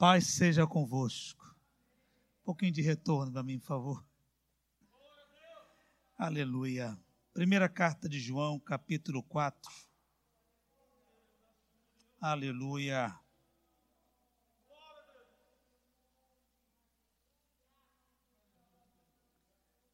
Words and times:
paz 0.00 0.28
seja 0.28 0.66
convosco. 0.66 1.54
Um 2.40 2.44
pouquinho 2.44 2.72
de 2.72 2.80
retorno 2.80 3.30
para 3.30 3.42
mim, 3.42 3.58
por 3.58 3.66
favor. 3.66 4.06
Aleluia. 6.16 6.98
Primeira 7.34 7.68
carta 7.68 8.08
de 8.08 8.18
João, 8.18 8.58
capítulo 8.58 9.22
4. 9.22 9.70
Aleluia. 12.18 13.14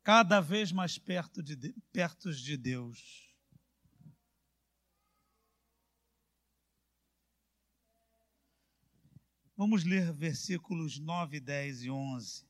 Cada 0.04 0.41
vez 0.41 0.70
mais 0.70 0.96
perto 0.98 1.43
de, 1.43 1.75
perto 1.93 2.32
de 2.32 2.57
Deus. 2.57 3.25
Vamos 9.57 9.84
ler 9.84 10.12
versículos 10.12 10.98
9, 10.98 11.40
10 11.40 11.85
e 11.85 11.90
11. 11.90 12.44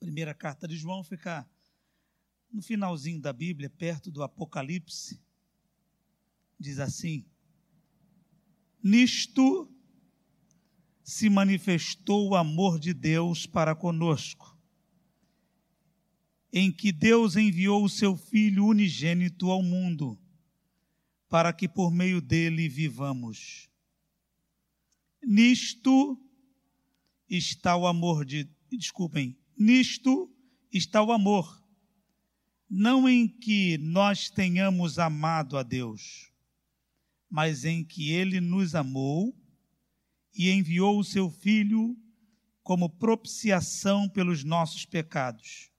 Primeira 0.00 0.32
carta 0.32 0.66
de 0.66 0.74
João 0.74 1.04
fica 1.04 1.46
no 2.50 2.62
finalzinho 2.62 3.20
da 3.20 3.30
Bíblia, 3.30 3.68
perto 3.68 4.10
do 4.10 4.22
Apocalipse. 4.22 5.20
Diz 6.58 6.78
assim: 6.78 7.26
Nisto 8.82 9.70
se 11.02 11.28
manifestou 11.28 12.30
o 12.30 12.34
amor 12.34 12.78
de 12.78 12.94
Deus 12.94 13.44
para 13.44 13.74
conosco, 13.74 14.58
em 16.50 16.72
que 16.72 16.90
Deus 16.90 17.36
enviou 17.36 17.84
o 17.84 17.90
seu 17.90 18.16
Filho 18.16 18.64
unigênito 18.64 19.50
ao 19.50 19.62
mundo, 19.62 20.18
para 21.28 21.52
que 21.52 21.68
por 21.68 21.90
meio 21.90 22.22
dele 22.22 22.66
vivamos. 22.66 23.73
Nisto 25.26 26.20
está 27.28 27.76
o 27.76 27.86
amor 27.86 28.24
de. 28.24 28.48
Desculpem, 28.70 29.38
nisto 29.56 30.30
está 30.72 31.02
o 31.02 31.12
amor. 31.12 31.62
Não 32.68 33.08
em 33.08 33.28
que 33.28 33.78
nós 33.78 34.28
tenhamos 34.30 34.98
amado 34.98 35.56
a 35.56 35.62
Deus, 35.62 36.32
mas 37.30 37.64
em 37.64 37.84
que 37.84 38.10
Ele 38.10 38.40
nos 38.40 38.74
amou 38.74 39.36
e 40.34 40.50
enviou 40.50 40.98
o 40.98 41.04
seu 41.04 41.30
Filho 41.30 41.96
como 42.62 42.88
propiciação 42.88 44.08
pelos 44.08 44.42
nossos 44.42 44.84
pecados. 44.84 45.70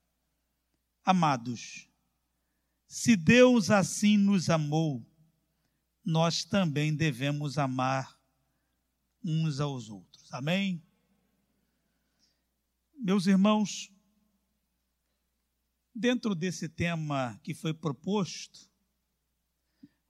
Amados, 1.03 1.89
se 2.87 3.15
Deus 3.15 3.69
assim 3.69 4.15
nos 4.15 4.49
amou, 4.49 5.05
nós 6.03 6.45
também 6.45 6.95
devemos 6.95 7.57
amar 7.57 8.14
uns 9.25 9.59
aos 9.59 9.89
outros. 9.89 10.31
Amém? 10.31 10.83
Meus 12.95 13.25
irmãos, 13.25 13.91
dentro 15.93 16.35
desse 16.35 16.69
tema 16.69 17.39
que 17.43 17.53
foi 17.53 17.73
proposto, 17.73 18.69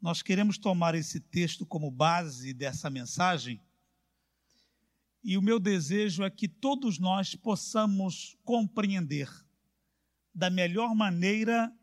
nós 0.02 0.22
queremos 0.22 0.58
tomar 0.58 0.94
esse 0.96 1.22
texto 1.22 1.66
como 1.66 1.90
base 1.90 2.54
dessa 2.54 2.90
mensagem. 2.90 3.64
E 5.24 5.38
o 5.38 5.42
meu 5.42 5.60
desejo 5.60 6.22
é 6.22 6.30
que 6.30 6.48
todos 6.48 7.00
nós 7.00 7.34
possamos 7.36 8.38
compreender 8.44 9.30
da 10.34 10.50
melhor 10.50 10.94
maneira 10.94 11.74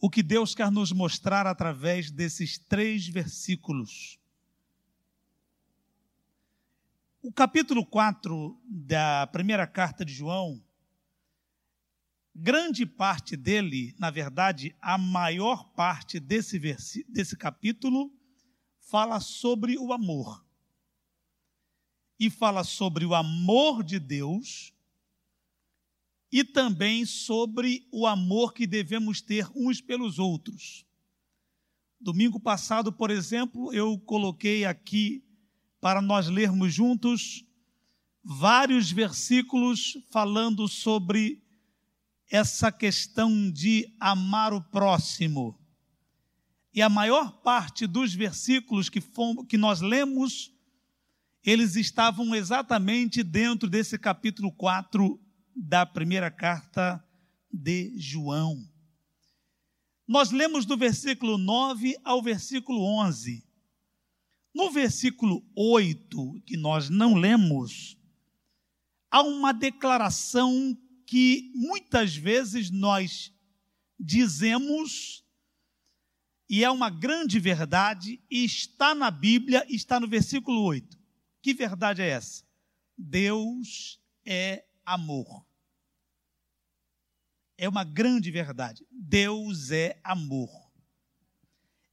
o 0.00 0.08
que 0.08 0.22
Deus 0.22 0.54
quer 0.54 0.70
nos 0.70 0.92
mostrar 0.92 1.46
através 1.46 2.10
desses 2.10 2.56
três 2.56 3.08
versículos 3.08 4.18
o 7.20 7.32
capítulo 7.32 7.84
4 7.84 8.60
da 8.64 9.26
primeira 9.26 9.66
carta 9.66 10.04
de 10.04 10.12
João, 10.12 10.62
grande 12.34 12.86
parte 12.86 13.36
dele, 13.36 13.94
na 13.98 14.10
verdade, 14.10 14.76
a 14.80 14.96
maior 14.96 15.64
parte 15.74 16.20
desse, 16.20 16.58
desse 17.08 17.36
capítulo, 17.36 18.12
fala 18.78 19.18
sobre 19.18 19.76
o 19.76 19.92
amor. 19.92 20.46
E 22.20 22.30
fala 22.30 22.62
sobre 22.64 23.04
o 23.04 23.14
amor 23.14 23.82
de 23.82 23.98
Deus 23.98 24.72
e 26.30 26.44
também 26.44 27.04
sobre 27.04 27.86
o 27.92 28.06
amor 28.06 28.52
que 28.52 28.66
devemos 28.66 29.20
ter 29.20 29.48
uns 29.54 29.80
pelos 29.80 30.18
outros. 30.18 30.84
Domingo 32.00 32.38
passado, 32.38 32.92
por 32.92 33.10
exemplo, 33.10 33.72
eu 33.72 33.98
coloquei 33.98 34.64
aqui 34.64 35.24
para 35.80 36.02
nós 36.02 36.28
lermos 36.28 36.74
juntos 36.74 37.44
vários 38.22 38.90
versículos 38.90 39.96
falando 40.10 40.68
sobre 40.68 41.42
essa 42.30 42.70
questão 42.70 43.50
de 43.50 43.94
amar 43.98 44.52
o 44.52 44.60
próximo. 44.60 45.58
E 46.74 46.82
a 46.82 46.88
maior 46.88 47.40
parte 47.42 47.86
dos 47.86 48.14
versículos 48.14 48.88
que, 48.88 49.00
fomos, 49.00 49.46
que 49.48 49.56
nós 49.56 49.80
lemos, 49.80 50.52
eles 51.42 51.74
estavam 51.74 52.34
exatamente 52.34 53.22
dentro 53.22 53.68
desse 53.68 53.98
capítulo 53.98 54.52
4 54.52 55.18
da 55.56 55.86
primeira 55.86 56.30
carta 56.30 57.02
de 57.50 57.94
João. 57.98 58.62
Nós 60.06 60.30
lemos 60.30 60.66
do 60.66 60.76
versículo 60.76 61.38
9 61.38 61.96
ao 62.04 62.22
versículo 62.22 62.82
11. 62.82 63.47
No 64.58 64.72
versículo 64.72 65.48
8, 65.54 66.42
que 66.44 66.56
nós 66.56 66.90
não 66.90 67.14
lemos, 67.14 67.96
há 69.08 69.22
uma 69.22 69.52
declaração 69.52 70.76
que 71.06 71.52
muitas 71.54 72.16
vezes 72.16 72.68
nós 72.68 73.32
dizemos, 73.96 75.24
e 76.50 76.64
é 76.64 76.70
uma 76.72 76.90
grande 76.90 77.38
verdade, 77.38 78.20
e 78.28 78.44
está 78.44 78.96
na 78.96 79.12
Bíblia, 79.12 79.64
está 79.68 80.00
no 80.00 80.08
versículo 80.08 80.60
8. 80.64 80.98
Que 81.40 81.54
verdade 81.54 82.02
é 82.02 82.08
essa? 82.08 82.42
Deus 82.96 84.00
é 84.26 84.64
amor. 84.84 85.46
É 87.56 87.68
uma 87.68 87.84
grande 87.84 88.28
verdade. 88.32 88.84
Deus 88.90 89.70
é 89.70 90.00
amor. 90.02 90.50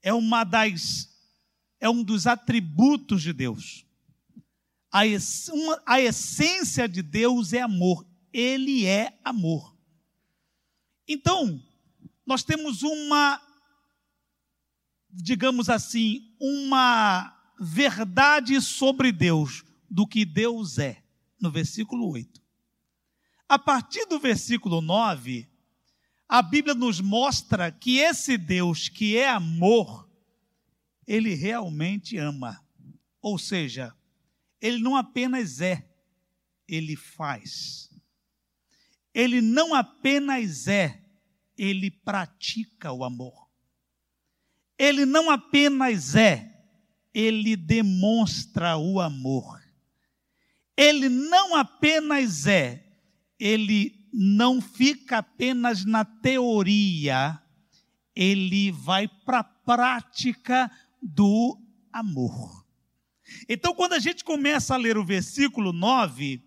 É 0.02 0.12
uma 0.12 0.44
das 0.44 1.15
é 1.80 1.90
um 1.90 2.04
dos 2.04 2.28
atributos 2.28 3.22
de 3.22 3.34
Deus. 3.34 3.86
A, 4.92 5.06
ess 5.06 5.50
uma, 5.50 5.82
a 5.86 6.00
essência 6.00 6.88
de 6.88 7.02
Deus 7.02 7.54
é 7.54 7.62
amor. 7.62 8.06
Ele 8.32 8.86
é 8.86 9.18
amor. 9.24 9.76
Então, 11.08 11.62
nós 12.26 12.44
temos 12.44 12.82
uma, 12.82 13.42
digamos 15.12 15.70
assim, 15.70 16.34
uma 16.40 17.34
verdade 17.60 18.60
sobre 18.62 19.12
Deus, 19.12 19.64
do 19.90 20.08
que 20.08 20.26
Deus 20.26 20.80
é, 20.80 21.04
no 21.40 21.52
versículo 21.52 22.10
8. 22.12 22.42
A 23.48 23.60
partir 23.60 24.06
do 24.08 24.20
versículo 24.20 24.82
9, 24.82 25.48
a 26.28 26.42
Bíblia 26.42 26.74
nos 26.74 27.00
mostra 27.00 27.72
que 27.72 28.00
esse 28.00 28.38
Deus 28.38 28.90
que 28.90 29.16
é 29.16 29.30
amor, 29.30 30.05
ele 31.08 31.34
realmente 31.34 32.18
ama. 32.18 32.64
Ou 33.22 33.38
seja, 33.38 33.94
ele 34.62 34.80
não 34.80 34.96
apenas 34.96 35.62
é, 35.62 35.88
ele 36.68 36.96
faz. 36.96 37.90
Ele 39.14 39.42
não 39.42 39.74
apenas 39.74 40.68
é, 40.68 41.04
ele 41.58 41.90
pratica 41.90 42.92
o 42.92 43.04
amor. 43.04 43.50
Ele 44.78 45.06
não 45.06 45.30
apenas 45.30 46.16
é, 46.16 46.56
ele 47.14 47.56
demonstra 47.56 48.78
o 48.78 49.00
amor. 49.00 49.64
Ele 50.76 51.08
não 51.08 51.56
apenas 51.56 52.46
é, 52.46 52.86
ele 53.40 54.06
não 54.12 54.62
fica 54.62 55.18
apenas 55.18 55.86
na 55.86 56.06
teoria, 56.06 57.42
ele 58.16 58.72
vai 58.72 59.08
para 59.08 59.40
a 59.40 59.44
prática 59.44 60.72
do 61.06 61.60
amor. 61.92 62.66
Então, 63.48 63.74
quando 63.74 63.94
a 63.94 64.00
gente 64.00 64.24
começa 64.24 64.74
a 64.74 64.78
ler 64.78 64.98
o 64.98 65.06
versículo 65.06 65.72
9, 65.72 66.44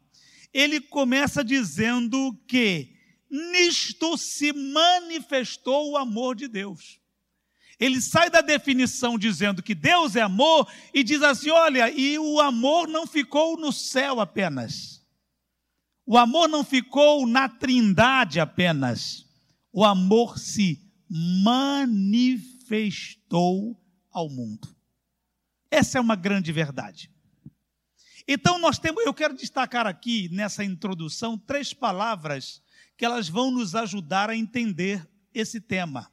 ele 0.52 0.80
começa 0.80 1.44
dizendo 1.44 2.36
que 2.46 2.94
nisto 3.30 4.16
se 4.16 4.52
manifestou 4.52 5.92
o 5.92 5.96
amor 5.96 6.34
de 6.34 6.48
Deus. 6.48 6.98
Ele 7.78 8.00
sai 8.00 8.28
da 8.28 8.40
definição 8.40 9.16
dizendo 9.18 9.62
que 9.62 9.74
Deus 9.74 10.16
é 10.16 10.22
amor 10.22 10.68
e 10.92 11.04
diz 11.04 11.22
assim: 11.22 11.50
olha, 11.50 11.90
e 11.90 12.18
o 12.18 12.40
amor 12.40 12.88
não 12.88 13.06
ficou 13.06 13.56
no 13.56 13.72
céu 13.72 14.20
apenas. 14.20 14.98
O 16.04 16.16
amor 16.16 16.48
não 16.48 16.64
ficou 16.64 17.26
na 17.26 17.48
trindade 17.48 18.40
apenas. 18.40 19.26
O 19.72 19.84
amor 19.84 20.38
se 20.38 20.80
manifestou 21.44 22.48
ao 24.10 24.28
mundo. 24.28 24.68
Essa 25.70 25.98
é 25.98 26.00
uma 26.00 26.16
grande 26.16 26.52
verdade. 26.52 27.10
Então 28.26 28.58
nós 28.58 28.78
temos, 28.78 29.04
eu 29.04 29.14
quero 29.14 29.34
destacar 29.34 29.86
aqui 29.86 30.28
nessa 30.30 30.64
introdução 30.64 31.38
três 31.38 31.72
palavras 31.72 32.62
que 32.96 33.04
elas 33.04 33.28
vão 33.28 33.50
nos 33.50 33.74
ajudar 33.74 34.28
a 34.28 34.36
entender 34.36 35.08
esse 35.32 35.60
tema. 35.60 36.10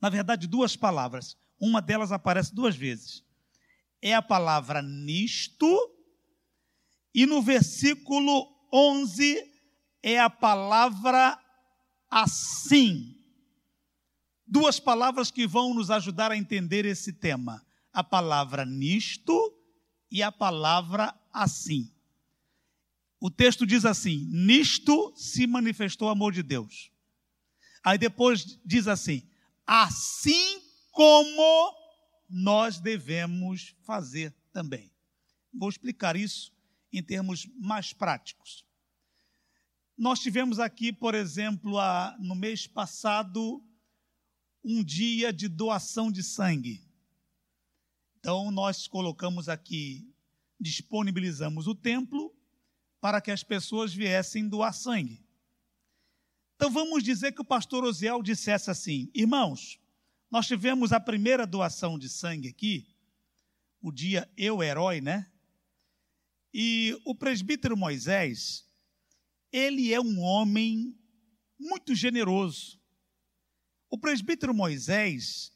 Na 0.00 0.08
verdade, 0.08 0.46
duas 0.46 0.76
palavras. 0.76 1.36
Uma 1.60 1.82
delas 1.82 2.12
aparece 2.12 2.54
duas 2.54 2.76
vezes. 2.76 3.24
É 4.00 4.14
a 4.14 4.22
palavra 4.22 4.80
nisto 4.80 5.66
e 7.12 7.26
no 7.26 7.42
versículo 7.42 8.46
11 8.72 9.52
é 10.02 10.20
a 10.20 10.30
palavra 10.30 11.36
assim. 12.08 13.17
Duas 14.48 14.80
palavras 14.80 15.30
que 15.30 15.46
vão 15.46 15.74
nos 15.74 15.90
ajudar 15.90 16.32
a 16.32 16.36
entender 16.36 16.86
esse 16.86 17.12
tema: 17.12 17.64
a 17.92 18.02
palavra 18.02 18.64
nisto 18.64 19.54
e 20.10 20.22
a 20.22 20.32
palavra 20.32 21.14
assim. 21.32 21.92
O 23.20 23.30
texto 23.30 23.66
diz 23.66 23.84
assim: 23.84 24.26
nisto 24.30 25.12
se 25.16 25.46
manifestou 25.46 26.08
o 26.08 26.10
amor 26.10 26.32
de 26.32 26.42
Deus. 26.42 26.90
Aí 27.84 27.98
depois 27.98 28.58
diz 28.64 28.88
assim: 28.88 29.28
assim 29.66 30.62
como 30.92 31.74
nós 32.28 32.80
devemos 32.80 33.74
fazer 33.82 34.34
também. 34.52 34.90
Vou 35.52 35.68
explicar 35.68 36.16
isso 36.16 36.52
em 36.92 37.02
termos 37.02 37.46
mais 37.58 37.92
práticos. 37.92 38.64
Nós 39.96 40.20
tivemos 40.20 40.58
aqui, 40.60 40.92
por 40.92 41.14
exemplo, 41.14 41.78
a, 41.78 42.16
no 42.20 42.34
mês 42.34 42.66
passado, 42.66 43.62
um 44.70 44.84
dia 44.84 45.32
de 45.32 45.48
doação 45.48 46.12
de 46.12 46.22
sangue. 46.22 46.86
Então, 48.18 48.50
nós 48.50 48.86
colocamos 48.86 49.48
aqui, 49.48 50.06
disponibilizamos 50.60 51.66
o 51.66 51.74
templo 51.74 52.36
para 53.00 53.18
que 53.18 53.30
as 53.30 53.42
pessoas 53.42 53.94
viessem 53.94 54.46
doar 54.46 54.74
sangue. 54.74 55.24
Então, 56.54 56.70
vamos 56.70 57.02
dizer 57.02 57.32
que 57.32 57.40
o 57.40 57.46
pastor 57.46 57.82
Osiel 57.82 58.22
dissesse 58.22 58.70
assim: 58.70 59.10
irmãos, 59.14 59.80
nós 60.30 60.46
tivemos 60.46 60.92
a 60.92 61.00
primeira 61.00 61.46
doação 61.46 61.98
de 61.98 62.10
sangue 62.10 62.48
aqui, 62.48 62.86
o 63.80 63.90
dia 63.90 64.30
Eu 64.36 64.62
Herói, 64.62 65.00
né? 65.00 65.32
E 66.52 66.94
o 67.06 67.14
presbítero 67.14 67.74
Moisés, 67.74 68.68
ele 69.50 69.94
é 69.94 70.00
um 70.00 70.20
homem 70.20 70.94
muito 71.58 71.94
generoso. 71.94 72.77
O 73.90 73.96
presbítero 73.98 74.52
Moisés, 74.54 75.50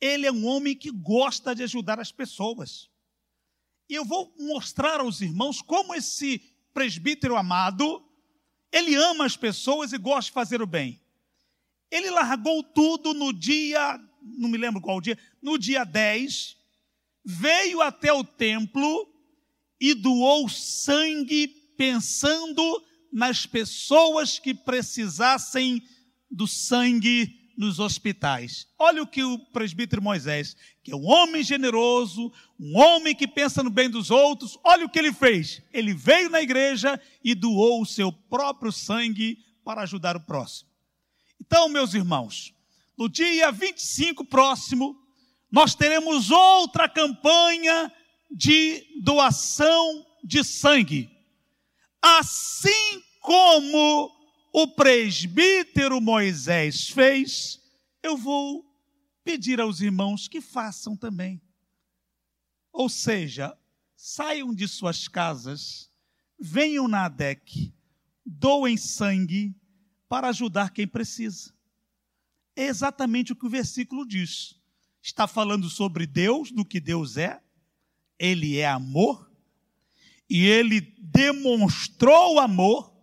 ele 0.00 0.26
é 0.26 0.32
um 0.32 0.46
homem 0.46 0.74
que 0.74 0.90
gosta 0.90 1.54
de 1.54 1.62
ajudar 1.62 1.98
as 1.98 2.12
pessoas. 2.12 2.90
E 3.88 3.94
eu 3.94 4.04
vou 4.04 4.34
mostrar 4.38 5.00
aos 5.00 5.20
irmãos 5.20 5.62
como 5.62 5.94
esse 5.94 6.38
presbítero 6.74 7.36
amado, 7.36 8.04
ele 8.70 8.94
ama 8.94 9.24
as 9.24 9.36
pessoas 9.36 9.92
e 9.92 9.98
gosta 9.98 10.28
de 10.28 10.34
fazer 10.34 10.60
o 10.60 10.66
bem. 10.66 11.00
Ele 11.90 12.10
largou 12.10 12.62
tudo 12.62 13.14
no 13.14 13.32
dia, 13.32 13.98
não 14.20 14.48
me 14.48 14.58
lembro 14.58 14.82
qual 14.82 15.00
dia, 15.00 15.18
no 15.40 15.56
dia 15.56 15.84
10, 15.84 16.56
veio 17.24 17.80
até 17.80 18.12
o 18.12 18.24
templo 18.24 19.08
e 19.80 19.94
doou 19.94 20.48
sangue 20.48 21.48
pensando 21.76 22.84
nas 23.12 23.46
pessoas 23.46 24.38
que 24.38 24.52
precisassem 24.52 25.82
do 26.30 26.46
sangue 26.46 27.45
nos 27.56 27.78
hospitais. 27.78 28.66
Olha 28.78 29.02
o 29.02 29.06
que 29.06 29.24
o 29.24 29.38
presbítero 29.38 30.02
Moisés, 30.02 30.56
que 30.82 30.92
é 30.92 30.96
um 30.96 31.06
homem 31.06 31.42
generoso, 31.42 32.32
um 32.60 32.76
homem 32.78 33.14
que 33.14 33.26
pensa 33.26 33.62
no 33.62 33.70
bem 33.70 33.88
dos 33.88 34.10
outros, 34.10 34.58
olha 34.62 34.84
o 34.84 34.88
que 34.88 34.98
ele 34.98 35.12
fez. 35.12 35.62
Ele 35.72 35.94
veio 35.94 36.28
na 36.28 36.42
igreja 36.42 37.00
e 37.24 37.34
doou 37.34 37.82
o 37.82 37.86
seu 37.86 38.12
próprio 38.12 38.70
sangue 38.70 39.38
para 39.64 39.82
ajudar 39.82 40.16
o 40.16 40.20
próximo. 40.20 40.68
Então, 41.40 41.68
meus 41.68 41.94
irmãos, 41.94 42.54
no 42.96 43.08
dia 43.08 43.50
25 43.50 44.24
próximo, 44.24 44.96
nós 45.50 45.74
teremos 45.74 46.30
outra 46.30 46.88
campanha 46.88 47.92
de 48.30 48.84
doação 49.02 50.04
de 50.22 50.42
sangue. 50.42 51.10
Assim 52.02 53.02
como 53.20 54.15
o 54.58 54.66
presbítero 54.66 56.00
Moisés 56.00 56.88
fez, 56.88 57.60
eu 58.02 58.16
vou 58.16 58.64
pedir 59.22 59.60
aos 59.60 59.82
irmãos 59.82 60.28
que 60.28 60.40
façam 60.40 60.96
também. 60.96 61.42
Ou 62.72 62.88
seja, 62.88 63.54
saiam 63.94 64.54
de 64.54 64.66
suas 64.66 65.08
casas, 65.08 65.90
venham 66.40 66.88
na 66.88 67.04
ADEC, 67.04 67.70
doem 68.24 68.78
sangue 68.78 69.54
para 70.08 70.30
ajudar 70.30 70.70
quem 70.70 70.88
precisa. 70.88 71.52
É 72.56 72.64
exatamente 72.64 73.34
o 73.34 73.36
que 73.36 73.44
o 73.44 73.50
versículo 73.50 74.06
diz. 74.08 74.58
Está 75.02 75.26
falando 75.26 75.68
sobre 75.68 76.06
Deus, 76.06 76.50
do 76.50 76.64
que 76.64 76.80
Deus 76.80 77.18
é. 77.18 77.42
Ele 78.18 78.56
é 78.56 78.66
amor. 78.66 79.30
E 80.30 80.46
ele 80.46 80.80
demonstrou 80.98 82.40
amor. 82.40 82.95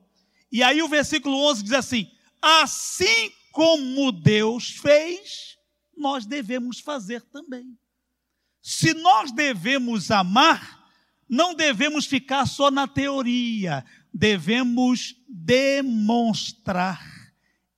E 0.54 0.62
aí 0.62 0.84
o 0.84 0.88
versículo 0.88 1.36
11 1.50 1.64
diz 1.64 1.74
assim: 1.74 2.12
Assim 2.40 3.32
como 3.52 4.12
Deus 4.12 4.70
fez, 4.70 5.58
nós 5.98 6.28
devemos 6.28 6.80
fazer 6.80 7.24
também. 7.24 7.76
Se 8.62 8.94
nós 8.94 9.32
devemos 9.32 10.12
amar, 10.12 10.88
não 11.28 11.56
devemos 11.56 12.06
ficar 12.06 12.46
só 12.46 12.70
na 12.70 12.88
teoria, 12.88 13.84
devemos 14.14 15.16
demonstrar 15.28 17.04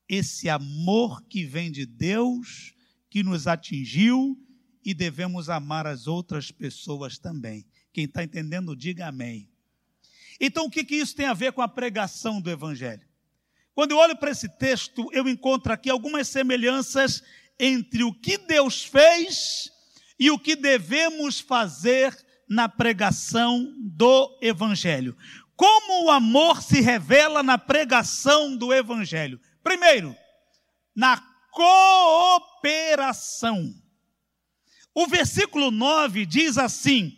esse 0.08 0.50
amor 0.50 1.24
que 1.24 1.46
vem 1.46 1.72
de 1.72 1.86
Deus, 1.86 2.74
que 3.10 3.24
nos 3.24 3.48
atingiu, 3.48 4.38
e 4.84 4.94
devemos 4.94 5.50
amar 5.50 5.88
as 5.88 6.08
outras 6.08 6.52
pessoas 6.52 7.18
também. 7.18 7.66
Quem 7.94 8.04
está 8.04 8.22
entendendo, 8.22 8.76
diga 8.76 9.08
amém. 9.08 9.50
Então, 10.40 10.66
o 10.66 10.70
que, 10.70 10.84
que 10.84 10.96
isso 10.96 11.16
tem 11.16 11.26
a 11.26 11.34
ver 11.34 11.54
com 11.54 11.62
a 11.62 11.68
pregação 11.68 12.42
do 12.42 12.50
Evangelho? 12.50 13.06
Quando 13.74 13.92
eu 13.92 13.98
olho 13.98 14.16
para 14.16 14.32
esse 14.32 14.48
texto, 14.58 15.10
eu 15.12 15.28
encontro 15.28 15.74
aqui 15.74 15.90
algumas 15.90 16.28
semelhanças 16.28 17.24
entre 17.60 18.04
o 18.04 18.14
que 18.14 18.38
Deus 18.38 18.84
fez 18.84 19.72
e 20.18 20.32
o 20.32 20.40
que 20.40 20.56
devemos 20.56 21.40
fazer 21.40 22.16
na 22.48 22.70
pregação 22.70 23.74
do 23.80 24.38
Evangelho. 24.42 25.18
Como 25.56 26.06
o 26.06 26.12
amor 26.12 26.62
se 26.62 26.82
revela 26.82 27.42
na 27.42 27.58
pregação 27.58 28.56
do 28.56 28.74
Evangelho? 28.74 29.40
Primeiro, 29.64 30.16
na 30.96 31.18
cooperação. 31.52 33.74
O 34.94 35.08
versículo 35.08 35.72
9 35.72 36.26
diz 36.26 36.58
assim: 36.58 37.18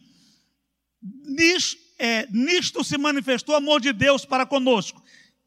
nisto, 1.02 1.87
é, 1.98 2.28
nisto 2.32 2.84
se 2.84 2.98
manifestou 2.98 3.56
o 3.56 3.58
amor 3.58 3.82
de 3.82 3.92
Deus 3.92 4.26
para 4.26 4.46
conosco. 4.46 5.04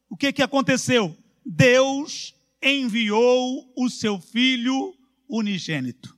O 0.09 0.17
que, 0.17 0.33
que 0.33 0.41
aconteceu? 0.41 1.15
Deus 1.45 2.35
enviou 2.61 3.71
o 3.75 3.89
seu 3.89 4.19
Filho 4.19 4.93
unigênito. 5.27 6.17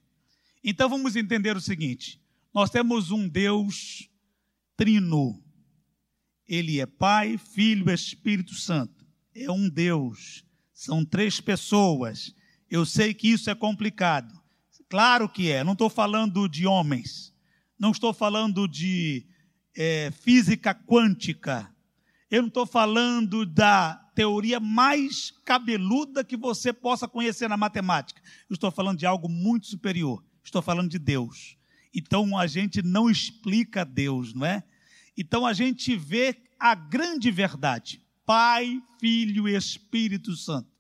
Então 0.63 0.89
vamos 0.89 1.15
entender 1.15 1.55
o 1.55 1.61
seguinte: 1.61 2.19
nós 2.53 2.69
temos 2.69 3.11
um 3.11 3.27
Deus 3.27 4.09
trino, 4.75 5.43
ele 6.47 6.79
é 6.79 6.85
Pai, 6.85 7.37
Filho 7.37 7.89
e 7.89 7.93
Espírito 7.93 8.55
Santo. 8.55 9.05
É 9.35 9.49
um 9.51 9.69
Deus. 9.69 10.43
São 10.73 11.05
três 11.05 11.39
pessoas. 11.39 12.35
Eu 12.69 12.85
sei 12.85 13.13
que 13.13 13.27
isso 13.27 13.49
é 13.49 13.55
complicado. 13.55 14.33
Claro 14.89 15.29
que 15.29 15.49
é. 15.51 15.63
Não 15.63 15.73
estou 15.73 15.89
falando 15.89 16.47
de 16.47 16.67
homens. 16.67 17.33
Não 17.79 17.91
estou 17.91 18.13
falando 18.13 18.67
de 18.67 19.25
é, 19.75 20.11
física 20.11 20.73
quântica. 20.73 21.69
Eu 22.29 22.41
não 22.41 22.47
estou 22.47 22.65
falando 22.65 23.45
da 23.45 23.95
teoria 24.15 24.59
mais 24.59 25.31
cabeluda 25.43 26.23
que 26.23 26.37
você 26.37 26.71
possa 26.71 27.07
conhecer 27.07 27.47
na 27.47 27.57
matemática. 27.57 28.21
Eu 28.49 28.53
estou 28.53 28.71
falando 28.71 28.99
de 28.99 29.05
algo 29.05 29.27
muito 29.27 29.67
superior. 29.67 30.23
Estou 30.43 30.61
falando 30.61 30.89
de 30.89 30.99
Deus. 30.99 31.57
Então 31.93 32.37
a 32.37 32.47
gente 32.47 32.81
não 32.81 33.09
explica 33.09 33.85
Deus, 33.85 34.33
não 34.33 34.45
é? 34.45 34.63
Então 35.17 35.45
a 35.45 35.53
gente 35.53 35.95
vê 35.95 36.35
a 36.59 36.73
grande 36.73 37.29
verdade: 37.29 38.01
Pai, 38.25 38.81
Filho 38.99 39.47
e 39.47 39.55
Espírito 39.55 40.35
Santo. 40.35 40.73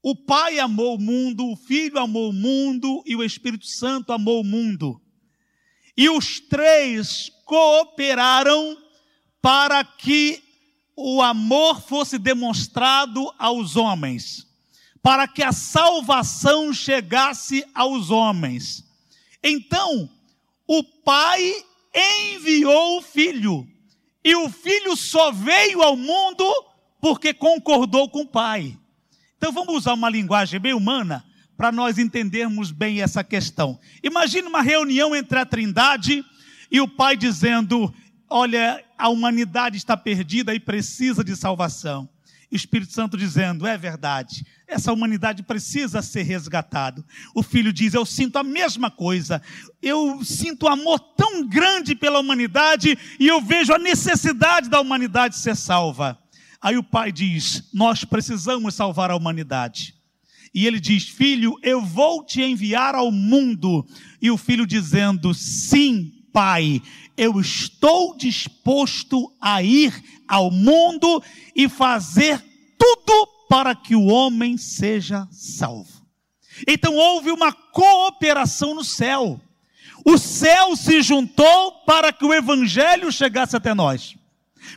O 0.00 0.14
Pai 0.14 0.58
amou 0.58 0.96
o 0.96 1.00
mundo, 1.00 1.50
o 1.50 1.56
Filho 1.56 1.98
amou 1.98 2.30
o 2.30 2.32
mundo 2.32 3.02
e 3.04 3.16
o 3.16 3.24
Espírito 3.24 3.66
Santo 3.66 4.12
amou 4.12 4.40
o 4.40 4.44
mundo. 4.44 5.02
E 5.98 6.08
os 6.08 6.38
três 6.38 7.28
cooperaram 7.44 8.78
para 9.42 9.82
que 9.82 10.40
o 10.94 11.20
amor 11.20 11.80
fosse 11.80 12.18
demonstrado 12.18 13.34
aos 13.36 13.74
homens, 13.74 14.46
para 15.02 15.26
que 15.26 15.42
a 15.42 15.50
salvação 15.50 16.72
chegasse 16.72 17.66
aos 17.74 18.10
homens. 18.10 18.84
Então, 19.42 20.08
o 20.68 20.84
Pai 20.84 21.64
enviou 21.92 23.04
E 24.24 24.36
o 24.36 24.48
filho 24.50 24.96
só 24.96 25.32
veio 25.32 25.82
ao 25.82 25.96
mundo 25.96 26.44
porque 27.00 27.34
concordou 27.34 28.08
com 28.08 28.20
o 28.20 28.28
pai. 28.28 28.78
Então 29.36 29.52
vamos 29.52 29.74
usar 29.74 29.94
uma 29.94 30.10
linguagem 30.10 30.60
bem 30.60 30.74
humana 30.74 31.24
para 31.58 31.72
nós 31.72 31.98
entendermos 31.98 32.70
bem 32.70 33.02
essa 33.02 33.24
questão. 33.24 33.80
Imagine 34.00 34.46
uma 34.46 34.62
reunião 34.62 35.14
entre 35.14 35.40
a 35.40 35.44
Trindade 35.44 36.24
e 36.70 36.80
o 36.80 36.86
pai 36.86 37.16
dizendo: 37.16 37.92
Olha, 38.30 38.82
a 38.96 39.08
humanidade 39.08 39.76
está 39.76 39.96
perdida 39.96 40.54
e 40.54 40.60
precisa 40.60 41.24
de 41.24 41.34
salvação. 41.34 42.08
Espírito 42.48 42.92
Santo 42.92 43.16
dizendo: 43.16 43.66
É 43.66 43.76
verdade, 43.76 44.46
essa 44.68 44.92
humanidade 44.92 45.42
precisa 45.42 46.00
ser 46.00 46.22
resgatada. 46.22 47.04
O 47.34 47.42
filho 47.42 47.72
diz: 47.72 47.92
Eu 47.92 48.06
sinto 48.06 48.36
a 48.36 48.44
mesma 48.44 48.88
coisa. 48.88 49.42
Eu 49.82 50.24
sinto 50.24 50.68
amor 50.68 51.00
tão 51.16 51.44
grande 51.44 51.96
pela 51.96 52.20
humanidade 52.20 52.96
e 53.18 53.26
eu 53.26 53.40
vejo 53.40 53.74
a 53.74 53.78
necessidade 53.78 54.70
da 54.70 54.80
humanidade 54.80 55.36
ser 55.36 55.56
salva. 55.56 56.16
Aí 56.62 56.78
o 56.78 56.84
pai 56.84 57.10
diz: 57.10 57.68
Nós 57.74 58.04
precisamos 58.04 58.76
salvar 58.76 59.10
a 59.10 59.16
humanidade. 59.16 59.97
E 60.54 60.66
ele 60.66 60.80
diz: 60.80 61.08
Filho, 61.08 61.54
eu 61.62 61.82
vou 61.82 62.24
te 62.24 62.42
enviar 62.42 62.94
ao 62.94 63.10
mundo. 63.10 63.86
E 64.20 64.30
o 64.30 64.36
filho 64.36 64.66
dizendo: 64.66 65.34
Sim, 65.34 66.12
pai, 66.32 66.82
eu 67.16 67.40
estou 67.40 68.16
disposto 68.16 69.32
a 69.40 69.62
ir 69.62 69.92
ao 70.26 70.50
mundo 70.50 71.22
e 71.54 71.68
fazer 71.68 72.42
tudo 72.78 73.26
para 73.48 73.74
que 73.74 73.96
o 73.96 74.06
homem 74.06 74.56
seja 74.56 75.26
salvo. 75.32 76.06
Então 76.66 76.94
houve 76.94 77.30
uma 77.30 77.52
cooperação 77.52 78.74
no 78.74 78.84
céu. 78.84 79.40
O 80.04 80.16
céu 80.16 80.76
se 80.76 81.02
juntou 81.02 81.72
para 81.84 82.12
que 82.12 82.24
o 82.24 82.32
evangelho 82.32 83.10
chegasse 83.10 83.56
até 83.56 83.74
nós, 83.74 84.16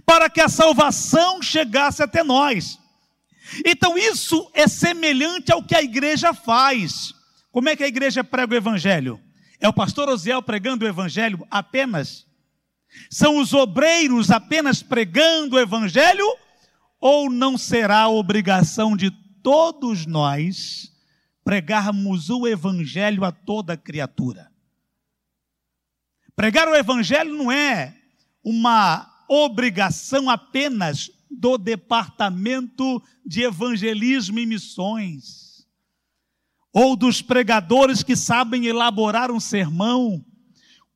para 0.05 0.29
que 0.29 0.41
a 0.41 0.49
salvação 0.49 1.41
chegasse 1.41 2.01
até 2.01 2.23
nós. 2.23 2.79
Então 3.65 3.97
isso 3.97 4.49
é 4.53 4.67
semelhante 4.67 5.51
ao 5.51 5.63
que 5.63 5.75
a 5.75 5.81
igreja 5.81 6.33
faz. 6.33 7.13
Como 7.51 7.69
é 7.69 7.75
que 7.75 7.83
a 7.83 7.87
igreja 7.87 8.23
prega 8.23 8.53
o 8.53 8.57
evangelho? 8.57 9.19
É 9.59 9.67
o 9.67 9.73
pastor 9.73 10.09
Osiel 10.09 10.41
pregando 10.41 10.85
o 10.85 10.87
evangelho 10.87 11.45
apenas? 11.51 12.25
São 13.09 13.37
os 13.37 13.53
obreiros 13.53 14.31
apenas 14.31 14.81
pregando 14.81 15.55
o 15.55 15.59
evangelho? 15.59 16.25
Ou 16.99 17.29
não 17.29 17.57
será 17.57 18.07
obrigação 18.07 18.95
de 18.95 19.11
todos 19.43 20.05
nós 20.05 20.91
pregarmos 21.43 22.29
o 22.29 22.47
evangelho 22.47 23.23
a 23.25 23.31
toda 23.31 23.75
criatura? 23.75 24.51
Pregar 26.35 26.67
o 26.67 26.75
evangelho 26.75 27.35
não 27.35 27.51
é 27.51 27.95
uma 28.43 29.07
obrigação 29.27 30.29
apenas 30.29 31.11
do 31.31 31.57
departamento 31.57 33.01
de 33.25 33.43
evangelismo 33.43 34.37
e 34.39 34.45
missões, 34.45 35.65
ou 36.73 36.95
dos 36.95 37.21
pregadores 37.21 38.03
que 38.03 38.15
sabem 38.15 38.65
elaborar 38.65 39.31
um 39.31 39.39
sermão, 39.39 40.23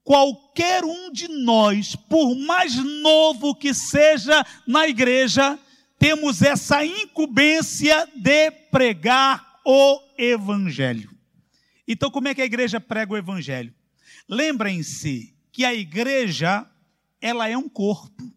qualquer 0.04 0.84
um 0.84 1.12
de 1.12 1.28
nós, 1.28 1.96
por 1.96 2.36
mais 2.36 2.76
novo 2.76 3.56
que 3.56 3.74
seja 3.74 4.46
na 4.68 4.88
igreja, 4.88 5.58
temos 5.98 6.42
essa 6.42 6.86
incumbência 6.86 8.08
de 8.16 8.52
pregar 8.52 9.62
o 9.66 10.00
evangelho. 10.18 11.10
Então, 11.88 12.12
como 12.12 12.28
é 12.28 12.36
que 12.36 12.42
a 12.42 12.46
igreja 12.46 12.80
prega 12.80 13.14
o 13.14 13.18
evangelho? 13.18 13.74
Lembrem-se 14.28 15.36
que 15.52 15.64
a 15.64 15.74
igreja, 15.74 16.70
ela 17.22 17.48
é 17.48 17.58
um 17.58 17.70
corpo. 17.70 18.35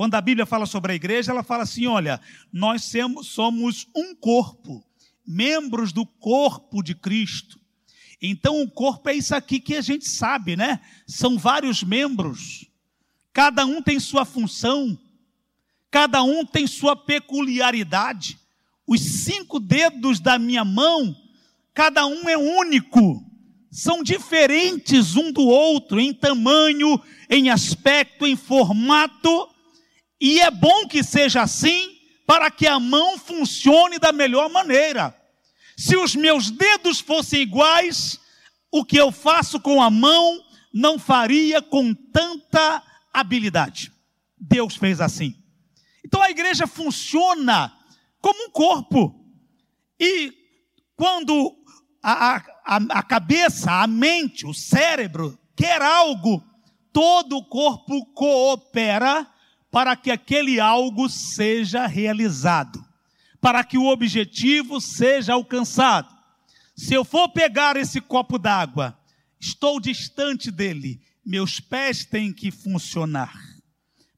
Quando 0.00 0.14
a 0.14 0.20
Bíblia 0.22 0.46
fala 0.46 0.64
sobre 0.64 0.92
a 0.92 0.94
igreja, 0.94 1.30
ela 1.30 1.42
fala 1.42 1.64
assim: 1.64 1.86
olha, 1.86 2.18
nós 2.50 2.90
somos 3.22 3.86
um 3.94 4.14
corpo, 4.14 4.82
membros 5.26 5.92
do 5.92 6.06
corpo 6.06 6.82
de 6.82 6.94
Cristo. 6.94 7.60
Então, 8.18 8.62
o 8.62 8.70
corpo 8.70 9.10
é 9.10 9.14
isso 9.14 9.34
aqui 9.34 9.60
que 9.60 9.76
a 9.76 9.82
gente 9.82 10.08
sabe, 10.08 10.56
né? 10.56 10.80
São 11.06 11.36
vários 11.36 11.82
membros, 11.82 12.64
cada 13.30 13.66
um 13.66 13.82
tem 13.82 14.00
sua 14.00 14.24
função, 14.24 14.98
cada 15.90 16.22
um 16.22 16.46
tem 16.46 16.66
sua 16.66 16.96
peculiaridade. 16.96 18.38
Os 18.86 19.02
cinco 19.02 19.60
dedos 19.60 20.18
da 20.18 20.38
minha 20.38 20.64
mão, 20.64 21.14
cada 21.74 22.06
um 22.06 22.26
é 22.26 22.38
único, 22.38 23.22
são 23.70 24.02
diferentes 24.02 25.14
um 25.14 25.30
do 25.30 25.46
outro 25.46 26.00
em 26.00 26.14
tamanho, 26.14 26.98
em 27.28 27.50
aspecto, 27.50 28.26
em 28.26 28.34
formato, 28.34 29.49
e 30.20 30.40
é 30.40 30.50
bom 30.50 30.86
que 30.86 31.02
seja 31.02 31.42
assim 31.42 31.98
para 32.26 32.50
que 32.50 32.66
a 32.66 32.78
mão 32.78 33.18
funcione 33.18 33.98
da 33.98 34.12
melhor 34.12 34.50
maneira. 34.50 35.16
Se 35.76 35.96
os 35.96 36.14
meus 36.14 36.50
dedos 36.50 37.00
fossem 37.00 37.40
iguais, 37.40 38.20
o 38.70 38.84
que 38.84 38.96
eu 38.96 39.10
faço 39.10 39.58
com 39.58 39.82
a 39.82 39.90
mão 39.90 40.44
não 40.72 40.98
faria 40.98 41.62
com 41.62 41.94
tanta 41.94 42.82
habilidade. 43.12 43.90
Deus 44.38 44.76
fez 44.76 45.00
assim. 45.00 45.34
Então 46.04 46.22
a 46.22 46.30
igreja 46.30 46.66
funciona 46.66 47.72
como 48.20 48.44
um 48.44 48.50
corpo. 48.50 49.24
E 49.98 50.32
quando 50.94 51.56
a, 52.02 52.36
a, 52.36 52.76
a 52.90 53.02
cabeça, 53.02 53.72
a 53.72 53.86
mente, 53.86 54.46
o 54.46 54.54
cérebro 54.54 55.38
quer 55.56 55.82
algo, 55.82 56.44
todo 56.92 57.38
o 57.38 57.44
corpo 57.44 58.04
coopera 58.14 59.26
para 59.70 59.94
que 59.96 60.10
aquele 60.10 60.58
algo 60.58 61.08
seja 61.08 61.86
realizado 61.86 62.90
para 63.40 63.64
que 63.64 63.78
o 63.78 63.86
objetivo 63.86 64.80
seja 64.80 65.32
alcançado. 65.32 66.14
Se 66.76 66.94
eu 66.94 67.04
for 67.04 67.28
pegar 67.30 67.76
esse 67.76 68.00
copo 68.00 68.38
d'água, 68.38 68.98
estou 69.38 69.80
distante 69.80 70.50
dele, 70.50 71.00
meus 71.24 71.58
pés 71.58 72.04
têm 72.04 72.32
que 72.32 72.50
funcionar. 72.50 73.32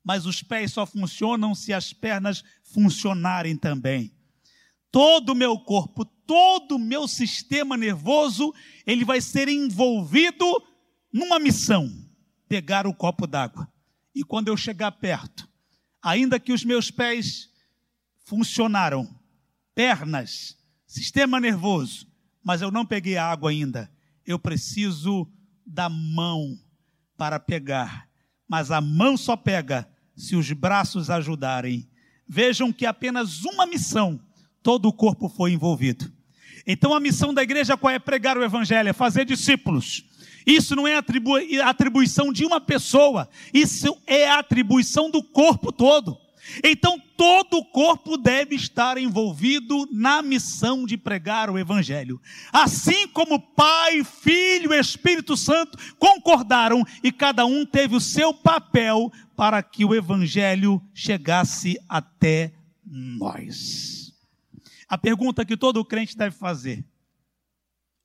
Mas 0.04 0.26
os 0.26 0.42
pés 0.42 0.72
só 0.72 0.84
funcionam 0.84 1.54
se 1.54 1.72
as 1.72 1.92
pernas 1.92 2.42
funcionarem 2.64 3.56
também. 3.56 4.12
Todo 4.90 5.30
o 5.30 5.34
meu 5.34 5.58
corpo, 5.58 6.04
todo 6.04 6.76
o 6.76 6.78
meu 6.78 7.06
sistema 7.06 7.76
nervoso, 7.76 8.52
ele 8.84 9.04
vai 9.04 9.20
ser 9.20 9.48
envolvido 9.48 10.44
numa 11.12 11.38
missão: 11.38 11.88
pegar 12.48 12.86
o 12.86 12.94
copo 12.94 13.26
d'água. 13.26 13.71
E 14.14 14.22
quando 14.22 14.48
eu 14.48 14.56
chegar 14.56 14.92
perto, 14.92 15.48
ainda 16.02 16.38
que 16.38 16.52
os 16.52 16.64
meus 16.64 16.90
pés 16.90 17.50
funcionaram. 18.24 19.08
Pernas, 19.74 20.58
sistema 20.86 21.40
nervoso, 21.40 22.06
mas 22.42 22.60
eu 22.60 22.70
não 22.70 22.84
peguei 22.84 23.16
a 23.16 23.26
água 23.26 23.50
ainda. 23.50 23.90
Eu 24.26 24.38
preciso 24.38 25.26
da 25.66 25.88
mão 25.88 26.58
para 27.16 27.40
pegar. 27.40 28.08
Mas 28.46 28.70
a 28.70 28.80
mão 28.80 29.16
só 29.16 29.36
pega 29.36 29.88
se 30.16 30.36
os 30.36 30.50
braços 30.52 31.08
ajudarem. 31.08 31.88
Vejam 32.28 32.72
que 32.72 32.84
apenas 32.84 33.44
uma 33.44 33.66
missão, 33.66 34.20
todo 34.62 34.88
o 34.88 34.92
corpo 34.92 35.28
foi 35.28 35.52
envolvido. 35.52 36.12
Então 36.66 36.94
a 36.94 37.00
missão 37.00 37.32
da 37.32 37.42
igreja 37.42 37.76
qual 37.76 37.92
é 37.92 37.98
pregar 37.98 38.36
o 38.36 38.44
evangelho, 38.44 38.88
é 38.88 38.92
fazer 38.92 39.24
discípulos. 39.24 40.04
Isso 40.46 40.74
não 40.74 40.86
é 40.86 40.96
atribu 40.96 41.32
atribuição 41.64 42.32
de 42.32 42.44
uma 42.44 42.60
pessoa, 42.60 43.28
isso 43.52 43.96
é 44.06 44.30
atribuição 44.30 45.10
do 45.10 45.22
corpo 45.22 45.72
todo. 45.72 46.18
Então 46.62 47.00
todo 47.16 47.58
o 47.58 47.64
corpo 47.64 48.16
deve 48.16 48.56
estar 48.56 48.98
envolvido 48.98 49.88
na 49.92 50.20
missão 50.22 50.84
de 50.84 50.96
pregar 50.96 51.48
o 51.48 51.58
Evangelho. 51.58 52.20
Assim 52.52 53.06
como 53.08 53.40
Pai, 53.40 54.02
Filho 54.02 54.72
e 54.72 54.78
Espírito 54.78 55.36
Santo 55.36 55.78
concordaram 55.98 56.84
e 57.02 57.12
cada 57.12 57.46
um 57.46 57.64
teve 57.64 57.94
o 57.94 58.00
seu 58.00 58.34
papel 58.34 59.12
para 59.36 59.62
que 59.62 59.84
o 59.84 59.94
Evangelho 59.94 60.82
chegasse 60.92 61.78
até 61.88 62.52
nós. 62.84 64.12
A 64.88 64.98
pergunta 64.98 65.44
que 65.44 65.56
todo 65.56 65.84
crente 65.84 66.16
deve 66.16 66.36
fazer: 66.36 66.84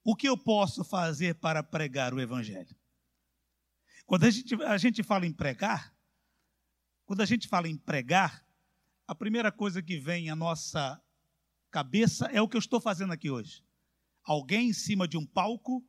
o 0.08 0.16
que 0.16 0.30
eu 0.30 0.38
posso 0.38 0.86
fazer 0.86 1.36
para 1.36 1.62
pregar 1.62 2.14
o 2.14 2.22
Evangelho? 2.22 2.74
Quando 4.06 4.24
a 4.24 4.30
gente, 4.30 4.56
a 4.64 4.78
gente 4.78 5.04
fala 5.04 5.26
em 5.26 5.34
pregar, 5.34 5.94
quando 7.06 7.20
a 7.20 7.26
gente 7.26 7.46
fala 7.46 7.68
em 7.68 7.76
pregar, 7.76 8.48
a 9.06 9.14
primeira 9.14 9.52
coisa 9.52 9.82
que 9.82 10.00
vem 10.00 10.30
à 10.30 10.36
nossa 10.36 11.04
cabeça 11.70 12.28
é 12.28 12.42
o 12.42 12.48
que 12.48 12.56
eu 12.56 12.60
estou 12.60 12.80
fazendo 12.80 13.12
aqui 13.12 13.30
hoje. 13.30 13.62
Alguém 14.24 14.70
em 14.70 14.74
cima 14.74 15.10
de 15.10 15.18
um 15.18 15.26
palco, 15.26 15.86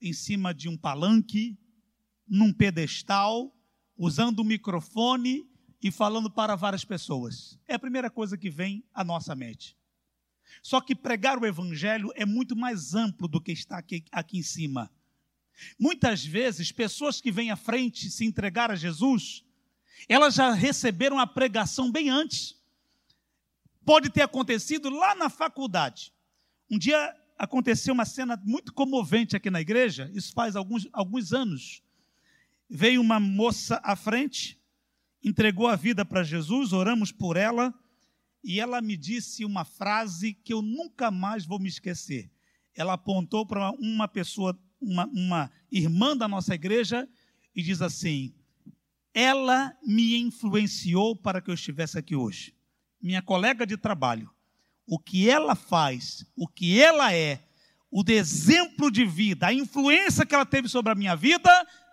em 0.00 0.14
cima 0.14 0.54
de 0.54 0.66
um 0.70 0.76
palanque, 0.78 1.58
num 2.26 2.54
pedestal, 2.54 3.54
usando 3.98 4.38
o 4.38 4.44
microfone 4.44 5.46
e 5.82 5.90
falando 5.90 6.30
para 6.30 6.56
várias 6.56 6.86
pessoas. 6.86 7.60
É 7.68 7.74
a 7.74 7.78
primeira 7.78 8.10
coisa 8.10 8.38
que 8.38 8.48
vem 8.48 8.82
à 8.94 9.04
nossa 9.04 9.34
mente. 9.34 9.76
Só 10.60 10.80
que 10.80 10.94
pregar 10.94 11.38
o 11.38 11.46
evangelho 11.46 12.10
é 12.14 12.26
muito 12.26 12.56
mais 12.56 12.94
amplo 12.94 13.28
do 13.28 13.40
que 13.40 13.52
está 13.52 13.78
aqui, 13.78 14.04
aqui 14.10 14.38
em 14.38 14.42
cima. 14.42 14.90
Muitas 15.78 16.24
vezes, 16.24 16.72
pessoas 16.72 17.20
que 17.20 17.30
vêm 17.30 17.50
à 17.50 17.56
frente 17.56 18.10
se 18.10 18.24
entregar 18.24 18.70
a 18.70 18.76
Jesus, 18.76 19.44
Elas 20.08 20.34
já 20.34 20.52
receberam 20.52 21.18
a 21.18 21.26
pregação 21.26 21.90
bem 21.90 22.10
antes. 22.10 22.56
Pode 23.84 24.10
ter 24.10 24.22
acontecido 24.22 24.90
lá 24.90 25.14
na 25.14 25.28
faculdade. 25.28 26.12
Um 26.70 26.78
dia 26.78 27.14
aconteceu 27.38 27.92
uma 27.92 28.04
cena 28.04 28.40
muito 28.44 28.72
comovente 28.72 29.36
aqui 29.36 29.50
na 29.50 29.60
igreja, 29.60 30.10
isso 30.14 30.32
faz 30.32 30.54
alguns, 30.54 30.88
alguns 30.92 31.32
anos. 31.32 31.82
Veio 32.68 33.00
uma 33.00 33.18
moça 33.18 33.80
à 33.82 33.96
frente, 33.96 34.60
entregou 35.22 35.66
a 35.66 35.76
vida 35.76 36.04
para 36.04 36.22
Jesus, 36.22 36.72
oramos 36.72 37.10
por 37.12 37.36
ela, 37.36 37.74
e 38.42 38.60
ela 38.60 38.80
me 38.80 38.96
disse 38.96 39.44
uma 39.44 39.64
frase 39.64 40.34
que 40.34 40.52
eu 40.52 40.62
nunca 40.62 41.10
mais 41.10 41.46
vou 41.46 41.58
me 41.58 41.68
esquecer. 41.68 42.30
Ela 42.74 42.94
apontou 42.94 43.46
para 43.46 43.70
uma 43.72 44.08
pessoa, 44.08 44.58
uma, 44.80 45.06
uma 45.06 45.50
irmã 45.70 46.16
da 46.16 46.26
nossa 46.26 46.54
igreja, 46.54 47.08
e 47.54 47.62
diz 47.62 47.82
assim: 47.82 48.34
Ela 49.14 49.76
me 49.86 50.16
influenciou 50.16 51.14
para 51.14 51.40
que 51.40 51.50
eu 51.50 51.54
estivesse 51.54 51.98
aqui 51.98 52.16
hoje. 52.16 52.54
Minha 53.00 53.22
colega 53.22 53.66
de 53.66 53.76
trabalho 53.76 54.30
o 54.86 54.98
que 54.98 55.28
ela 55.28 55.54
faz, 55.54 56.24
o 56.36 56.46
que 56.46 56.80
ela 56.80 57.14
é, 57.14 57.42
o 57.90 58.02
exemplo 58.08 58.90
de 58.90 59.04
vida, 59.04 59.46
a 59.46 59.54
influência 59.54 60.26
que 60.26 60.34
ela 60.34 60.46
teve 60.46 60.68
sobre 60.68 60.92
a 60.92 60.94
minha 60.94 61.14
vida, 61.14 61.50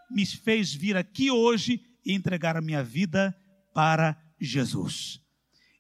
me 0.10 0.26
fez 0.26 0.74
vir 0.74 0.98
aqui 0.98 1.30
hoje 1.30 1.82
e 2.06 2.14
entregar 2.14 2.58
a 2.58 2.62
minha 2.62 2.84
vida 2.84 3.36
para 3.74 4.18
Jesus. 4.40 5.22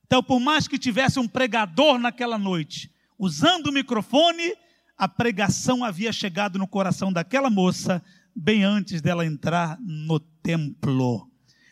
Então, 0.09 0.23
por 0.23 0.39
mais 0.39 0.67
que 0.67 0.79
tivesse 0.79 1.19
um 1.19 1.27
pregador 1.27 1.99
naquela 1.99 2.35
noite, 2.35 2.91
usando 3.15 3.67
o 3.67 3.71
microfone, 3.71 4.55
a 4.97 5.07
pregação 5.07 5.83
havia 5.83 6.11
chegado 6.11 6.57
no 6.57 6.67
coração 6.67 7.13
daquela 7.13 7.47
moça 7.47 8.03
bem 8.35 8.63
antes 8.63 9.03
dela 9.03 9.23
entrar 9.23 9.79
no 9.79 10.19
templo. 10.19 11.29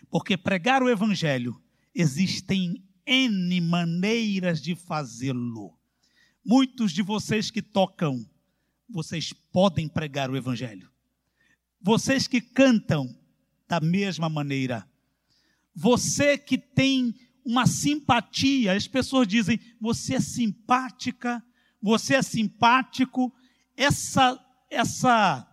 Porque 0.08 0.38
pregar 0.38 0.84
o 0.84 0.90
evangelho 0.90 1.60
existem 1.96 2.84
N 3.08 3.60
maneiras 3.60 4.62
de 4.62 4.76
fazê-lo. 4.76 5.76
Muitos 6.46 6.92
de 6.92 7.02
vocês 7.02 7.50
que 7.50 7.64
tocam, 7.64 8.24
vocês 8.88 9.34
podem 9.34 9.88
pregar 9.88 10.30
o 10.30 10.38
Evangelho. 10.38 10.92
Vocês 11.82 12.28
que 12.28 12.40
cantam, 12.40 13.18
da 13.68 13.80
mesma 13.80 14.30
maneira. 14.30 14.88
Você 15.76 16.38
que 16.38 16.58
tem 16.58 17.16
uma 17.48 17.66
simpatia, 17.66 18.74
as 18.74 18.90
pessoas 18.90 19.26
dizem, 19.26 19.58
você 19.80 20.16
é 20.16 20.20
simpática, 20.20 21.42
você 21.82 22.16
é 22.16 22.22
simpático, 22.22 23.34
essa, 23.74 24.38
essa, 24.70 25.48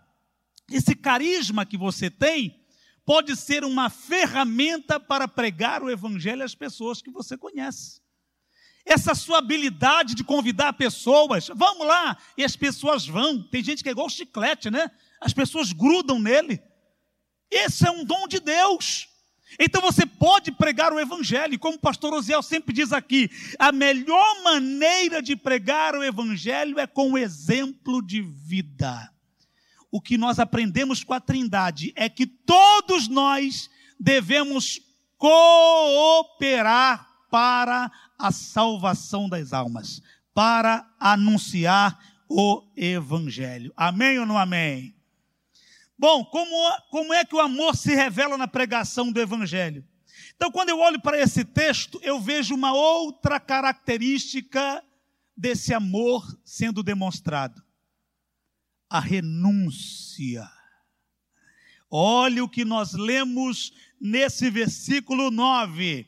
esse 0.72 0.96
carisma 0.96 1.64
que 1.64 1.76
você 1.76 2.10
tem, 2.10 2.60
pode 3.04 3.36
ser 3.36 3.62
uma 3.62 3.88
ferramenta 3.88 4.98
para 4.98 5.28
pregar 5.28 5.84
o 5.84 5.90
evangelho 5.90 6.42
às 6.42 6.52
pessoas 6.52 7.00
que 7.00 7.12
você 7.12 7.38
conhece. 7.38 8.02
Essa 8.84 9.14
sua 9.14 9.38
habilidade 9.38 10.16
de 10.16 10.24
convidar 10.24 10.72
pessoas, 10.72 11.46
vamos 11.54 11.86
lá, 11.86 12.18
e 12.36 12.42
as 12.42 12.56
pessoas 12.56 13.06
vão. 13.06 13.40
Tem 13.40 13.62
gente 13.62 13.84
que 13.84 13.88
é 13.88 13.92
igual 13.92 14.10
chiclete, 14.10 14.68
né? 14.68 14.90
As 15.20 15.32
pessoas 15.32 15.72
grudam 15.72 16.18
nele. 16.18 16.60
Esse 17.48 17.86
é 17.86 17.90
um 17.92 18.04
dom 18.04 18.26
de 18.26 18.40
Deus. 18.40 19.13
Então 19.58 19.80
você 19.80 20.04
pode 20.04 20.52
pregar 20.52 20.92
o 20.92 21.00
evangelho, 21.00 21.58
como 21.58 21.76
o 21.76 21.80
pastor 21.80 22.12
Osiel 22.12 22.42
sempre 22.42 22.74
diz 22.74 22.92
aqui, 22.92 23.30
a 23.58 23.70
melhor 23.72 24.42
maneira 24.42 25.22
de 25.22 25.36
pregar 25.36 25.94
o 25.94 26.02
evangelho 26.02 26.78
é 26.78 26.86
com 26.86 27.12
o 27.12 27.18
exemplo 27.18 28.00
de 28.00 28.20
vida 28.20 29.14
o 29.94 30.00
que 30.00 30.18
nós 30.18 30.40
aprendemos 30.40 31.04
com 31.04 31.14
a 31.14 31.20
Trindade 31.20 31.92
é 31.94 32.08
que 32.08 32.26
todos 32.26 33.06
nós 33.06 33.70
devemos 33.98 34.80
cooperar 35.16 37.08
para 37.30 37.92
a 38.18 38.32
salvação 38.32 39.28
das 39.28 39.52
almas, 39.52 40.02
para 40.34 40.84
anunciar 40.98 41.96
o 42.28 42.64
Evangelho. 42.76 43.72
Amém 43.76 44.18
ou 44.18 44.26
não 44.26 44.36
amém? 44.36 44.93
Bom, 45.98 46.24
como, 46.24 46.50
como 46.90 47.14
é 47.14 47.24
que 47.24 47.36
o 47.36 47.40
amor 47.40 47.76
se 47.76 47.94
revela 47.94 48.36
na 48.36 48.48
pregação 48.48 49.12
do 49.12 49.20
Evangelho? 49.20 49.86
Então, 50.36 50.50
quando 50.50 50.70
eu 50.70 50.78
olho 50.80 51.00
para 51.00 51.20
esse 51.20 51.44
texto, 51.44 52.00
eu 52.02 52.20
vejo 52.20 52.54
uma 52.54 52.72
outra 52.72 53.38
característica 53.38 54.84
desse 55.36 55.72
amor 55.72 56.24
sendo 56.44 56.82
demonstrado 56.82 57.62
a 58.90 59.00
renúncia. 59.00 60.48
Olha 61.90 62.44
o 62.44 62.48
que 62.48 62.64
nós 62.64 62.92
lemos 62.92 63.72
nesse 64.00 64.50
versículo 64.50 65.30
9. 65.30 66.06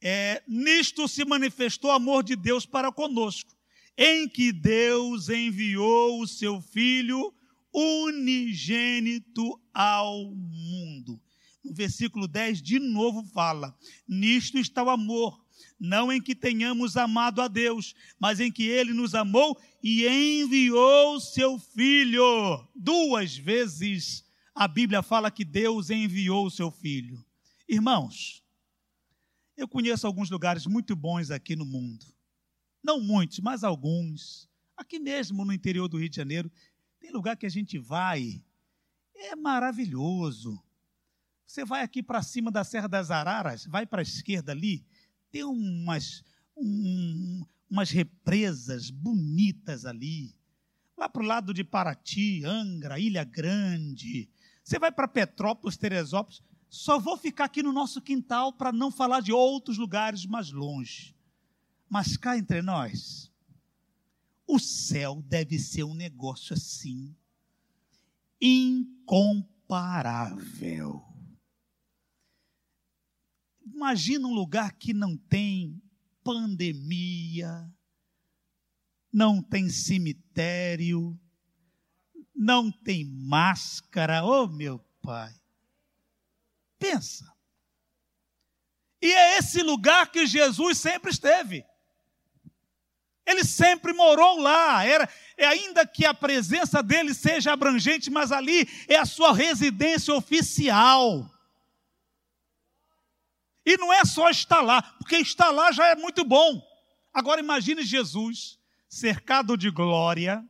É, 0.00 0.42
nisto 0.46 1.06
se 1.06 1.24
manifestou 1.24 1.90
o 1.90 1.94
amor 1.94 2.22
de 2.22 2.36
Deus 2.36 2.66
para 2.66 2.92
conosco, 2.92 3.54
em 3.96 4.28
que 4.28 4.52
Deus 4.52 5.28
enviou 5.28 6.20
o 6.20 6.26
seu 6.26 6.60
Filho 6.60 7.32
unigênito 7.72 9.60
ao 9.72 10.34
mundo. 10.34 11.20
No 11.64 11.72
versículo 11.72 12.26
10, 12.26 12.60
de 12.60 12.78
novo 12.78 13.24
fala: 13.24 13.76
Nisto 14.06 14.58
está 14.58 14.82
o 14.82 14.90
amor 14.90 15.42
não 15.78 16.12
em 16.12 16.20
que 16.20 16.32
tenhamos 16.32 16.96
amado 16.96 17.42
a 17.42 17.48
Deus, 17.48 17.92
mas 18.18 18.38
em 18.38 18.52
que 18.52 18.62
Ele 18.64 18.92
nos 18.92 19.16
amou 19.16 19.60
e 19.82 20.06
enviou 20.06 21.18
seu 21.18 21.58
Filho. 21.58 22.68
Duas 22.74 23.36
vezes 23.36 24.24
a 24.54 24.68
Bíblia 24.68 25.02
fala 25.02 25.30
que 25.30 25.44
Deus 25.44 25.90
enviou 25.90 26.46
o 26.46 26.50
seu 26.50 26.70
Filho. 26.70 27.24
Irmãos, 27.68 28.44
eu 29.56 29.66
conheço 29.66 30.06
alguns 30.06 30.30
lugares 30.30 30.66
muito 30.66 30.94
bons 30.94 31.32
aqui 31.32 31.56
no 31.56 31.64
mundo. 31.64 32.06
Não 32.82 33.00
muitos, 33.00 33.40
mas 33.40 33.64
alguns. 33.64 34.48
Aqui 34.76 35.00
mesmo 35.00 35.44
no 35.44 35.52
interior 35.52 35.88
do 35.88 35.98
Rio 35.98 36.08
de 36.08 36.16
Janeiro, 36.16 36.50
tem 37.02 37.10
lugar 37.10 37.36
que 37.36 37.44
a 37.44 37.50
gente 37.50 37.78
vai, 37.78 38.40
é 39.12 39.34
maravilhoso. 39.34 40.62
Você 41.44 41.64
vai 41.64 41.82
aqui 41.82 42.00
para 42.00 42.22
cima 42.22 42.48
da 42.48 42.62
Serra 42.62 42.88
das 42.88 43.10
Araras, 43.10 43.66
vai 43.66 43.84
para 43.84 44.00
a 44.00 44.04
esquerda 44.04 44.52
ali, 44.52 44.86
tem 45.28 45.42
umas, 45.42 46.22
um, 46.56 47.44
umas 47.68 47.90
represas 47.90 48.88
bonitas 48.88 49.84
ali. 49.84 50.32
Lá 50.96 51.08
para 51.08 51.22
o 51.22 51.26
lado 51.26 51.52
de 51.52 51.64
Paraty, 51.64 52.44
Angra, 52.44 53.00
Ilha 53.00 53.24
Grande. 53.24 54.30
Você 54.62 54.78
vai 54.78 54.92
para 54.92 55.08
Petrópolis, 55.08 55.76
Teresópolis. 55.76 56.40
Só 56.68 57.00
vou 57.00 57.18
ficar 57.18 57.46
aqui 57.46 57.64
no 57.64 57.72
nosso 57.72 58.00
quintal 58.00 58.52
para 58.52 58.70
não 58.70 58.92
falar 58.92 59.20
de 59.20 59.32
outros 59.32 59.76
lugares 59.76 60.24
mais 60.24 60.52
longe. 60.52 61.16
Mas 61.88 62.16
cá 62.16 62.38
entre 62.38 62.62
nós, 62.62 63.31
o 64.46 64.58
céu 64.58 65.22
deve 65.22 65.58
ser 65.58 65.84
um 65.84 65.94
negócio 65.94 66.54
assim, 66.54 67.16
incomparável. 68.40 71.02
Imagina 73.64 74.26
um 74.26 74.34
lugar 74.34 74.72
que 74.72 74.92
não 74.92 75.16
tem 75.16 75.80
pandemia, 76.22 77.72
não 79.12 79.42
tem 79.42 79.68
cemitério, 79.68 81.18
não 82.34 82.70
tem 82.70 83.04
máscara. 83.04 84.24
Oh, 84.24 84.46
meu 84.46 84.78
pai. 85.00 85.34
Pensa. 86.78 87.30
E 89.00 89.12
é 89.12 89.38
esse 89.38 89.62
lugar 89.62 90.10
que 90.10 90.26
Jesus 90.26 90.78
sempre 90.78 91.10
esteve. 91.10 91.64
Ele 93.26 93.44
sempre 93.44 93.92
morou 93.92 94.40
lá. 94.40 94.84
Era, 94.84 95.08
é 95.36 95.46
ainda 95.46 95.86
que 95.86 96.04
a 96.04 96.14
presença 96.14 96.82
dele 96.82 97.14
seja 97.14 97.52
abrangente, 97.52 98.10
mas 98.10 98.32
ali 98.32 98.68
é 98.88 98.96
a 98.96 99.06
sua 99.06 99.32
residência 99.32 100.14
oficial. 100.14 101.30
E 103.64 103.76
não 103.76 103.92
é 103.92 104.04
só 104.04 104.28
estar 104.28 104.60
lá, 104.60 104.82
porque 104.82 105.16
estar 105.16 105.50
lá 105.50 105.70
já 105.70 105.86
é 105.86 105.94
muito 105.94 106.24
bom. 106.24 106.60
Agora 107.14 107.40
imagine 107.40 107.82
Jesus 107.82 108.58
cercado 108.88 109.56
de 109.56 109.70
glória. 109.70 110.44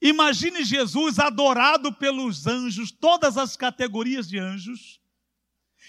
Imagine 0.00 0.64
Jesus 0.64 1.18
adorado 1.18 1.92
pelos 1.92 2.46
anjos, 2.46 2.90
todas 2.90 3.36
as 3.36 3.56
categorias 3.56 4.28
de 4.28 4.38
anjos. 4.38 5.00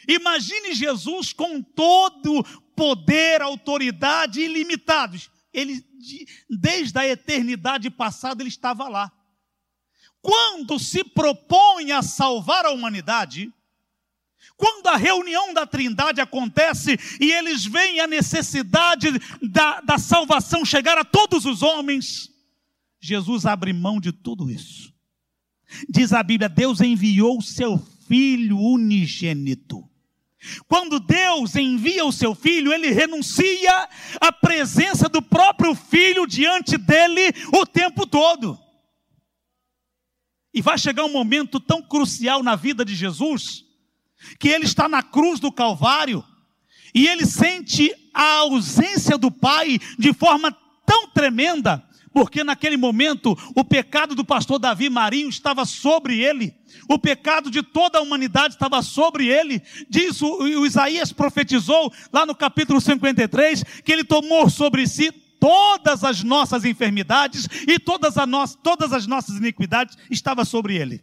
Imagine 0.07 0.73
Jesus 0.73 1.33
com 1.33 1.61
todo 1.61 2.43
poder, 2.79 3.41
autoridade 3.41 4.39
ilimitados. 4.39 5.29
Ele, 5.53 5.83
desde 6.49 6.97
a 6.97 7.05
eternidade 7.05 7.89
passada, 7.89 8.41
ele 8.41 8.47
estava 8.47 8.87
lá. 8.87 9.11
Quando 10.21 10.79
se 10.79 11.03
propõe 11.03 11.91
a 11.91 12.01
salvar 12.01 12.65
a 12.65 12.71
humanidade, 12.71 13.53
quando 14.55 14.87
a 14.87 14.95
reunião 14.95 15.53
da 15.53 15.67
Trindade 15.67 16.21
acontece 16.21 16.97
e 17.19 17.29
eles 17.33 17.65
veem 17.65 17.99
a 17.99 18.07
necessidade 18.07 19.09
da, 19.41 19.81
da 19.81 19.97
salvação 19.97 20.63
chegar 20.63 20.97
a 20.97 21.03
todos 21.03 21.45
os 21.45 21.61
homens, 21.61 22.29
Jesus 23.01 23.45
abre 23.45 23.73
mão 23.73 23.99
de 23.99 24.13
tudo 24.13 24.49
isso. 24.49 24.93
Diz 25.89 26.13
a 26.13 26.23
Bíblia: 26.23 26.47
Deus 26.47 26.79
enviou 26.79 27.39
o 27.39 27.43
seu 27.43 27.77
filho 28.07 28.57
unigênito. 28.57 29.88
Quando 30.67 30.99
Deus 30.99 31.55
envia 31.55 32.05
o 32.05 32.11
seu 32.11 32.33
filho, 32.33 32.71
ele 32.71 32.91
renuncia 32.91 33.89
à 34.21 34.31
presença 34.31 35.09
do 35.09 35.21
próprio 35.21 35.75
filho 35.75 36.25
diante 36.25 36.77
dele 36.77 37.33
o 37.53 37.65
tempo 37.65 38.07
todo. 38.07 38.57
E 40.53 40.61
vai 40.61 40.77
chegar 40.77 41.03
um 41.03 41.11
momento 41.11 41.59
tão 41.59 41.81
crucial 41.81 42.41
na 42.41 42.55
vida 42.55 42.85
de 42.85 42.95
Jesus, 42.95 43.65
que 44.39 44.49
ele 44.49 44.65
está 44.65 44.87
na 44.87 45.03
cruz 45.03 45.39
do 45.39 45.51
Calvário, 45.51 46.23
e 46.95 47.07
ele 47.07 47.25
sente 47.25 47.93
a 48.13 48.37
ausência 48.37 49.17
do 49.17 49.29
Pai 49.29 49.77
de 49.97 50.13
forma 50.13 50.55
tão 50.85 51.07
tremenda, 51.09 51.85
porque 52.19 52.43
naquele 52.43 52.75
momento 52.75 53.33
o 53.55 53.63
pecado 53.63 54.13
do 54.13 54.25
pastor 54.25 54.59
Davi 54.59 54.89
Marinho 54.89 55.29
estava 55.29 55.63
sobre 55.63 56.19
ele, 56.19 56.53
o 56.89 56.99
pecado 56.99 57.49
de 57.49 57.63
toda 57.63 57.97
a 57.97 58.01
humanidade 58.01 58.55
estava 58.55 58.81
sobre 58.81 59.29
ele. 59.29 59.63
Diz 59.89 60.21
o, 60.21 60.39
o 60.39 60.65
Isaías 60.65 61.13
profetizou 61.13 61.89
lá 62.11 62.25
no 62.25 62.35
capítulo 62.35 62.81
53 62.81 63.63
que 63.85 63.93
ele 63.93 64.03
tomou 64.03 64.49
sobre 64.49 64.85
si 64.85 65.13
todas 65.39 66.03
as 66.03 66.21
nossas 66.21 66.65
enfermidades 66.65 67.47
e 67.65 67.79
todas, 67.79 68.15
no, 68.27 68.45
todas 68.61 68.91
as 68.91 69.07
nossas 69.07 69.37
iniquidades 69.37 69.97
estava 70.11 70.43
sobre 70.43 70.75
ele. 70.75 71.01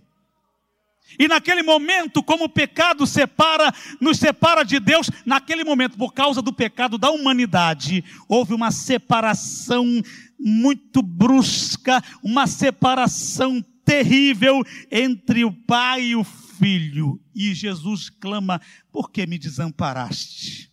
E 1.18 1.28
naquele 1.28 1.62
momento, 1.62 2.22
como 2.22 2.44
o 2.44 2.48
pecado 2.48 3.06
separa, 3.06 3.72
nos 4.00 4.18
separa 4.18 4.64
de 4.64 4.78
Deus, 4.78 5.08
naquele 5.24 5.64
momento, 5.64 5.96
por 5.96 6.12
causa 6.12 6.42
do 6.42 6.52
pecado 6.52 6.98
da 6.98 7.10
humanidade, 7.10 8.04
houve 8.28 8.52
uma 8.52 8.70
separação 8.70 10.02
muito 10.38 11.02
brusca, 11.02 12.02
uma 12.22 12.46
separação 12.46 13.62
terrível 13.84 14.62
entre 14.90 15.44
o 15.44 15.52
pai 15.52 16.06
e 16.06 16.16
o 16.16 16.24
filho. 16.24 17.20
E 17.34 17.54
Jesus 17.54 18.10
clama: 18.10 18.60
Por 18.90 19.10
que 19.10 19.26
me 19.26 19.38
desamparaste? 19.38 20.72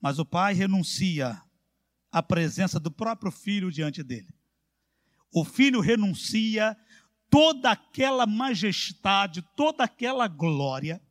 Mas 0.00 0.18
o 0.18 0.24
pai 0.24 0.54
renuncia 0.54 1.40
à 2.12 2.22
presença 2.22 2.78
do 2.78 2.90
próprio 2.90 3.32
filho 3.32 3.72
diante 3.72 4.02
dele. 4.02 4.28
O 5.32 5.44
filho 5.44 5.80
renuncia 5.80 6.76
toda 7.28 7.72
aquela 7.72 8.26
majestade, 8.26 9.42
toda 9.56 9.82
aquela 9.82 10.28
glória, 10.28 11.02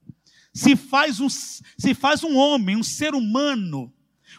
se 0.53 0.75
faz 0.75 1.19
um, 1.19 1.27
se 1.29 1.93
faz 1.93 2.23
um 2.23 2.37
homem, 2.37 2.77
um 2.77 2.83
ser 2.83 3.13
humano, 3.15 3.92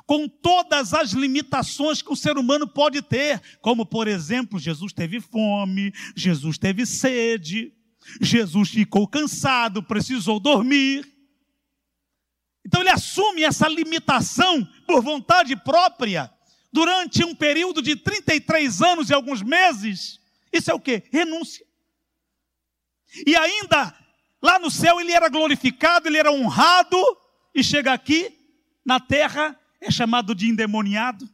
com 0.07 0.29
todas 0.29 0.93
as 0.93 1.13
limitações 1.13 2.03
que 2.03 2.13
o 2.13 2.17
ser 2.17 2.37
humano 2.37 2.67
pode 2.67 3.03
ter, 3.03 3.41
como 3.61 3.87
por 3.87 4.09
exemplo, 4.09 4.59
Jesus 4.59 4.93
teve 4.93 5.21
fome, 5.21 5.93
Jesus 6.15 6.59
teve 6.59 6.85
sede, 6.87 7.73
Jesus 8.21 8.71
ficou 8.71 9.09
cansado, 9.09 9.83
precisou 9.83 10.39
dormir. 10.39 11.11
Então 12.67 12.81
ele 12.81 12.91
assume 12.91 13.43
essa 13.43 13.69
limitação 13.69 14.67
por 14.87 15.03
vontade 15.03 15.55
própria 15.57 16.33
durante 16.73 17.25
um 17.25 17.35
período 17.35 17.81
de 17.81 17.95
33 17.95 18.83
anos 18.83 19.11
e 19.11 19.15
alguns 19.15 19.43
meses. 19.43 20.19
Isso 20.53 20.71
é 20.71 20.75
o 20.75 20.81
que? 20.81 21.05
Renúncia. 21.13 21.65
E 23.27 23.37
ainda 23.37 23.95
lá 24.43 24.59
no 24.59 24.71
céu 24.71 25.01
ele 25.01 25.13
era 25.13 25.29
glorificado, 25.29 26.09
ele 26.09 26.19
era 26.19 26.33
honrado, 26.33 26.97
e 27.55 27.63
chega 27.63 27.93
aqui 27.93 28.37
na 28.85 28.99
terra 28.99 29.59
é 29.85 29.90
chamado 29.90 30.35
de 30.35 30.49
endemoniado, 30.49 31.29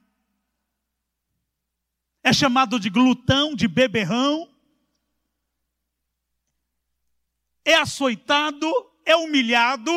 é 2.21 2.33
chamado 2.33 2.81
de 2.81 2.91
glutão, 2.91 3.55
de 3.55 3.69
beberrão, 3.69 4.53
é 7.65 7.75
açoitado, 7.75 8.67
é 9.05 9.15
humilhado, 9.15 9.93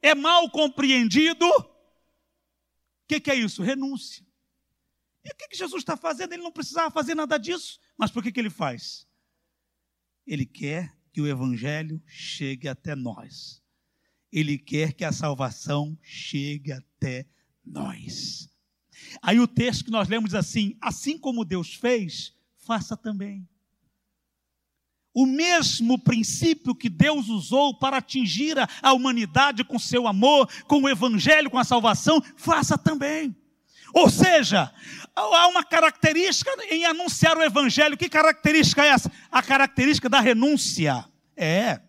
é 0.00 0.14
mal 0.14 0.50
compreendido. 0.50 1.46
O 1.46 3.06
que, 3.06 3.20
que, 3.20 3.30
é 3.30 3.34
isso? 3.34 3.62
Renúncia. 3.62 4.26
E 5.22 5.30
o 5.30 5.36
que, 5.36 5.48
que 5.48 5.56
Jesus 5.56 5.82
está 5.82 5.94
fazendo? 5.94 6.32
Ele 6.32 6.42
não 6.42 6.52
precisava 6.52 6.90
fazer 6.90 7.14
nada 7.14 7.36
disso, 7.36 7.78
mas 7.98 8.10
por 8.10 8.22
que, 8.22 8.32
que 8.32 8.40
ele 8.40 8.48
faz? 8.48 9.06
Ele 10.26 10.46
quer 10.46 10.96
que 11.12 11.20
o 11.20 11.26
Evangelho 11.26 12.02
chegue 12.06 12.66
até 12.66 12.94
nós. 12.96 13.62
Ele 14.32 14.56
quer 14.56 14.94
que 14.94 15.04
a 15.04 15.12
salvação 15.12 15.98
chegue 16.00 16.72
até 16.72 17.24
nós 17.24 17.37
nós. 17.68 18.48
Aí 19.22 19.40
o 19.40 19.48
texto 19.48 19.84
que 19.84 19.90
nós 19.90 20.08
lemos 20.08 20.34
assim: 20.34 20.76
assim 20.80 21.18
como 21.18 21.44
Deus 21.44 21.74
fez, 21.74 22.32
faça 22.56 22.96
também. 22.96 23.48
O 25.14 25.26
mesmo 25.26 25.98
princípio 25.98 26.74
que 26.74 26.88
Deus 26.88 27.28
usou 27.28 27.76
para 27.76 27.96
atingir 27.96 28.56
a 28.82 28.92
humanidade 28.92 29.64
com 29.64 29.78
seu 29.78 30.06
amor, 30.06 30.48
com 30.64 30.82
o 30.82 30.88
evangelho, 30.88 31.50
com 31.50 31.58
a 31.58 31.64
salvação, 31.64 32.22
faça 32.36 32.78
também. 32.78 33.34
Ou 33.92 34.08
seja, 34.10 34.72
há 35.16 35.48
uma 35.48 35.64
característica 35.64 36.50
em 36.70 36.84
anunciar 36.84 37.36
o 37.36 37.42
evangelho. 37.42 37.96
Que 37.96 38.08
característica 38.08 38.84
é 38.84 38.88
essa? 38.88 39.10
A 39.30 39.42
característica 39.42 40.08
da 40.08 40.20
renúncia. 40.20 41.04
É. 41.36 41.80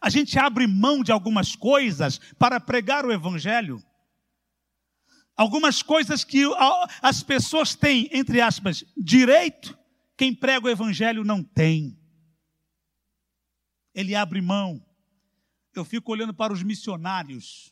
A 0.00 0.10
gente 0.10 0.38
abre 0.38 0.66
mão 0.66 1.02
de 1.02 1.10
algumas 1.10 1.56
coisas 1.56 2.20
para 2.38 2.60
pregar 2.60 3.04
o 3.06 3.12
evangelho. 3.12 3.82
Algumas 5.36 5.82
coisas 5.82 6.24
que 6.24 6.44
as 7.02 7.22
pessoas 7.22 7.74
têm, 7.74 8.08
entre 8.10 8.40
aspas, 8.40 8.82
direito, 8.96 9.78
quem 10.16 10.34
prega 10.34 10.66
o 10.66 10.70
evangelho 10.70 11.22
não 11.24 11.44
tem. 11.44 12.00
Ele 13.94 14.14
abre 14.14 14.40
mão. 14.40 14.82
Eu 15.74 15.84
fico 15.84 16.10
olhando 16.10 16.32
para 16.32 16.54
os 16.54 16.62
missionários. 16.62 17.70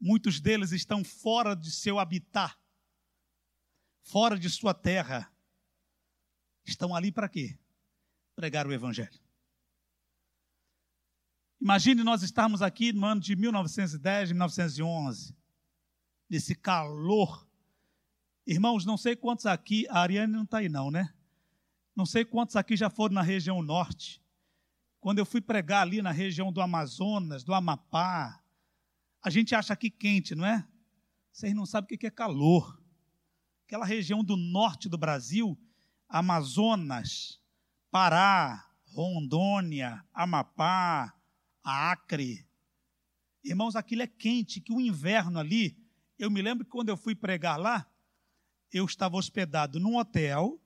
Muitos 0.00 0.40
deles 0.40 0.72
estão 0.72 1.04
fora 1.04 1.54
de 1.54 1.70
seu 1.70 1.96
habitat, 1.96 2.56
fora 4.02 4.36
de 4.36 4.50
sua 4.50 4.74
terra. 4.74 5.32
Estão 6.64 6.92
ali 6.92 7.12
para 7.12 7.28
quê? 7.28 7.56
Pregar 8.34 8.66
o 8.66 8.72
evangelho. 8.72 9.20
Imagine 11.60 12.02
nós 12.02 12.24
estarmos 12.24 12.62
aqui 12.62 12.92
no 12.92 13.06
ano 13.06 13.20
de 13.20 13.36
1910, 13.36 14.32
1911 14.32 15.35
desse 16.28 16.54
calor. 16.54 17.46
Irmãos, 18.46 18.84
não 18.84 18.96
sei 18.96 19.16
quantos 19.16 19.46
aqui, 19.46 19.86
a 19.88 20.00
Ariane 20.00 20.32
não 20.32 20.44
está 20.44 20.58
aí 20.58 20.68
não, 20.68 20.90
né? 20.90 21.12
Não 21.94 22.06
sei 22.06 22.24
quantos 22.24 22.56
aqui 22.56 22.76
já 22.76 22.90
foram 22.90 23.14
na 23.14 23.22
região 23.22 23.62
norte. 23.62 24.22
Quando 25.00 25.18
eu 25.18 25.26
fui 25.26 25.40
pregar 25.40 25.82
ali 25.82 26.02
na 26.02 26.10
região 26.10 26.52
do 26.52 26.60
Amazonas, 26.60 27.42
do 27.42 27.54
Amapá, 27.54 28.42
a 29.22 29.30
gente 29.30 29.54
acha 29.54 29.72
aqui 29.72 29.90
quente, 29.90 30.34
não 30.34 30.44
é? 30.44 30.66
Vocês 31.32 31.54
não 31.54 31.66
sabem 31.66 31.96
o 31.96 31.98
que 31.98 32.06
é 32.06 32.10
calor. 32.10 32.80
Aquela 33.66 33.84
região 33.84 34.22
do 34.22 34.36
norte 34.36 34.88
do 34.88 34.96
Brasil, 34.96 35.58
Amazonas, 36.08 37.40
Pará, 37.90 38.70
Rondônia, 38.92 40.04
Amapá, 40.12 41.14
Acre. 41.62 42.46
Irmãos, 43.42 43.76
aquilo 43.76 44.02
é 44.02 44.06
quente, 44.06 44.60
que 44.60 44.72
o 44.72 44.80
inverno 44.80 45.38
ali 45.38 45.76
eu 46.18 46.30
me 46.30 46.42
lembro 46.42 46.64
que 46.64 46.70
quando 46.70 46.88
eu 46.88 46.96
fui 46.96 47.14
pregar 47.14 47.58
lá, 47.58 47.86
eu 48.72 48.84
estava 48.84 49.16
hospedado 49.16 49.78
num 49.78 49.96
hotel 49.96 50.60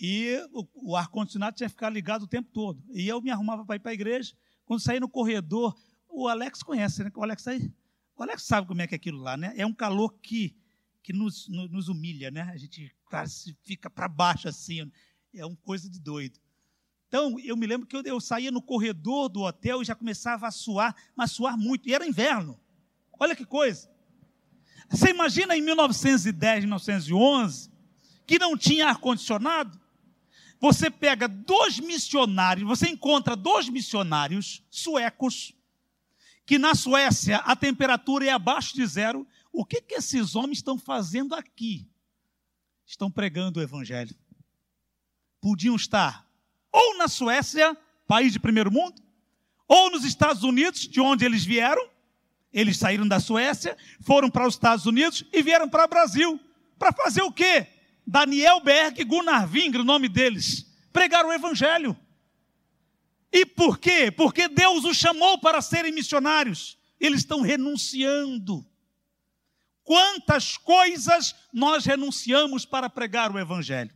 e 0.00 0.36
o, 0.52 0.92
o 0.92 0.96
ar-condicionado 0.96 1.56
tinha 1.56 1.68
que 1.68 1.74
ficar 1.74 1.90
ligado 1.90 2.22
o 2.22 2.28
tempo 2.28 2.50
todo. 2.52 2.82
E 2.90 3.08
eu 3.08 3.20
me 3.20 3.30
arrumava 3.30 3.64
para 3.64 3.76
ir 3.76 3.80
para 3.80 3.90
a 3.90 3.94
igreja. 3.94 4.34
Quando 4.64 4.80
saí 4.80 5.00
no 5.00 5.08
corredor, 5.08 5.76
o 6.08 6.28
Alex 6.28 6.62
conhece, 6.62 7.02
né? 7.02 7.10
O 7.14 7.22
Alex 7.22 7.46
aí, 7.48 7.72
o 8.16 8.22
Alex 8.22 8.42
sabe 8.42 8.66
como 8.66 8.80
é 8.80 8.86
que 8.86 8.94
é 8.94 8.96
aquilo 8.96 9.18
lá, 9.18 9.36
né? 9.36 9.52
É 9.56 9.66
um 9.66 9.74
calor 9.74 10.14
que, 10.20 10.56
que 11.02 11.12
nos, 11.12 11.48
nos 11.48 11.88
humilha, 11.88 12.30
né? 12.30 12.42
A 12.42 12.56
gente 12.56 12.94
quase 13.06 13.56
fica 13.62 13.90
para 13.90 14.08
baixo 14.08 14.48
assim, 14.48 14.90
é 15.34 15.44
uma 15.44 15.56
coisa 15.56 15.88
de 15.88 15.98
doido. 15.98 16.38
Então, 17.08 17.40
eu 17.40 17.56
me 17.56 17.66
lembro 17.66 17.86
que 17.86 17.96
eu, 17.96 18.02
eu 18.02 18.20
saía 18.20 18.52
no 18.52 18.60
corredor 18.60 19.30
do 19.30 19.40
hotel 19.40 19.80
e 19.80 19.84
já 19.84 19.94
começava 19.94 20.46
a 20.46 20.50
suar, 20.50 20.94
mas 21.16 21.32
suar 21.32 21.56
muito, 21.56 21.88
e 21.88 21.94
era 21.94 22.06
inverno. 22.06 22.60
Olha 23.18 23.34
que 23.34 23.46
coisa. 23.46 23.90
Você 24.88 25.10
imagina 25.10 25.56
em 25.56 25.60
1910, 25.60 26.64
1911, 26.64 27.70
que 28.26 28.38
não 28.38 28.56
tinha 28.56 28.88
ar-condicionado? 28.88 29.78
Você 30.60 30.90
pega 30.90 31.28
dois 31.28 31.78
missionários, 31.78 32.66
você 32.66 32.88
encontra 32.88 33.36
dois 33.36 33.68
missionários 33.68 34.62
suecos, 34.70 35.54
que 36.44 36.58
na 36.58 36.74
Suécia 36.74 37.36
a 37.38 37.54
temperatura 37.54 38.26
é 38.26 38.30
abaixo 38.30 38.74
de 38.74 38.84
zero. 38.86 39.26
O 39.52 39.64
que, 39.64 39.80
que 39.80 39.94
esses 39.94 40.34
homens 40.34 40.58
estão 40.58 40.78
fazendo 40.78 41.34
aqui? 41.34 41.86
Estão 42.86 43.10
pregando 43.10 43.60
o 43.60 43.62
Evangelho. 43.62 44.16
Podiam 45.40 45.76
estar 45.76 46.28
ou 46.72 46.96
na 46.96 47.08
Suécia, 47.08 47.76
país 48.06 48.32
de 48.32 48.38
primeiro 48.38 48.70
mundo, 48.70 49.02
ou 49.66 49.90
nos 49.90 50.04
Estados 50.04 50.42
Unidos, 50.42 50.80
de 50.80 51.00
onde 51.00 51.24
eles 51.24 51.44
vieram, 51.44 51.90
eles 52.52 52.78
saíram 52.78 53.06
da 53.06 53.20
Suécia, 53.20 53.76
foram 54.00 54.30
para 54.30 54.46
os 54.46 54.54
Estados 54.54 54.86
Unidos 54.86 55.24
e 55.32 55.42
vieram 55.42 55.68
para 55.68 55.84
o 55.84 55.88
Brasil. 55.88 56.40
Para 56.78 56.92
fazer 56.92 57.22
o 57.22 57.32
quê? 57.32 57.66
Daniel 58.06 58.60
Berg 58.60 59.00
e 59.00 59.04
Gunnar 59.04 59.46
Vingre, 59.46 59.80
o 59.80 59.84
nome 59.84 60.08
deles. 60.08 60.66
Pregaram 60.92 61.28
o 61.28 61.32
Evangelho. 61.32 61.96
E 63.30 63.44
por 63.44 63.78
quê? 63.78 64.10
Porque 64.10 64.48
Deus 64.48 64.84
os 64.84 64.96
chamou 64.96 65.38
para 65.38 65.60
serem 65.60 65.92
missionários. 65.92 66.78
Eles 66.98 67.20
estão 67.20 67.42
renunciando. 67.42 68.66
Quantas 69.84 70.56
coisas 70.56 71.34
nós 71.52 71.84
renunciamos 71.84 72.64
para 72.64 72.88
pregar 72.88 73.30
o 73.30 73.38
Evangelho? 73.38 73.94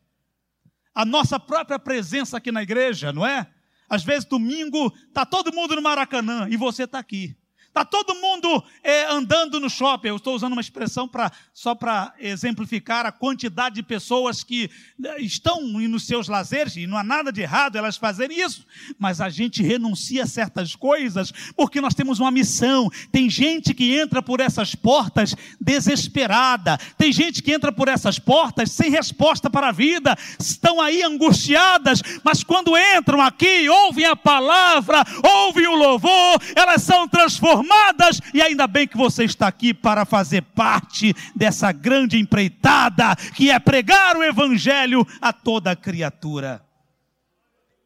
A 0.95 1.05
nossa 1.05 1.41
própria 1.41 1.79
presença 1.79 2.37
aqui 2.37 2.53
na 2.53 2.63
igreja, 2.63 3.13
não 3.13 3.27
é? 3.27 3.47
Às 3.89 4.05
vezes, 4.05 4.27
domingo, 4.27 4.93
está 5.09 5.25
todo 5.25 5.55
mundo 5.55 5.77
no 5.77 5.83
Maracanã 5.83 6.49
e 6.51 6.57
você 6.57 6.85
está 6.85 6.99
aqui. 6.99 7.37
Está 7.73 7.87
todo 7.87 8.15
mundo 8.17 8.63
é, 8.85 9.07
andando 9.07 9.59
no 9.59 9.71
shopping. 9.71 10.09
Eu 10.09 10.17
estou 10.17 10.37
usando 10.37 10.53
uma 10.53 10.61
expressão 10.61 11.09
pra, 11.09 11.33
só 11.55 11.75
para 11.75 12.13
exemplificar 12.19 13.07
a 13.07 13.11
quantidade 13.11 13.77
de 13.77 13.83
pessoas 13.83 14.45
que 14.45 14.71
né, 14.99 15.19
estão 15.19 15.63
nos 15.63 16.07
seus 16.07 16.29
lazeres, 16.29 16.77
e 16.77 16.87
não 16.87 16.99
há 16.99 17.03
nada 17.03 17.33
de 17.33 17.41
errado 17.41 17.77
elas 17.77 17.97
fazerem 17.97 18.39
isso, 18.39 18.67
mas 18.99 19.23
a 19.23 19.31
gente 19.31 19.63
renuncia 19.63 20.25
a 20.25 20.27
certas 20.27 20.77
coisas 20.77 21.33
porque 21.57 21.81
nós 21.81 21.95
temos 21.95 22.21
uma 22.21 22.31
missão. 22.31 22.91
Tem 23.11 23.31
gente 23.31 23.73
que 23.73 23.97
entra 23.97 24.21
por 24.21 24.41
essas 24.41 24.75
portas 24.75 25.35
desesperada, 25.59 26.77
tem 26.99 27.11
gente 27.11 27.43
que 27.43 27.55
entra 27.55 27.73
por 27.73 27.89
essas 27.89 28.19
portas 28.19 28.71
sem 28.71 28.91
resposta 28.91 29.49
para 29.49 29.71
a 29.71 29.73
vida, 29.73 30.15
estão 30.39 30.79
aí 30.79 31.03
angustiadas, 31.03 32.03
mas 32.23 32.45
quando 32.45 32.77
entram 32.77 33.23
aqui, 33.23 33.67
ouvem 33.67 34.05
a 34.05 34.15
palavra, 34.15 35.03
ouvem 35.25 35.67
o 35.67 35.75
louvor, 35.75 36.39
elas 36.55 36.83
são 36.83 37.09
transformadas 37.09 37.62
transformadas, 37.63 38.21
e 38.35 38.43
ainda 38.43 38.67
bem 38.67 38.87
que 38.87 38.97
você 38.97 39.25
está 39.25 39.47
aqui 39.47 39.73
para 39.73 40.05
fazer 40.05 40.43
parte 40.43 41.15
dessa 41.35 41.73
grande 41.73 42.19
empreitada, 42.19 43.15
que 43.35 43.51
é 43.51 43.59
pregar 43.59 44.17
o 44.17 44.23
Evangelho 44.23 45.07
a 45.21 45.33
toda 45.33 45.77
criatura. 45.77 46.65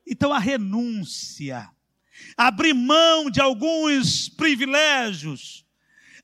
Então 0.07 0.33
a 0.33 0.39
renúncia, 0.39 1.69
abrir 2.37 2.75
mão 2.75 3.31
de 3.31 3.41
alguns 3.41 4.29
privilégios, 4.29 5.65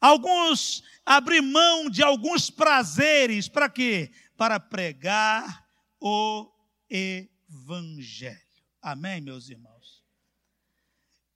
alguns 0.00 0.82
abrir 1.04 1.42
mão 1.42 1.90
de 1.90 2.02
alguns 2.02 2.48
prazeres, 2.48 3.48
para 3.48 3.68
quê? 3.68 4.10
Para 4.36 4.58
pregar 4.58 5.66
o 6.00 6.48
Evangelho. 6.88 8.38
Amém, 8.80 9.20
meus 9.20 9.48
irmãos? 9.48 10.02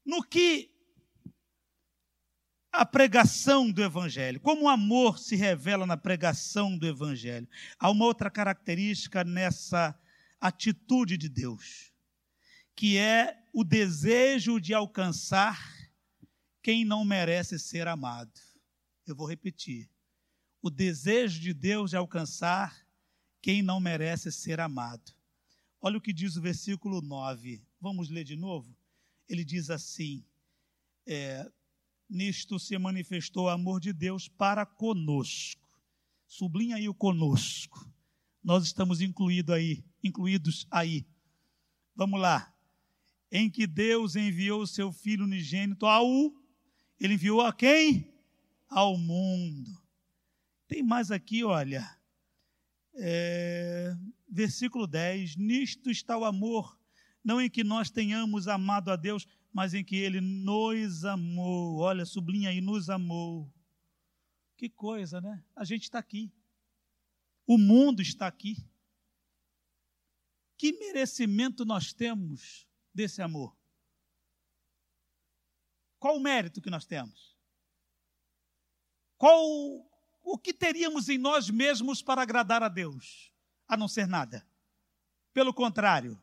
No 0.05 0.23
que 0.23 0.76
a 2.77 2.85
pregação 2.85 3.73
do 3.73 3.83
Evangelho, 3.83 4.39
como 4.39 4.65
o 4.65 4.69
amor 4.69 5.19
se 5.19 5.35
revela 5.35 5.87
na 5.87 5.97
pregação 5.97 6.77
do 6.77 6.87
Evangelho. 6.87 7.49
Há 7.79 7.91
uma 7.91 8.05
outra 8.05 8.31
característica 8.31 9.25
nessa 9.25 9.99
atitude 10.39 11.17
de 11.17 11.27
Deus, 11.27 11.91
que 12.75 12.99
é 12.99 13.35
o 13.55 13.65
desejo 13.65 14.61
de 14.61 14.75
alcançar 14.75 15.59
quem 16.63 16.85
não 16.85 17.03
merece 17.03 17.59
ser 17.59 17.89
amado. 17.89 18.39
Eu 19.07 19.17
vou 19.17 19.27
repetir. 19.27 19.89
O 20.61 20.69
desejo 20.69 21.41
de 21.41 21.55
Deus 21.55 21.91
de 21.91 21.97
alcançar 21.97 22.87
quem 23.41 23.63
não 23.63 23.81
merece 23.81 24.31
ser 24.31 24.61
amado. 24.61 25.15
Olha 25.81 25.97
o 25.97 26.01
que 26.01 26.13
diz 26.13 26.37
o 26.37 26.43
versículo 26.43 27.01
9. 27.01 27.65
Vamos 27.81 28.11
ler 28.11 28.25
de 28.25 28.37
novo? 28.37 28.77
Ele 29.29 29.45
diz 29.45 29.71
assim: 29.71 30.23
é, 31.07 31.51
nisto 32.09 32.59
se 32.59 32.77
manifestou 32.79 33.45
o 33.45 33.49
amor 33.49 33.81
de 33.81 33.93
Deus 33.93 34.29
para 34.29 34.65
conosco. 34.65 35.67
Sublinha 36.27 36.77
aí 36.77 36.89
o 36.89 36.95
conosco. 36.95 37.91
Nós 38.43 38.65
estamos 38.65 39.01
incluído 39.01 39.53
aí, 39.53 39.85
incluídos 40.03 40.67
aí. 40.71 41.07
Vamos 41.95 42.21
lá. 42.21 42.53
Em 43.31 43.51
que 43.51 43.67
Deus 43.67 44.17
enviou 44.17 44.63
o 44.63 44.67
seu 44.67 44.93
Filho 44.93 45.25
unigênito 45.25 45.87
ao. 45.87 46.07
Ele 47.01 47.15
enviou 47.15 47.41
a 47.41 47.53
quem? 47.53 48.15
Ao 48.69 48.97
mundo. 48.97 49.71
Tem 50.69 50.83
mais 50.83 51.11
aqui, 51.11 51.45
olha. 51.45 51.89
É, 52.95 53.97
versículo 54.29 54.87
10: 54.87 55.37
Nisto 55.37 55.91
está 55.91 56.17
o 56.17 56.25
amor, 56.25 56.79
não 57.23 57.41
em 57.41 57.51
que 57.51 57.65
nós 57.65 57.91
tenhamos 57.91 58.49
amado 58.49 58.91
a 58.91 58.97
Deus, 58.97 59.27
mas 59.57 59.73
em 59.73 59.83
que 59.83 59.97
ele 59.97 60.21
nos 60.21 61.07
amou. 61.07 61.79
Olha, 61.79 62.05
sublinha 62.05 62.51
aí, 62.51 62.61
nos 62.61 62.91
amou. 62.91 63.51
Que 64.55 64.69
coisa, 64.69 65.19
né? 65.19 65.43
A 65.57 65.65
gente 65.65 65.85
está 65.85 65.99
aqui. 65.99 66.31
O 67.47 67.57
mundo 67.57 68.03
está 68.03 68.27
aqui. 68.27 68.55
Que 70.59 70.73
merecimento 70.73 71.65
nós 71.65 71.95
temos 71.95 72.69
desse 72.93 73.23
amor? 73.23 73.57
Qual 75.99 76.19
o 76.19 76.21
mérito 76.21 76.61
que 76.61 76.69
nós 76.69 76.85
temos? 76.85 77.35
Qual 79.17 79.43
o 80.23 80.37
que 80.37 80.53
teríamos 80.53 81.09
em 81.09 81.17
nós 81.17 81.49
mesmos 81.49 82.03
para 82.03 82.21
agradar 82.21 82.63
a 82.63 82.69
Deus? 82.69 83.33
A 83.67 83.75
não 83.75 83.89
ser 83.89 84.07
nada. 84.07 84.47
Pelo 85.33 85.55
contrário, 85.55 86.23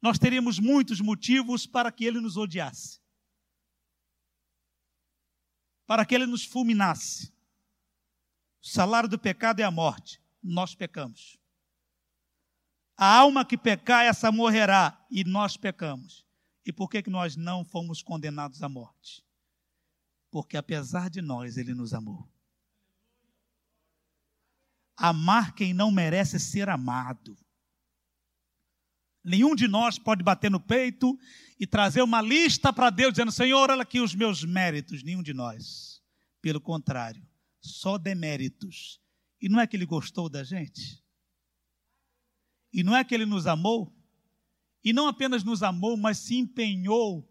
nós 0.00 0.18
teríamos 0.18 0.58
muitos 0.58 1.00
motivos 1.00 1.66
para 1.66 1.90
que 1.90 2.04
ele 2.04 2.20
nos 2.20 2.36
odiasse, 2.36 3.00
para 5.86 6.04
que 6.06 6.14
ele 6.14 6.26
nos 6.26 6.44
fulminasse. 6.44 7.32
O 8.62 8.66
salário 8.66 9.08
do 9.08 9.18
pecado 9.18 9.60
é 9.60 9.64
a 9.64 9.70
morte, 9.70 10.20
nós 10.42 10.74
pecamos. 10.74 11.38
A 12.96 13.16
alma 13.16 13.44
que 13.44 13.56
pecar, 13.56 14.04
essa 14.04 14.32
morrerá, 14.32 15.06
e 15.10 15.22
nós 15.22 15.56
pecamos. 15.56 16.26
E 16.66 16.72
por 16.72 16.90
que, 16.90 17.02
que 17.02 17.08
nós 17.08 17.36
não 17.36 17.64
fomos 17.64 18.02
condenados 18.02 18.62
à 18.62 18.68
morte? 18.68 19.24
Porque 20.30 20.56
apesar 20.56 21.08
de 21.08 21.22
nós, 21.22 21.56
ele 21.56 21.74
nos 21.74 21.94
amou. 21.94 22.28
Amar 24.96 25.54
quem 25.54 25.72
não 25.72 25.90
merece 25.90 26.40
ser 26.40 26.68
amado. 26.68 27.38
Nenhum 29.24 29.54
de 29.54 29.68
nós 29.68 29.98
pode 29.98 30.22
bater 30.22 30.50
no 30.50 30.60
peito 30.60 31.18
e 31.58 31.66
trazer 31.66 32.02
uma 32.02 32.22
lista 32.22 32.72
para 32.72 32.90
Deus 32.90 33.12
dizendo: 33.12 33.32
Senhor, 33.32 33.70
olha 33.70 33.82
aqui 33.82 34.00
os 34.00 34.14
meus 34.14 34.44
méritos. 34.44 35.02
Nenhum 35.02 35.22
de 35.22 35.34
nós. 35.34 36.02
Pelo 36.40 36.60
contrário, 36.60 37.26
só 37.60 37.98
deméritos. 37.98 39.00
E 39.40 39.48
não 39.48 39.60
é 39.60 39.66
que 39.66 39.76
ele 39.76 39.86
gostou 39.86 40.28
da 40.28 40.42
gente? 40.44 41.02
E 42.72 42.82
não 42.82 42.96
é 42.96 43.04
que 43.04 43.14
ele 43.14 43.26
nos 43.26 43.46
amou? 43.46 43.94
E 44.84 44.92
não 44.92 45.06
apenas 45.06 45.42
nos 45.42 45.62
amou, 45.62 45.96
mas 45.96 46.18
se 46.18 46.36
empenhou 46.36 47.28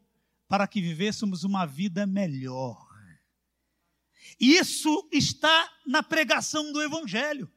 para 0.47 0.67
que 0.67 0.81
vivêssemos 0.81 1.43
uma 1.43 1.65
vida 1.65 2.05
melhor. 2.05 2.87
Isso 4.39 5.07
está 5.11 5.71
na 5.85 6.03
pregação 6.03 6.71
do 6.71 6.81
Evangelho. 6.81 7.51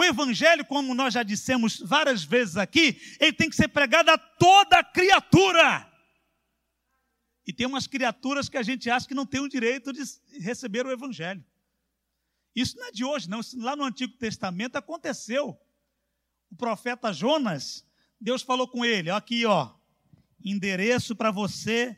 O 0.00 0.04
evangelho, 0.04 0.64
como 0.64 0.94
nós 0.94 1.12
já 1.12 1.22
dissemos 1.22 1.78
várias 1.78 2.24
vezes 2.24 2.56
aqui, 2.56 2.98
ele 3.20 3.34
tem 3.34 3.50
que 3.50 3.54
ser 3.54 3.68
pregado 3.68 4.10
a 4.10 4.16
toda 4.16 4.82
criatura. 4.82 5.86
E 7.46 7.52
tem 7.52 7.66
umas 7.66 7.86
criaturas 7.86 8.48
que 8.48 8.56
a 8.56 8.62
gente 8.62 8.88
acha 8.88 9.06
que 9.06 9.12
não 9.12 9.26
tem 9.26 9.42
o 9.42 9.48
direito 9.48 9.92
de 9.92 10.00
receber 10.38 10.86
o 10.86 10.90
evangelho. 10.90 11.44
Isso 12.56 12.78
não 12.78 12.86
é 12.86 12.92
de 12.92 13.04
hoje, 13.04 13.28
não. 13.28 13.40
Isso 13.40 13.60
lá 13.60 13.76
no 13.76 13.84
Antigo 13.84 14.16
Testamento 14.16 14.76
aconteceu. 14.76 15.60
O 16.50 16.56
profeta 16.56 17.12
Jonas, 17.12 17.86
Deus 18.18 18.40
falou 18.40 18.66
com 18.66 18.82
ele: 18.82 19.10
aqui, 19.10 19.44
ó, 19.44 19.70
endereço 20.42 21.14
para 21.14 21.30
você 21.30 21.94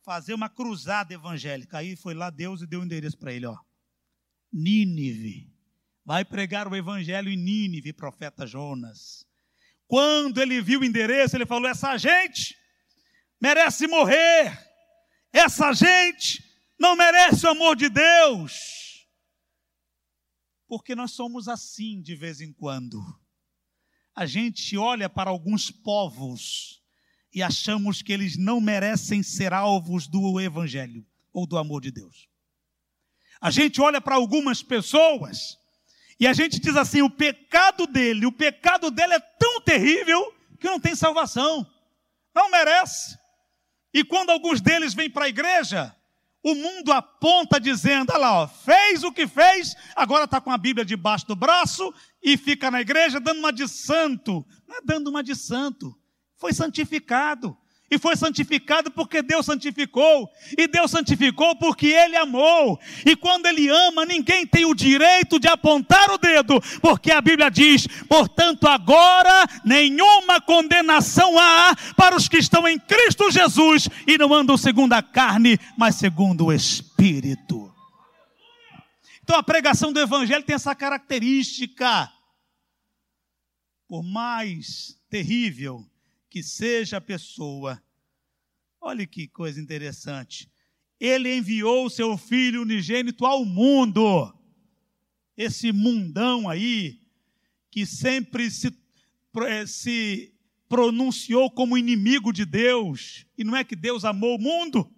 fazer 0.00 0.32
uma 0.32 0.48
cruzada 0.48 1.12
evangélica. 1.12 1.76
Aí 1.76 1.94
foi 1.94 2.14
lá 2.14 2.30
Deus 2.30 2.62
e 2.62 2.66
deu 2.66 2.80
o 2.80 2.84
endereço 2.84 3.18
para 3.18 3.34
ele, 3.34 3.44
ó. 3.44 3.58
Nínive 4.50 5.51
vai 6.04 6.24
pregar 6.24 6.66
o 6.66 6.76
evangelho 6.76 7.30
em 7.30 7.36
Nínive, 7.36 7.92
profeta 7.92 8.46
Jonas. 8.46 9.26
Quando 9.86 10.40
ele 10.40 10.60
viu 10.60 10.80
o 10.80 10.84
endereço, 10.84 11.36
ele 11.36 11.46
falou: 11.46 11.68
essa 11.68 11.96
gente 11.96 12.56
merece 13.40 13.86
morrer, 13.86 14.58
essa 15.32 15.72
gente 15.72 16.42
não 16.78 16.96
merece 16.96 17.46
o 17.46 17.50
amor 17.50 17.76
de 17.76 17.88
Deus. 17.88 19.06
Porque 20.66 20.94
nós 20.94 21.12
somos 21.12 21.48
assim 21.48 22.00
de 22.00 22.16
vez 22.16 22.40
em 22.40 22.52
quando. 22.52 22.98
A 24.14 24.26
gente 24.26 24.76
olha 24.76 25.08
para 25.08 25.30
alguns 25.30 25.70
povos 25.70 26.82
e 27.32 27.42
achamos 27.42 28.02
que 28.02 28.12
eles 28.12 28.36
não 28.36 28.60
merecem 28.60 29.22
ser 29.22 29.52
alvos 29.52 30.06
do 30.06 30.40
evangelho 30.40 31.06
ou 31.32 31.46
do 31.46 31.56
amor 31.56 31.80
de 31.80 31.90
Deus. 31.90 32.28
A 33.40 33.50
gente 33.50 33.80
olha 33.80 34.00
para 34.00 34.14
algumas 34.14 34.62
pessoas 34.62 35.58
e 36.22 36.26
a 36.28 36.32
gente 36.32 36.60
diz 36.60 36.76
assim: 36.76 37.02
o 37.02 37.10
pecado 37.10 37.84
dele, 37.84 38.26
o 38.26 38.30
pecado 38.30 38.92
dele 38.92 39.14
é 39.14 39.18
tão 39.18 39.60
terrível 39.60 40.32
que 40.60 40.68
não 40.68 40.78
tem 40.78 40.94
salvação, 40.94 41.66
não 42.32 42.48
merece. 42.48 43.18
E 43.92 44.04
quando 44.04 44.30
alguns 44.30 44.60
deles 44.60 44.94
vêm 44.94 45.10
para 45.10 45.24
a 45.24 45.28
igreja, 45.28 45.92
o 46.40 46.54
mundo 46.54 46.92
aponta 46.92 47.58
dizendo: 47.58 48.12
olha 48.12 48.20
lá, 48.20 48.42
ó, 48.42 48.46
fez 48.46 49.02
o 49.02 49.10
que 49.10 49.26
fez, 49.26 49.74
agora 49.96 50.22
está 50.22 50.40
com 50.40 50.52
a 50.52 50.56
Bíblia 50.56 50.84
debaixo 50.84 51.26
do 51.26 51.34
braço 51.34 51.92
e 52.22 52.36
fica 52.36 52.70
na 52.70 52.80
igreja 52.80 53.18
dando 53.18 53.40
uma 53.40 53.52
de 53.52 53.66
santo. 53.66 54.46
Não 54.68 54.76
é 54.76 54.80
dando 54.84 55.10
uma 55.10 55.24
de 55.24 55.34
santo, 55.34 55.92
foi 56.36 56.52
santificado. 56.52 57.58
E 57.92 57.98
foi 57.98 58.16
santificado 58.16 58.90
porque 58.90 59.20
Deus 59.20 59.44
santificou. 59.44 60.26
E 60.56 60.66
Deus 60.66 60.90
santificou 60.90 61.54
porque 61.56 61.88
Ele 61.88 62.16
amou. 62.16 62.80
E 63.04 63.14
quando 63.14 63.44
Ele 63.44 63.68
ama, 63.68 64.06
ninguém 64.06 64.46
tem 64.46 64.64
o 64.64 64.74
direito 64.74 65.38
de 65.38 65.46
apontar 65.46 66.10
o 66.10 66.16
dedo, 66.16 66.58
porque 66.80 67.12
a 67.12 67.20
Bíblia 67.20 67.50
diz: 67.50 67.86
portanto, 68.08 68.66
agora 68.66 69.46
nenhuma 69.62 70.40
condenação 70.40 71.38
há 71.38 71.76
para 71.94 72.16
os 72.16 72.28
que 72.28 72.38
estão 72.38 72.66
em 72.66 72.78
Cristo 72.78 73.30
Jesus 73.30 73.90
e 74.06 74.16
não 74.16 74.32
andam 74.32 74.56
segundo 74.56 74.94
a 74.94 75.02
carne, 75.02 75.58
mas 75.76 75.96
segundo 75.96 76.46
o 76.46 76.52
Espírito. 76.52 77.70
Então 79.22 79.36
a 79.36 79.42
pregação 79.42 79.92
do 79.92 80.00
Evangelho 80.00 80.44
tem 80.44 80.54
essa 80.54 80.74
característica. 80.74 82.10
Por 83.86 84.02
mais 84.02 84.96
terrível 85.10 85.86
que 86.32 86.42
seja 86.42 86.96
a 86.96 87.00
pessoa. 87.00 87.78
Olhe 88.80 89.06
que 89.06 89.28
coisa 89.28 89.60
interessante. 89.60 90.50
Ele 90.98 91.36
enviou 91.36 91.84
o 91.84 91.90
seu 91.90 92.16
filho 92.16 92.62
unigênito 92.62 93.26
ao 93.26 93.44
mundo. 93.44 94.34
Esse 95.36 95.72
mundão 95.72 96.48
aí, 96.48 96.98
que 97.70 97.84
sempre 97.84 98.50
se, 98.50 98.74
eh, 99.46 99.66
se 99.66 100.32
pronunciou 100.70 101.50
como 101.50 101.76
inimigo 101.76 102.32
de 102.32 102.46
Deus. 102.46 103.26
E 103.36 103.44
não 103.44 103.54
é 103.54 103.62
que 103.62 103.76
Deus 103.76 104.02
amou 104.02 104.36
o 104.36 104.40
mundo? 104.40 104.90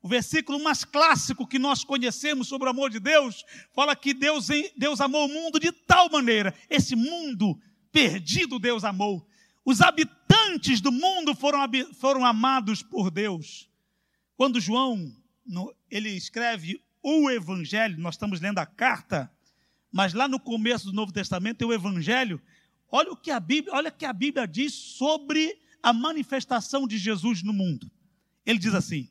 O 0.00 0.08
versículo 0.08 0.58
mais 0.64 0.84
clássico 0.84 1.46
que 1.46 1.58
nós 1.58 1.84
conhecemos 1.84 2.48
sobre 2.48 2.66
o 2.66 2.70
amor 2.70 2.88
de 2.88 2.98
Deus 2.98 3.44
fala 3.74 3.94
que 3.94 4.14
Deus, 4.14 4.48
Deus 4.74 5.02
amou 5.02 5.26
o 5.26 5.32
mundo 5.32 5.60
de 5.60 5.70
tal 5.70 6.10
maneira. 6.10 6.54
Esse 6.70 6.96
mundo 6.96 7.60
perdido 7.92 8.58
Deus 8.58 8.84
amou. 8.84 9.28
Os 9.64 9.80
habitantes 9.80 10.21
do 10.82 10.92
mundo 10.92 11.34
foram, 11.34 11.60
foram 11.94 12.24
amados 12.24 12.82
por 12.82 13.10
Deus. 13.10 13.68
Quando 14.36 14.60
João 14.60 15.14
no, 15.46 15.74
ele 15.90 16.10
escreve 16.10 16.82
o 17.02 17.30
Evangelho, 17.30 17.98
nós 18.00 18.14
estamos 18.14 18.40
lendo 18.40 18.58
a 18.58 18.66
carta, 18.66 19.32
mas 19.90 20.12
lá 20.12 20.28
no 20.28 20.38
começo 20.38 20.86
do 20.86 20.92
Novo 20.92 21.12
Testamento 21.12 21.58
tem 21.58 21.68
o 21.68 21.72
Evangelho. 21.72 22.40
Olha 22.90 23.12
o 23.12 23.16
que 23.16 23.30
a 23.30 23.40
Bíblia, 23.40 23.74
olha 23.74 23.88
o 23.88 23.92
que 23.92 24.04
a 24.04 24.12
Bíblia 24.12 24.46
diz 24.46 24.72
sobre 24.72 25.60
a 25.82 25.92
manifestação 25.92 26.86
de 26.86 26.98
Jesus 26.98 27.42
no 27.42 27.52
mundo. 27.52 27.90
Ele 28.44 28.58
diz 28.58 28.74
assim: 28.74 29.08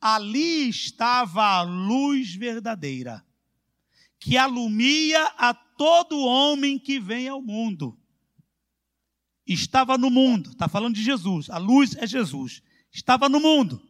ali 0.00 0.68
estava 0.68 1.42
a 1.44 1.62
luz 1.62 2.34
verdadeira, 2.34 3.24
que 4.18 4.36
alumia 4.36 5.24
a 5.36 5.54
todo 5.54 6.18
homem 6.18 6.78
que 6.78 7.00
vem 7.00 7.28
ao 7.28 7.42
mundo 7.42 7.98
estava 9.54 9.96
no 9.96 10.10
mundo, 10.10 10.50
está 10.50 10.68
falando 10.68 10.94
de 10.94 11.02
Jesus, 11.02 11.48
a 11.48 11.58
luz 11.58 11.94
é 11.96 12.06
Jesus, 12.06 12.62
estava 12.92 13.28
no 13.28 13.40
mundo, 13.40 13.82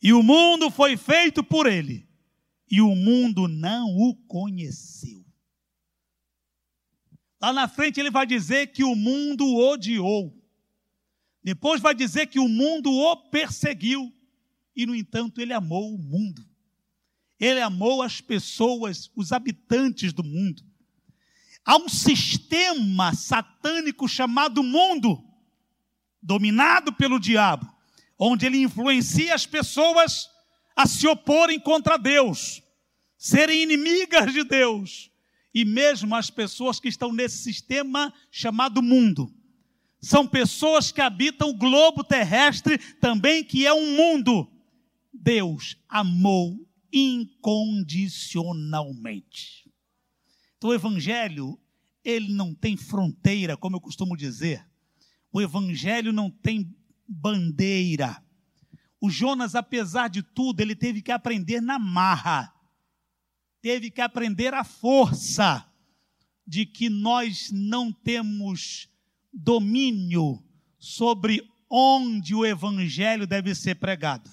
e 0.00 0.12
o 0.12 0.22
mundo 0.22 0.70
foi 0.70 0.96
feito 0.96 1.42
por 1.42 1.66
ele, 1.66 2.08
e 2.70 2.80
o 2.80 2.94
mundo 2.94 3.48
não 3.48 3.88
o 3.96 4.14
conheceu. 4.26 5.24
Lá 7.42 7.52
na 7.52 7.66
frente 7.66 7.98
ele 7.98 8.10
vai 8.10 8.26
dizer 8.26 8.68
que 8.68 8.84
o 8.84 8.94
mundo 8.94 9.44
o 9.44 9.72
odiou, 9.72 10.36
depois 11.42 11.80
vai 11.80 11.94
dizer 11.94 12.26
que 12.26 12.38
o 12.38 12.48
mundo 12.48 12.92
o 12.92 13.16
perseguiu, 13.30 14.14
e 14.76 14.86
no 14.86 14.94
entanto 14.94 15.40
ele 15.40 15.52
amou 15.52 15.94
o 15.94 15.98
mundo, 15.98 16.46
ele 17.40 17.60
amou 17.60 18.02
as 18.02 18.20
pessoas, 18.20 19.10
os 19.16 19.32
habitantes 19.32 20.12
do 20.12 20.22
mundo. 20.22 20.69
Há 21.70 21.76
um 21.76 21.88
sistema 21.88 23.14
satânico 23.14 24.08
chamado 24.08 24.60
mundo, 24.60 25.24
dominado 26.20 26.92
pelo 26.92 27.20
diabo, 27.20 27.72
onde 28.18 28.44
ele 28.44 28.58
influencia 28.58 29.32
as 29.32 29.46
pessoas 29.46 30.28
a 30.74 30.84
se 30.84 31.06
oporem 31.06 31.60
contra 31.60 31.96
Deus, 31.96 32.60
serem 33.16 33.62
inimigas 33.62 34.32
de 34.32 34.42
Deus, 34.42 35.12
e 35.54 35.64
mesmo 35.64 36.16
as 36.16 36.28
pessoas 36.28 36.80
que 36.80 36.88
estão 36.88 37.12
nesse 37.12 37.38
sistema 37.38 38.12
chamado 38.32 38.82
mundo. 38.82 39.32
São 40.00 40.26
pessoas 40.26 40.90
que 40.90 41.00
habitam 41.00 41.50
o 41.50 41.56
globo 41.56 42.02
terrestre 42.02 42.78
também, 43.00 43.44
que 43.44 43.64
é 43.64 43.72
um 43.72 43.96
mundo. 43.96 44.50
Deus 45.14 45.76
amou 45.88 46.58
incondicionalmente. 46.92 49.59
Então, 50.60 50.68
o 50.68 50.74
Evangelho, 50.74 51.58
ele 52.04 52.34
não 52.34 52.54
tem 52.54 52.76
fronteira, 52.76 53.56
como 53.56 53.76
eu 53.76 53.80
costumo 53.80 54.14
dizer. 54.14 54.62
O 55.32 55.40
Evangelho 55.40 56.12
não 56.12 56.30
tem 56.30 56.70
bandeira. 57.08 58.22
O 59.00 59.08
Jonas, 59.08 59.54
apesar 59.54 60.08
de 60.08 60.22
tudo, 60.22 60.60
ele 60.60 60.76
teve 60.76 61.00
que 61.00 61.10
aprender 61.10 61.62
na 61.62 61.78
marra, 61.78 62.52
teve 63.62 63.90
que 63.90 64.02
aprender 64.02 64.52
a 64.52 64.62
força 64.62 65.66
de 66.46 66.66
que 66.66 66.90
nós 66.90 67.50
não 67.50 67.90
temos 67.90 68.86
domínio 69.32 70.44
sobre 70.78 71.42
onde 71.70 72.34
o 72.34 72.44
Evangelho 72.44 73.26
deve 73.26 73.54
ser 73.54 73.76
pregado. 73.76 74.28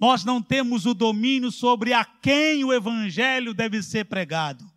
Nós 0.00 0.24
não 0.24 0.42
temos 0.42 0.84
o 0.84 0.94
domínio 0.94 1.52
sobre 1.52 1.92
a 1.92 2.04
quem 2.04 2.64
o 2.64 2.72
Evangelho 2.72 3.54
deve 3.54 3.80
ser 3.84 4.04
pregado 4.06 4.68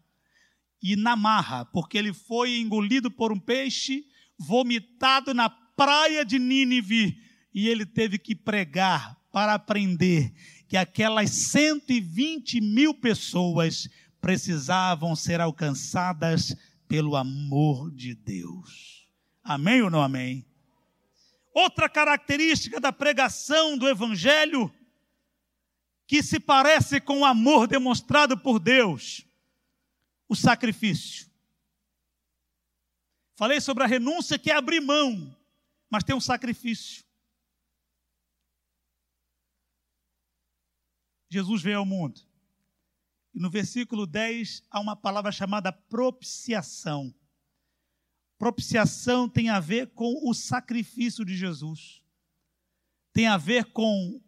e 0.81 0.95
na 0.95 1.15
marra, 1.15 1.65
porque 1.65 1.97
ele 1.97 2.13
foi 2.13 2.57
engolido 2.57 3.11
por 3.11 3.31
um 3.31 3.39
peixe, 3.39 4.05
vomitado 4.37 5.33
na 5.33 5.49
praia 5.49 6.25
de 6.25 6.39
Nínive, 6.39 7.17
e 7.53 7.67
ele 7.67 7.85
teve 7.85 8.17
que 8.17 8.35
pregar 8.35 9.17
para 9.31 9.53
aprender 9.53 10.33
que 10.67 10.75
aquelas 10.75 11.29
120 11.29 12.59
mil 12.61 12.93
pessoas 12.93 13.87
precisavam 14.19 15.15
ser 15.15 15.39
alcançadas 15.39 16.55
pelo 16.87 17.15
amor 17.15 17.91
de 17.91 18.15
Deus. 18.15 19.07
Amém 19.43 19.81
ou 19.81 19.89
não 19.89 20.01
amém? 20.01 20.45
Outra 21.53 21.89
característica 21.89 22.79
da 22.79 22.91
pregação 22.91 23.77
do 23.77 23.87
Evangelho 23.87 24.71
que 26.07 26.21
se 26.21 26.39
parece 26.39 26.99
com 26.99 27.19
o 27.19 27.25
amor 27.25 27.67
demonstrado 27.67 28.37
por 28.37 28.59
Deus 28.59 29.25
o 30.31 30.35
sacrifício. 30.35 31.29
Falei 33.35 33.59
sobre 33.59 33.83
a 33.83 33.87
renúncia 33.87 34.39
que 34.39 34.49
é 34.49 34.55
abrir 34.55 34.79
mão, 34.79 35.35
mas 35.89 36.05
tem 36.05 36.15
um 36.15 36.21
sacrifício. 36.21 37.03
Jesus 41.29 41.61
veio 41.61 41.79
ao 41.79 41.85
mundo. 41.85 42.21
E 43.33 43.41
no 43.41 43.49
versículo 43.49 44.07
10 44.07 44.63
há 44.71 44.79
uma 44.79 44.95
palavra 44.95 45.33
chamada 45.33 45.69
propiciação. 45.69 47.13
Propiciação 48.37 49.27
tem 49.27 49.49
a 49.49 49.59
ver 49.59 49.87
com 49.87 50.29
o 50.29 50.33
sacrifício 50.33 51.25
de 51.25 51.35
Jesus. 51.35 52.01
Tem 53.11 53.27
a 53.27 53.35
ver 53.35 53.65
com 53.73 54.23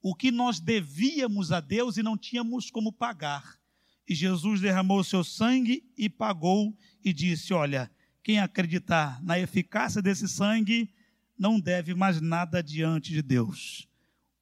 o 0.00 0.14
que 0.14 0.30
nós 0.30 0.58
devíamos 0.58 1.52
a 1.52 1.60
Deus 1.60 1.98
e 1.98 2.02
não 2.02 2.16
tínhamos 2.16 2.70
como 2.70 2.90
pagar. 2.90 3.61
E 4.08 4.14
Jesus 4.14 4.60
derramou 4.60 5.02
seu 5.04 5.22
sangue 5.22 5.84
e 5.96 6.08
pagou 6.08 6.76
e 7.04 7.12
disse: 7.12 7.54
Olha, 7.54 7.90
quem 8.22 8.38
acreditar 8.38 9.22
na 9.22 9.38
eficácia 9.38 10.02
desse 10.02 10.28
sangue 10.28 10.92
não 11.38 11.58
deve 11.58 11.94
mais 11.94 12.20
nada 12.20 12.62
diante 12.62 13.12
de 13.12 13.22
Deus. 13.22 13.88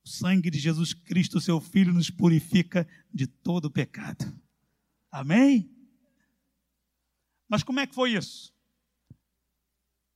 O 0.05 0.09
sangue 0.09 0.51
de 0.51 0.59
Jesus 0.59 0.93
Cristo, 0.93 1.41
seu 1.41 1.61
Filho, 1.61 1.93
nos 1.93 2.11
purifica 2.11 2.87
de 3.13 3.27
todo 3.27 3.71
pecado. 3.71 4.33
Amém? 5.11 5.71
Mas 7.49 7.63
como 7.63 7.81
é 7.81 7.87
que 7.87 7.95
foi 7.95 8.13
isso? 8.13 8.55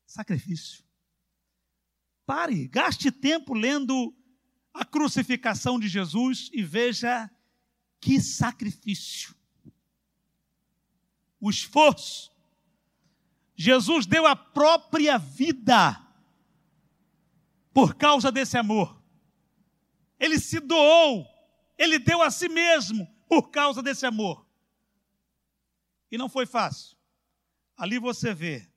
Sacrifício. 0.06 0.84
Pare, 2.26 2.68
gaste 2.68 3.10
tempo 3.10 3.52
lendo 3.52 4.14
a 4.72 4.84
crucificação 4.84 5.78
de 5.78 5.88
Jesus 5.88 6.50
e 6.52 6.62
veja 6.62 7.30
que 8.04 8.20
sacrifício! 8.20 9.34
O 11.40 11.48
esforço. 11.48 12.30
Jesus 13.56 14.04
deu 14.04 14.26
a 14.26 14.36
própria 14.36 15.16
vida 15.16 16.06
por 17.72 17.94
causa 17.94 18.30
desse 18.30 18.58
amor. 18.58 19.02
Ele 20.20 20.38
se 20.38 20.60
doou, 20.60 21.26
ele 21.78 21.98
deu 21.98 22.20
a 22.20 22.30
si 22.30 22.46
mesmo 22.46 23.06
por 23.26 23.50
causa 23.50 23.82
desse 23.82 24.04
amor. 24.04 24.46
E 26.10 26.18
não 26.18 26.28
foi 26.28 26.44
fácil. 26.44 26.98
Ali 27.74 27.98
você 27.98 28.34
vê 28.34 28.70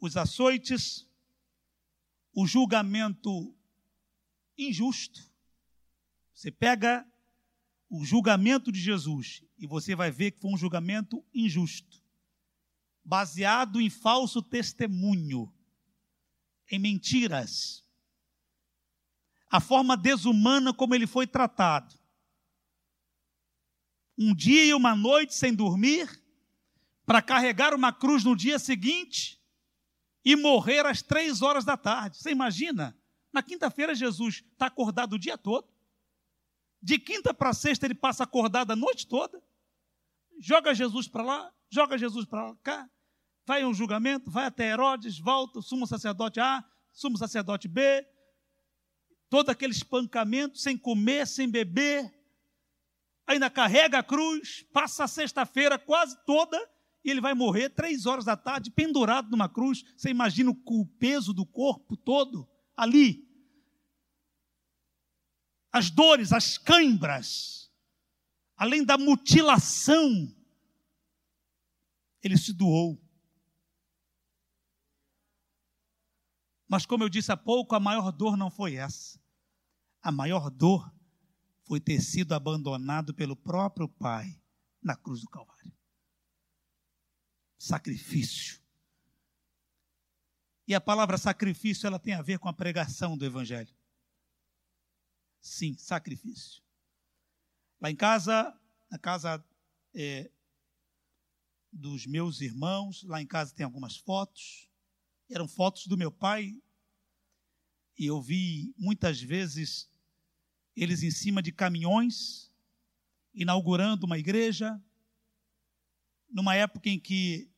os 0.00 0.16
açoites, 0.16 1.06
o 2.32 2.46
julgamento 2.46 3.54
injusto. 4.56 5.20
Você 6.32 6.50
pega 6.50 7.06
o 7.88 8.04
julgamento 8.04 8.72
de 8.72 8.80
Jesus, 8.80 9.42
e 9.58 9.66
você 9.66 9.94
vai 9.94 10.10
ver 10.10 10.32
que 10.32 10.40
foi 10.40 10.52
um 10.52 10.56
julgamento 10.56 11.24
injusto, 11.32 12.02
baseado 13.04 13.80
em 13.80 13.88
falso 13.88 14.42
testemunho. 14.42 15.52
em 16.68 16.78
mentiras, 16.78 17.84
a 19.48 19.60
forma 19.60 19.96
desumana 19.96 20.74
como 20.74 20.94
ele 20.94 21.06
foi 21.06 21.26
tratado. 21.26 21.94
Um 24.18 24.34
dia 24.34 24.64
e 24.64 24.74
uma 24.74 24.96
noite 24.96 25.34
sem 25.34 25.54
dormir, 25.54 26.08
para 27.04 27.22
carregar 27.22 27.72
uma 27.72 27.92
cruz 27.92 28.24
no 28.24 28.34
dia 28.34 28.58
seguinte 28.58 29.40
e 30.24 30.34
morrer 30.34 30.84
às 30.84 31.02
três 31.02 31.40
horas 31.40 31.64
da 31.64 31.76
tarde. 31.76 32.16
Você 32.16 32.32
imagina? 32.32 32.98
Na 33.32 33.42
quinta-feira, 33.42 33.94
Jesus 33.94 34.42
está 34.52 34.66
acordado 34.66 35.12
o 35.12 35.18
dia 35.18 35.38
todo. 35.38 35.68
De 36.86 37.00
quinta 37.00 37.34
para 37.34 37.52
sexta, 37.52 37.84
ele 37.84 37.96
passa 37.96 38.22
acordado 38.22 38.70
a 38.70 38.76
noite 38.76 39.08
toda. 39.08 39.42
Joga 40.38 40.72
Jesus 40.72 41.08
para 41.08 41.24
lá, 41.24 41.52
joga 41.68 41.98
Jesus 41.98 42.24
para 42.24 42.54
cá. 42.62 42.88
Vai 43.44 43.64
um 43.64 43.74
julgamento, 43.74 44.30
vai 44.30 44.44
até 44.44 44.68
Herodes, 44.68 45.18
volta, 45.18 45.60
sumo 45.60 45.84
sacerdote 45.84 46.38
A, 46.38 46.64
sumo 46.92 47.18
sacerdote 47.18 47.66
B, 47.66 48.06
todo 49.28 49.50
aquele 49.50 49.72
espancamento, 49.72 50.58
sem 50.58 50.78
comer, 50.78 51.26
sem 51.26 51.50
beber, 51.50 52.08
ainda 53.26 53.50
carrega 53.50 53.98
a 53.98 54.04
cruz, 54.04 54.64
passa 54.72 55.02
a 55.02 55.08
sexta-feira 55.08 55.80
quase 55.80 56.16
toda 56.24 56.56
e 57.04 57.10
ele 57.10 57.20
vai 57.20 57.34
morrer 57.34 57.70
três 57.70 58.06
horas 58.06 58.24
da 58.24 58.36
tarde, 58.36 58.70
pendurado 58.70 59.28
numa 59.28 59.48
cruz. 59.48 59.82
Você 59.96 60.10
imagina 60.10 60.52
o 60.52 60.86
peso 61.00 61.32
do 61.32 61.44
corpo 61.44 61.96
todo 61.96 62.48
ali. 62.76 63.25
As 65.76 65.90
dores, 65.90 66.32
as 66.32 66.56
cãibras, 66.56 67.70
além 68.56 68.82
da 68.82 68.96
mutilação, 68.96 70.34
ele 72.22 72.38
se 72.38 72.54
doou. 72.54 72.98
Mas, 76.66 76.86
como 76.86 77.04
eu 77.04 77.10
disse 77.10 77.30
há 77.30 77.36
pouco, 77.36 77.74
a 77.74 77.78
maior 77.78 78.10
dor 78.10 78.38
não 78.38 78.50
foi 78.50 78.76
essa. 78.76 79.20
A 80.00 80.10
maior 80.10 80.48
dor 80.48 80.90
foi 81.66 81.78
ter 81.78 82.00
sido 82.00 82.32
abandonado 82.32 83.12
pelo 83.12 83.36
próprio 83.36 83.86
Pai 83.86 84.40
na 84.82 84.96
cruz 84.96 85.20
do 85.20 85.28
Calvário. 85.28 85.76
Sacrifício. 87.58 88.62
E 90.66 90.74
a 90.74 90.80
palavra 90.80 91.18
sacrifício 91.18 91.86
ela 91.86 91.98
tem 91.98 92.14
a 92.14 92.22
ver 92.22 92.38
com 92.38 92.48
a 92.48 92.54
pregação 92.54 93.14
do 93.14 93.26
Evangelho. 93.26 93.75
Sim, 95.46 95.76
sacrifício. 95.76 96.62
Lá 97.80 97.90
em 97.90 97.96
casa, 97.96 98.58
na 98.90 98.98
casa 98.98 99.44
é, 99.94 100.30
dos 101.72 102.06
meus 102.06 102.40
irmãos, 102.40 103.02
lá 103.04 103.20
em 103.20 103.26
casa 103.26 103.54
tem 103.54 103.64
algumas 103.64 103.96
fotos 103.96 104.66
eram 105.28 105.48
fotos 105.48 105.86
do 105.86 105.96
meu 105.96 106.10
pai, 106.10 106.56
e 107.98 108.06
eu 108.06 108.20
vi 108.20 108.74
muitas 108.76 109.20
vezes 109.20 109.90
eles 110.74 111.02
em 111.02 111.10
cima 111.10 111.42
de 111.42 111.50
caminhões, 111.50 112.52
inaugurando 113.34 114.06
uma 114.06 114.18
igreja, 114.18 114.80
numa 116.28 116.54
época 116.54 116.88
em 116.88 117.00
que, 117.00 117.50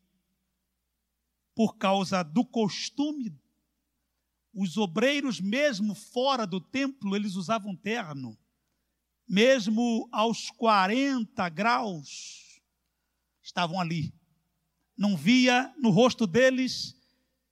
por 1.55 1.77
causa 1.77 2.23
do 2.23 2.45
costume, 2.45 3.37
os 4.53 4.77
obreiros, 4.77 5.41
mesmo 5.41 5.95
fora 5.95 6.47
do 6.47 6.61
templo, 6.61 7.15
eles 7.15 7.35
usavam 7.35 7.77
terno, 7.77 8.39
mesmo 9.29 10.09
aos 10.11 10.51
40 10.51 11.49
graus, 11.51 12.61
estavam 13.43 13.81
ali. 13.81 14.13
Não 14.97 15.17
via 15.17 15.73
no 15.79 15.91
rosto 15.91 16.27
deles 16.27 16.97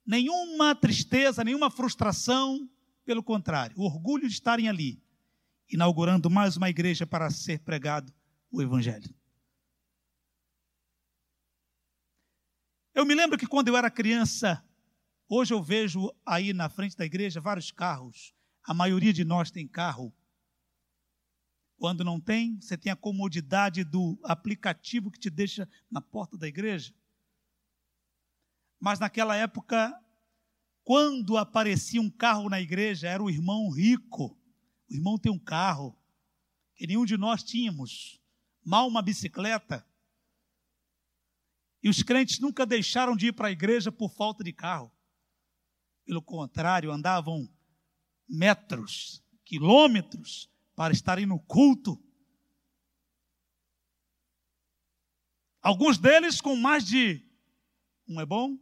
nenhuma 0.05 0.75
tristeza, 0.75 1.43
nenhuma 1.43 1.69
frustração, 1.69 2.69
pelo 3.05 3.23
contrário, 3.23 3.77
o 3.77 3.85
orgulho 3.85 4.27
de 4.27 4.33
estarem 4.33 4.67
ali, 4.67 5.01
inaugurando 5.69 6.29
mais 6.29 6.57
uma 6.57 6.69
igreja 6.69 7.05
para 7.05 7.29
ser 7.29 7.59
pregado 7.59 8.13
o 8.51 8.61
Evangelho. 8.61 9.13
Eu 12.93 13.05
me 13.05 13.13
lembro 13.13 13.37
que 13.37 13.45
quando 13.45 13.67
eu 13.67 13.77
era 13.77 13.91
criança, 13.91 14.66
hoje 15.27 15.53
eu 15.53 15.61
vejo 15.61 16.13
aí 16.25 16.53
na 16.53 16.69
frente 16.69 16.95
da 16.95 17.05
igreja 17.05 17.41
vários 17.41 17.71
carros, 17.71 18.33
a 18.63 18.73
maioria 18.73 19.13
de 19.13 19.23
nós 19.23 19.49
tem 19.51 19.67
carro. 19.67 20.13
Quando 21.77 22.03
não 22.03 22.19
tem, 22.19 22.59
você 22.59 22.77
tem 22.77 22.91
a 22.91 22.95
comodidade 22.95 23.83
do 23.83 24.19
aplicativo 24.23 25.11
que 25.11 25.19
te 25.19 25.29
deixa 25.29 25.69
na 25.89 26.01
porta 26.01 26.37
da 26.37 26.47
igreja. 26.47 26.93
Mas 28.79 28.99
naquela 28.99 29.35
época, 29.35 29.93
quando 30.83 31.37
aparecia 31.37 32.01
um 32.01 32.09
carro 32.09 32.49
na 32.49 32.59
igreja, 32.59 33.07
era 33.07 33.21
o 33.21 33.29
irmão 33.29 33.69
rico. 33.69 34.37
O 34.89 34.93
irmão 34.93 35.17
tem 35.17 35.31
um 35.31 35.39
carro, 35.39 35.97
que 36.75 36.87
nenhum 36.87 37.05
de 37.05 37.17
nós 37.17 37.43
tínhamos, 37.43 38.21
mal 38.63 38.87
uma 38.87 39.01
bicicleta. 39.01 39.85
E 41.83 41.89
os 41.89 42.01
crentes 42.01 42.39
nunca 42.39 42.65
deixaram 42.65 43.15
de 43.15 43.27
ir 43.27 43.33
para 43.33 43.49
a 43.49 43.51
igreja 43.51 43.91
por 43.91 44.11
falta 44.11 44.43
de 44.43 44.51
carro. 44.51 44.91
Pelo 46.07 46.23
contrário, 46.23 46.91
andavam 46.91 47.47
metros, 48.27 49.23
quilômetros 49.45 50.49
para 50.75 50.91
estarem 50.91 51.27
no 51.27 51.39
culto. 51.39 52.03
Alguns 55.61 55.99
deles 55.99 56.41
com 56.41 56.55
mais 56.55 56.83
de 56.83 57.23
um 58.07 58.19
é 58.19 58.25
bom, 58.25 58.57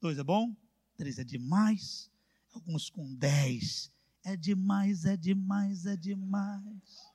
Dois 0.00 0.18
é 0.18 0.22
bom? 0.22 0.54
Três 0.96 1.18
é 1.18 1.24
demais. 1.24 2.10
Alguns 2.52 2.88
com 2.90 3.12
dez. 3.14 3.90
É 4.22 4.36
demais, 4.36 5.04
é 5.04 5.16
demais, 5.16 5.86
é 5.86 5.96
demais. 5.96 7.12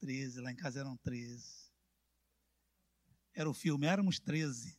Treze, 0.00 0.40
lá 0.40 0.52
em 0.52 0.56
casa 0.56 0.80
eram 0.80 0.96
treze. 0.96 1.70
Era 3.34 3.50
o 3.50 3.54
filme, 3.54 3.86
éramos 3.86 4.18
treze. 4.18 4.77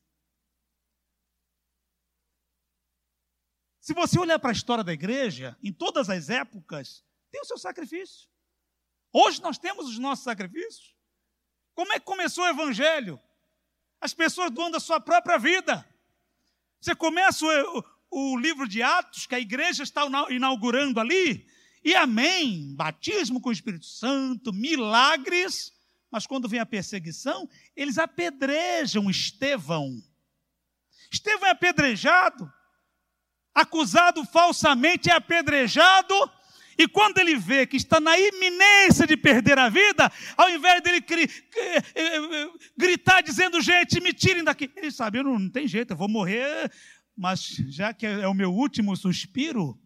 Se 3.90 3.94
você 3.96 4.20
olhar 4.20 4.38
para 4.38 4.52
a 4.52 4.54
história 4.54 4.84
da 4.84 4.94
igreja, 4.94 5.58
em 5.64 5.74
todas 5.74 6.12
as 6.12 6.30
épocas, 6.30 7.04
tem 7.32 7.42
o 7.42 7.46
seu 7.46 7.58
sacrifício. 7.58 8.30
Hoje 9.12 9.42
nós 9.42 9.58
temos 9.58 9.88
os 9.88 9.98
nossos 9.98 10.24
sacrifícios. 10.24 10.94
Como 11.74 11.92
é 11.92 11.98
que 11.98 12.06
começou 12.06 12.44
o 12.44 12.50
evangelho? 12.50 13.20
As 14.00 14.14
pessoas 14.14 14.52
doam 14.52 14.70
da 14.70 14.80
sua 14.80 15.00
própria 15.00 15.40
vida. 15.40 15.84
Você 16.80 16.94
começa 16.94 17.44
o, 17.44 17.84
o, 18.12 18.34
o 18.34 18.38
livro 18.38 18.68
de 18.68 18.84
Atos, 18.84 19.26
que 19.26 19.34
a 19.34 19.40
igreja 19.40 19.82
está 19.82 20.04
inaugurando 20.30 21.00
ali, 21.00 21.48
e 21.84 21.96
amém, 21.96 22.76
batismo 22.76 23.42
com 23.42 23.50
o 23.50 23.54
Espírito 23.54 23.88
Santo, 23.88 24.54
milagres, 24.54 25.74
mas 26.12 26.28
quando 26.28 26.48
vem 26.48 26.60
a 26.60 26.66
perseguição, 26.66 27.50
eles 27.76 27.98
apedrejam 27.98 29.10
Estevão. 29.10 30.00
Estevão 31.12 31.48
é 31.48 31.52
apedrejado, 31.54 32.54
acusado 33.62 34.24
falsamente, 34.26 35.10
é 35.10 35.14
apedrejado, 35.14 36.14
e 36.78 36.88
quando 36.88 37.18
ele 37.18 37.36
vê 37.36 37.68
que 37.68 37.76
está 37.76 38.00
na 38.00 38.18
iminência 38.18 39.06
de 39.06 39.18
perder 39.18 39.60
a 39.60 39.68
vida, 39.68 40.10
ao 40.38 40.50
invés 40.50 40.82
dele 40.82 41.04
eh, 41.10 41.84
eh, 41.94 42.50
gritar 42.78 43.22
dizendo, 43.22 43.60
gente, 43.62 44.00
me 44.00 44.14
tirem 44.14 44.46
daqui, 44.46 44.72
ele 44.78 44.90
sabe, 44.90 45.22
não, 45.22 45.38
não 45.38 45.50
tem 45.50 45.68
jeito, 45.68 45.92
eu 45.92 45.98
vou 45.98 46.08
morrer, 46.08 46.72
mas 47.18 47.42
já 47.68 47.94
que 47.94 48.06
é 48.06 48.26
o 48.30 48.34
meu 48.34 48.54
último 48.54 48.96
suspiro, 48.96 49.78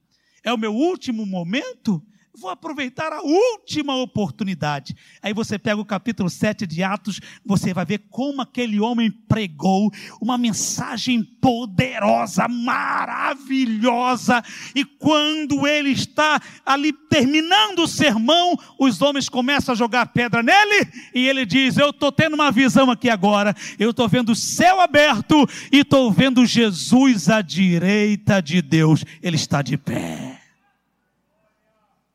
é 0.43 0.53
o 0.53 0.57
meu 0.57 0.71
último 0.71 1.26
momento, 1.26 2.05
Vou 2.36 2.49
aproveitar 2.49 3.13
a 3.13 3.21
última 3.21 3.95
oportunidade. 3.95 4.95
Aí 5.21 5.36
você 5.36 5.59
pega 5.59 5.79
o 5.79 5.86
capítulo 5.86 6.31
7 6.31 6.65
de 6.65 6.81
Atos, 6.81 7.19
você 7.45 7.75
vai 7.75 7.86
ver 7.86 8.05
como 8.09 8.41
aquele 8.41 8.79
homem 8.79 9.11
pregou 9.11 9.91
uma 10.19 10.36
mensagem 10.36 11.23
poderosa, 11.23 12.47
maravilhosa. 12.47 14.43
E 14.73 14.84
quando 14.84 15.67
ele 15.67 15.91
está 15.91 16.41
ali 16.65 16.91
terminando 16.91 17.84
o 17.84 17.88
sermão, 17.88 18.57
os 18.79 18.99
homens 19.03 19.29
começam 19.29 19.73
a 19.73 19.77
jogar 19.77 20.07
pedra 20.07 20.41
nele 20.41 20.88
e 21.13 21.27
ele 21.27 21.45
diz: 21.45 21.77
Eu 21.77 21.91
estou 21.91 22.11
tendo 22.11 22.34
uma 22.34 22.51
visão 22.51 22.89
aqui 22.89 23.11
agora. 23.11 23.55
Eu 23.77 23.91
estou 23.91 24.09
vendo 24.09 24.31
o 24.31 24.36
céu 24.36 24.81
aberto 24.81 25.47
e 25.71 25.81
estou 25.81 26.11
vendo 26.11 26.47
Jesus 26.47 27.29
à 27.29 27.43
direita 27.43 28.41
de 28.41 28.59
Deus. 28.59 29.05
Ele 29.21 29.36
está 29.36 29.61
de 29.61 29.77
pé. 29.77 30.32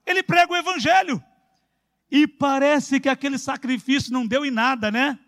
Ele 0.08 0.22
prega 0.22 0.52
o 0.52 0.56
evangelho. 0.56 1.22
E 2.10 2.26
parece 2.26 2.98
que 2.98 3.08
aquele 3.08 3.38
sacrifício 3.38 4.12
não 4.12 4.26
deu 4.26 4.44
em 4.44 4.50
nada, 4.50 4.90
né? 4.90 5.18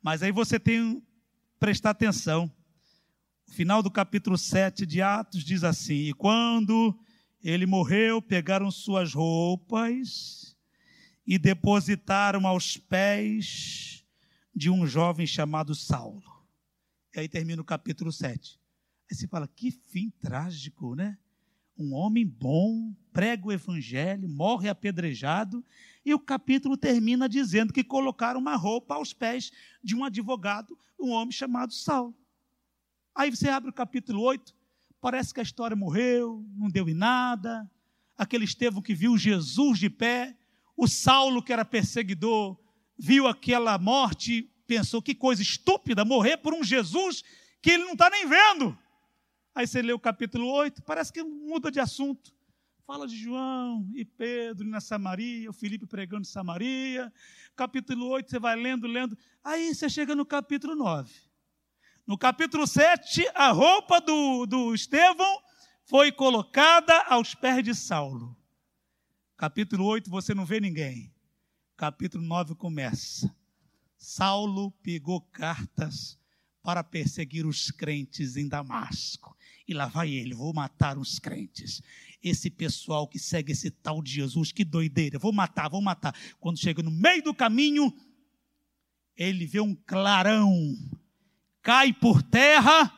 Mas 0.00 0.22
aí 0.22 0.30
você 0.30 0.58
tem 0.60 1.00
que 1.00 1.06
prestar 1.58 1.90
atenção. 1.90 2.50
O 3.48 3.52
final 3.52 3.82
do 3.82 3.90
capítulo 3.90 4.38
7 4.38 4.86
de 4.86 5.02
Atos 5.02 5.42
diz 5.42 5.64
assim: 5.64 5.94
E 5.94 6.14
quando 6.14 6.96
ele 7.42 7.66
morreu, 7.66 8.22
pegaram 8.22 8.70
suas 8.70 9.12
roupas 9.12 10.56
e 11.26 11.36
depositaram 11.36 12.46
aos 12.46 12.76
pés 12.76 14.04
de 14.54 14.70
um 14.70 14.86
jovem 14.86 15.26
chamado 15.26 15.74
Saulo. 15.74 16.22
E 17.14 17.20
aí 17.20 17.28
termina 17.28 17.60
o 17.60 17.64
capítulo 17.64 18.12
7. 18.12 18.60
Aí 19.10 19.16
você 19.16 19.26
fala, 19.26 19.48
que 19.48 19.70
fim 19.70 20.10
trágico, 20.20 20.94
né? 20.94 21.18
Um 21.82 21.94
homem 21.94 22.24
bom, 22.24 22.94
prega 23.12 23.48
o 23.48 23.50
evangelho, 23.50 24.28
morre 24.28 24.68
apedrejado, 24.68 25.64
e 26.04 26.14
o 26.14 26.18
capítulo 26.18 26.76
termina 26.76 27.28
dizendo 27.28 27.72
que 27.72 27.82
colocaram 27.82 28.38
uma 28.38 28.54
roupa 28.54 28.94
aos 28.94 29.12
pés 29.12 29.50
de 29.82 29.96
um 29.96 30.04
advogado, 30.04 30.78
um 30.96 31.10
homem 31.10 31.32
chamado 31.32 31.72
Saulo. 31.72 32.16
Aí 33.12 33.30
você 33.30 33.48
abre 33.48 33.68
o 33.68 33.72
capítulo 33.72 34.22
8, 34.22 34.54
parece 35.00 35.34
que 35.34 35.40
a 35.40 35.42
história 35.42 35.74
morreu, 35.74 36.46
não 36.56 36.70
deu 36.70 36.88
em 36.88 36.94
nada. 36.94 37.68
Aquele 38.16 38.44
Estevão 38.44 38.80
que 38.80 38.94
viu 38.94 39.18
Jesus 39.18 39.80
de 39.80 39.90
pé, 39.90 40.36
o 40.76 40.86
Saulo, 40.86 41.42
que 41.42 41.52
era 41.52 41.64
perseguidor, 41.64 42.56
viu 42.96 43.26
aquela 43.26 43.76
morte, 43.76 44.48
pensou 44.68 45.02
que 45.02 45.16
coisa 45.16 45.42
estúpida 45.42 46.04
morrer 46.04 46.36
por 46.36 46.54
um 46.54 46.62
Jesus 46.62 47.24
que 47.60 47.72
ele 47.72 47.82
não 47.82 47.94
está 47.94 48.08
nem 48.08 48.24
vendo. 48.28 48.78
Aí 49.54 49.66
você 49.66 49.82
lê 49.82 49.92
o 49.92 49.98
capítulo 49.98 50.50
8, 50.50 50.82
parece 50.82 51.12
que 51.12 51.22
muda 51.22 51.70
de 51.70 51.78
assunto. 51.78 52.34
Fala 52.86 53.06
de 53.06 53.16
João 53.16 53.88
e 53.94 54.04
Pedro 54.04 54.66
na 54.66 54.80
Samaria, 54.80 55.48
o 55.48 55.52
Filipe 55.52 55.86
pregando 55.86 56.22
em 56.22 56.30
Samaria. 56.30 57.12
Capítulo 57.54 58.08
8, 58.08 58.30
você 58.30 58.38
vai 58.38 58.56
lendo, 58.56 58.86
lendo. 58.86 59.16
Aí 59.44 59.74
você 59.74 59.88
chega 59.88 60.16
no 60.16 60.26
capítulo 60.26 60.74
9. 60.74 61.12
No 62.06 62.18
capítulo 62.18 62.66
7, 62.66 63.28
a 63.34 63.50
roupa 63.50 64.00
do, 64.00 64.46
do 64.46 64.74
Estevão 64.74 65.42
foi 65.84 66.10
colocada 66.10 66.98
aos 67.02 67.34
pés 67.34 67.62
de 67.62 67.74
Saulo. 67.74 68.36
Capítulo 69.36 69.84
8, 69.84 70.10
você 70.10 70.34
não 70.34 70.44
vê 70.44 70.60
ninguém. 70.60 71.12
Capítulo 71.76 72.24
9 72.24 72.54
começa. 72.54 73.34
Saulo 73.96 74.72
pegou 74.82 75.20
cartas 75.20 76.18
para 76.62 76.82
perseguir 76.82 77.46
os 77.46 77.70
crentes 77.70 78.36
em 78.36 78.48
Damasco. 78.48 79.36
E 79.66 79.74
lá 79.74 79.86
vai 79.86 80.10
ele, 80.10 80.34
vou 80.34 80.52
matar 80.52 80.98
os 80.98 81.18
crentes. 81.18 81.82
Esse 82.22 82.50
pessoal 82.50 83.06
que 83.06 83.18
segue 83.18 83.52
esse 83.52 83.70
tal 83.70 84.02
de 84.02 84.12
Jesus, 84.12 84.52
que 84.52 84.64
doideira, 84.64 85.18
vou 85.18 85.32
matar, 85.32 85.68
vou 85.68 85.80
matar. 85.80 86.14
Quando 86.40 86.58
chega 86.58 86.82
no 86.82 86.90
meio 86.90 87.22
do 87.22 87.34
caminho, 87.34 87.92
ele 89.16 89.46
vê 89.46 89.60
um 89.60 89.74
clarão, 89.74 90.76
cai 91.62 91.92
por 91.92 92.22
terra 92.22 92.92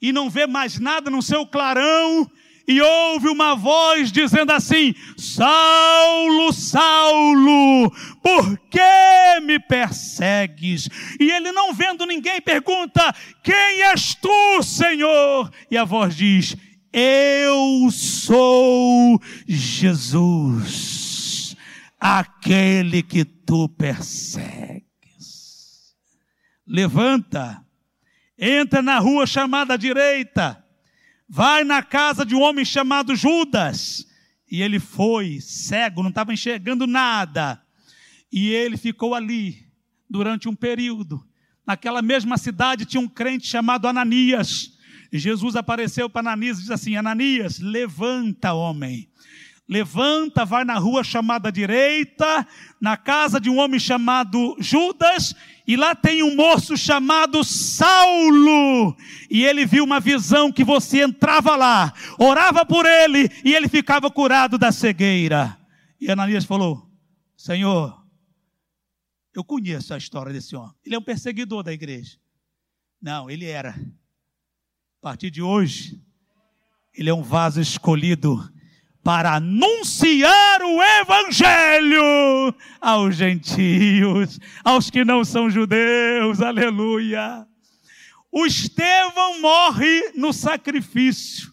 e 0.00 0.12
não 0.12 0.28
vê 0.28 0.46
mais 0.46 0.78
nada 0.78 1.10
no 1.10 1.22
seu 1.22 1.46
clarão, 1.46 2.30
e 2.66 2.80
ouve 2.80 3.28
uma 3.28 3.54
voz 3.54 4.10
dizendo 4.12 4.52
assim: 4.52 4.94
Saulo, 5.16 6.52
Saulo, 6.52 7.90
por 8.22 8.58
que 8.70 9.40
me 9.42 9.58
persegues? 9.58 10.88
E 11.18 11.30
ele, 11.30 11.50
não 11.52 11.74
vendo 11.74 12.06
ninguém, 12.06 12.40
pergunta: 12.40 13.14
Quem 13.42 13.82
és 13.82 14.14
tu, 14.14 14.62
Senhor? 14.62 15.50
E 15.70 15.76
a 15.76 15.84
voz 15.84 16.16
diz: 16.16 16.56
Eu 16.92 17.90
sou 17.90 19.20
Jesus, 19.46 20.36
aquele 21.98 23.02
que 23.02 23.24
tu 23.24 23.68
persegues. 23.68 24.82
Levanta, 26.66 27.60
entra 28.38 28.80
na 28.80 28.98
rua 28.98 29.26
chamada 29.26 29.76
direita 29.76 30.61
vai 31.34 31.64
na 31.64 31.82
casa 31.82 32.26
de 32.26 32.34
um 32.34 32.42
homem 32.42 32.62
chamado 32.62 33.16
Judas. 33.16 34.06
E 34.50 34.60
ele 34.60 34.78
foi 34.78 35.40
cego, 35.40 36.02
não 36.02 36.10
estava 36.10 36.30
enxergando 36.30 36.86
nada. 36.86 37.58
E 38.30 38.50
ele 38.50 38.76
ficou 38.76 39.14
ali 39.14 39.66
durante 40.10 40.46
um 40.46 40.54
período. 40.54 41.26
Naquela 41.66 42.02
mesma 42.02 42.36
cidade 42.36 42.84
tinha 42.84 43.00
um 43.00 43.08
crente 43.08 43.46
chamado 43.46 43.88
Ananias. 43.88 44.76
Jesus 45.10 45.56
apareceu 45.56 46.10
para 46.10 46.20
Ananias 46.20 46.58
e 46.58 46.60
disse 46.60 46.72
assim: 46.74 46.96
Ananias, 46.96 47.60
levanta, 47.60 48.52
homem. 48.52 49.08
Levanta, 49.72 50.44
vai 50.44 50.64
na 50.64 50.78
rua 50.78 51.02
chamada 51.02 51.50
direita, 51.50 52.46
na 52.78 52.94
casa 52.94 53.40
de 53.40 53.48
um 53.48 53.58
homem 53.58 53.80
chamado 53.80 54.54
Judas, 54.58 55.34
e 55.66 55.76
lá 55.76 55.94
tem 55.94 56.22
um 56.22 56.36
moço 56.36 56.76
chamado 56.76 57.42
Saulo. 57.42 58.94
E 59.30 59.42
ele 59.42 59.64
viu 59.64 59.82
uma 59.82 59.98
visão 59.98 60.52
que 60.52 60.62
você 60.62 61.02
entrava 61.02 61.56
lá, 61.56 61.94
orava 62.18 62.66
por 62.66 62.84
ele, 62.84 63.30
e 63.42 63.54
ele 63.54 63.66
ficava 63.66 64.10
curado 64.10 64.58
da 64.58 64.70
cegueira. 64.70 65.58
E 65.98 66.10
Ananias 66.10 66.44
falou: 66.44 66.86
Senhor, 67.34 67.98
eu 69.34 69.42
conheço 69.42 69.94
a 69.94 69.96
história 69.96 70.34
desse 70.34 70.54
homem. 70.54 70.74
Ele 70.84 70.96
é 70.96 70.98
um 70.98 71.02
perseguidor 71.02 71.62
da 71.62 71.72
igreja. 71.72 72.18
Não, 73.00 73.30
ele 73.30 73.46
era. 73.46 73.70
A 73.70 75.00
partir 75.00 75.30
de 75.30 75.40
hoje, 75.40 75.98
ele 76.92 77.08
é 77.08 77.14
um 77.14 77.22
vaso 77.22 77.58
escolhido 77.58 78.51
para 79.02 79.34
anunciar 79.34 80.62
o 80.62 80.80
evangelho 81.00 82.54
aos 82.80 83.16
gentios, 83.16 84.38
aos 84.64 84.90
que 84.90 85.04
não 85.04 85.24
são 85.24 85.50
judeus. 85.50 86.40
Aleluia. 86.40 87.46
O 88.30 88.46
Estevão 88.46 89.40
morre 89.40 90.12
no 90.14 90.32
sacrifício, 90.32 91.52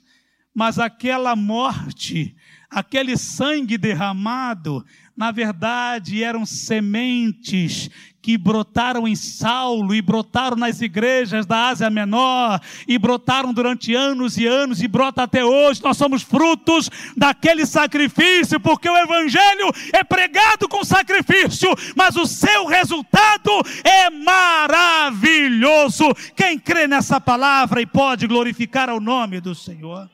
mas 0.54 0.78
aquela 0.78 1.36
morte, 1.36 2.36
aquele 2.70 3.18
sangue 3.18 3.78
derramado, 3.78 4.86
na 5.20 5.32
verdade 5.32 6.24
eram 6.24 6.45
sementes 6.45 7.89
que 8.22 8.38
brotaram 8.38 9.05
em 9.05 9.17
Saulo 9.17 9.93
e 9.93 10.01
brotaram 10.01 10.55
nas 10.55 10.80
igrejas 10.82 11.45
da 11.45 11.67
Ásia 11.67 11.89
Menor 11.89 12.61
e 12.88 12.97
brotaram 12.97 13.53
durante 13.53 13.93
anos 13.93 14.38
e 14.38 14.45
anos 14.45 14.82
e 14.82 14.88
brota 14.88 15.24
até 15.24 15.43
hoje. 15.43 15.84
Nós 15.84 15.97
somos 15.97 16.22
frutos 16.22 16.89
daquele 17.17 17.65
sacrifício, 17.65 18.61
porque 18.61 18.89
o 18.89 18.95
evangelho 18.95 19.70
é 19.91 20.05
pregado 20.05 20.70
com 20.70 20.86
sacrifício, 20.86 21.70
mas 21.97 22.15
o 22.15 22.26
seu 22.26 22.65
resultado 22.65 23.51
é 23.84 24.09
maravilhoso. 24.09 26.05
Quem 26.34 26.57
crê 26.57 26.88
nessa 26.88 27.20
palavra 27.20 27.82
e 27.82 27.86
pode 27.86 28.26
glorificar 28.26 28.89
ao 28.89 29.01
nome 29.01 29.41
do 29.41 29.53
Senhor? 29.53 30.09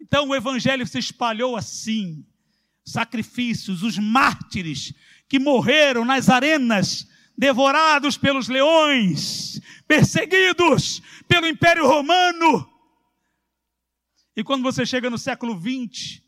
Então 0.00 0.28
o 0.28 0.34
evangelho 0.34 0.84
se 0.88 0.98
espalhou 0.98 1.54
assim, 1.54 2.24
sacrifícios, 2.84 3.82
os 3.82 3.98
mártires 3.98 4.92
que 5.28 5.38
morreram 5.38 6.04
nas 6.04 6.28
arenas, 6.28 7.08
devorados 7.36 8.16
pelos 8.16 8.48
leões, 8.48 9.60
perseguidos 9.88 11.02
pelo 11.26 11.46
Império 11.46 11.86
Romano. 11.86 12.68
E 14.36 14.42
quando 14.42 14.62
você 14.62 14.84
chega 14.84 15.08
no 15.08 15.18
século 15.18 15.58
XX, 15.58 16.22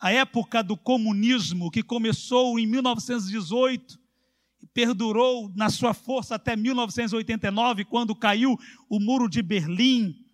a 0.00 0.12
época 0.12 0.62
do 0.62 0.76
comunismo, 0.76 1.70
que 1.70 1.82
começou 1.82 2.58
em 2.58 2.66
1918 2.66 3.98
e 4.62 4.66
perdurou 4.66 5.50
na 5.56 5.70
sua 5.70 5.92
força 5.92 6.36
até 6.36 6.54
1989, 6.54 7.84
quando 7.84 8.14
caiu 8.14 8.56
o 8.88 9.00
Muro 9.00 9.28
de 9.28 9.42
Berlim. 9.42 10.24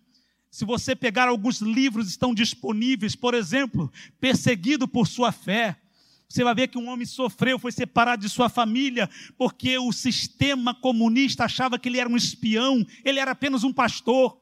Se 0.55 0.63
você 0.63 0.95
pegar 0.95 1.27
alguns 1.27 1.59
livros, 1.59 2.07
estão 2.07 2.33
disponíveis, 2.33 3.13
por 3.13 3.33
exemplo, 3.33 3.91
Perseguido 4.21 4.87
por 4.87 5.05
Sua 5.05 5.29
Fé, 5.29 5.75
você 6.29 6.45
vai 6.45 6.55
ver 6.55 6.69
que 6.69 6.77
um 6.77 6.87
homem 6.87 7.05
sofreu, 7.05 7.59
foi 7.59 7.73
separado 7.73 8.21
de 8.21 8.29
sua 8.29 8.47
família, 8.47 9.09
porque 9.37 9.77
o 9.77 9.91
sistema 9.91 10.73
comunista 10.73 11.43
achava 11.43 11.77
que 11.77 11.89
ele 11.89 11.99
era 11.99 12.07
um 12.07 12.15
espião, 12.15 12.87
ele 13.03 13.19
era 13.19 13.31
apenas 13.31 13.65
um 13.65 13.73
pastor. 13.73 14.41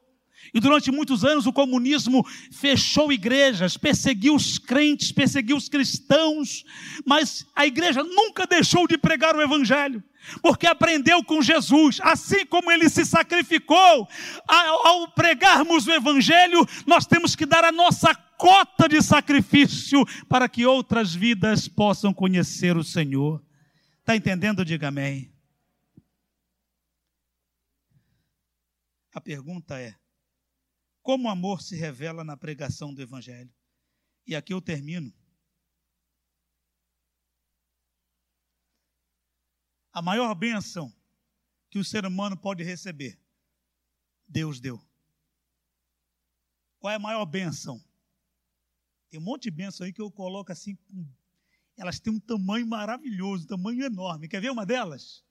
E 0.52 0.60
durante 0.60 0.90
muitos 0.90 1.24
anos 1.24 1.46
o 1.46 1.52
comunismo 1.52 2.26
fechou 2.50 3.12
igrejas, 3.12 3.76
perseguiu 3.76 4.34
os 4.34 4.58
crentes, 4.58 5.12
perseguiu 5.12 5.56
os 5.56 5.68
cristãos, 5.68 6.64
mas 7.06 7.46
a 7.54 7.66
igreja 7.66 8.02
nunca 8.02 8.46
deixou 8.46 8.86
de 8.86 8.98
pregar 8.98 9.34
o 9.34 9.42
evangelho, 9.42 10.02
porque 10.42 10.66
aprendeu 10.66 11.22
com 11.24 11.40
Jesus, 11.40 11.98
assim 12.02 12.44
como 12.46 12.70
ele 12.70 12.88
se 12.88 13.04
sacrificou. 13.04 14.08
Ao 14.46 15.08
pregarmos 15.12 15.86
o 15.86 15.92
evangelho, 15.92 16.66
nós 16.86 17.06
temos 17.06 17.34
que 17.34 17.46
dar 17.46 17.64
a 17.64 17.72
nossa 17.72 18.14
cota 18.14 18.88
de 18.88 19.00
sacrifício 19.00 20.04
para 20.28 20.48
que 20.48 20.66
outras 20.66 21.14
vidas 21.14 21.68
possam 21.68 22.12
conhecer 22.12 22.76
o 22.76 22.84
Senhor. 22.84 23.42
Está 24.00 24.14
entendendo? 24.14 24.64
Diga 24.64 24.88
amém. 24.88 25.32
A 29.14 29.20
pergunta 29.20 29.80
é: 29.80 29.94
como 31.04 31.28
o 31.28 31.30
amor 31.30 31.60
se 31.60 31.76
revela 31.76 32.24
na 32.24 32.34
pregação 32.34 32.92
do 32.92 33.02
Evangelho? 33.02 33.54
E 34.26 34.34
aqui 34.34 34.54
eu 34.54 34.60
termino. 34.60 35.14
A 39.92 40.00
maior 40.00 40.34
bênção 40.34 40.90
que 41.68 41.78
o 41.78 41.84
ser 41.84 42.06
humano 42.06 42.38
pode 42.38 42.64
receber, 42.64 43.20
Deus 44.26 44.58
deu. 44.58 44.82
Qual 46.78 46.90
é 46.90 46.96
a 46.96 46.98
maior 46.98 47.26
bênção? 47.26 47.84
Tem 49.10 49.20
um 49.20 49.22
monte 49.22 49.42
de 49.42 49.50
bênçãos 49.50 49.82
aí 49.82 49.92
que 49.92 50.00
eu 50.00 50.10
coloco 50.10 50.50
assim, 50.50 50.78
elas 51.76 52.00
têm 52.00 52.14
um 52.14 52.20
tamanho 52.20 52.66
maravilhoso, 52.66 53.44
um 53.44 53.48
tamanho 53.48 53.84
enorme. 53.84 54.26
Quer 54.26 54.40
ver 54.40 54.50
uma 54.50 54.64
delas? 54.64 55.22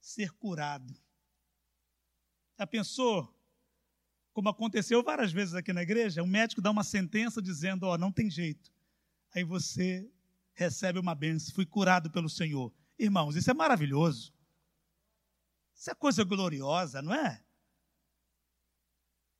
Ser 0.00 0.30
curado. 0.34 0.96
Já 2.56 2.64
pensou? 2.64 3.35
Como 4.36 4.50
aconteceu 4.50 5.02
várias 5.02 5.32
vezes 5.32 5.54
aqui 5.54 5.72
na 5.72 5.80
igreja, 5.82 6.22
o 6.22 6.26
médico 6.26 6.60
dá 6.60 6.70
uma 6.70 6.84
sentença 6.84 7.40
dizendo: 7.40 7.84
Ó, 7.84 7.94
oh, 7.94 7.96
não 7.96 8.12
tem 8.12 8.28
jeito. 8.30 8.70
Aí 9.34 9.42
você 9.42 10.06
recebe 10.52 10.98
uma 10.98 11.14
benção, 11.14 11.54
fui 11.54 11.64
curado 11.64 12.10
pelo 12.10 12.28
Senhor. 12.28 12.70
Irmãos, 12.98 13.34
isso 13.34 13.50
é 13.50 13.54
maravilhoso. 13.54 14.34
Isso 15.74 15.90
é 15.90 15.94
coisa 15.94 16.22
gloriosa, 16.22 17.00
não 17.00 17.14
é? 17.14 17.42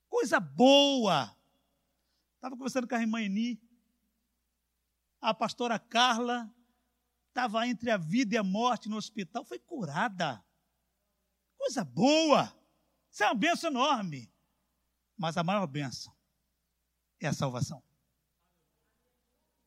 Coisa 0.09 0.41
boa. 0.41 1.37
Estava 2.37 2.57
conversando 2.57 2.89
com 2.89 2.95
a 2.95 3.01
irmã 3.03 3.21
Eni. 3.21 3.61
A 5.21 5.35
pastora 5.35 5.79
Carla 5.79 6.51
estava 7.29 7.69
entre 7.69 7.91
a 7.91 7.99
vida 7.99 8.35
e 8.35 8.39
a 8.39 8.43
morte 8.43 8.89
no 8.89 8.97
hospital, 8.97 9.45
foi 9.45 9.59
curada. 9.59 10.43
Coisa 11.59 11.85
boa. 11.85 12.51
Isso 13.13 13.23
é 13.25 13.27
uma 13.27 13.35
benção 13.35 13.69
enorme. 13.69 14.35
Mas 15.17 15.37
a 15.37 15.43
maior 15.43 15.67
benção 15.67 16.15
é 17.21 17.27
a 17.27 17.33
salvação. 17.33 17.83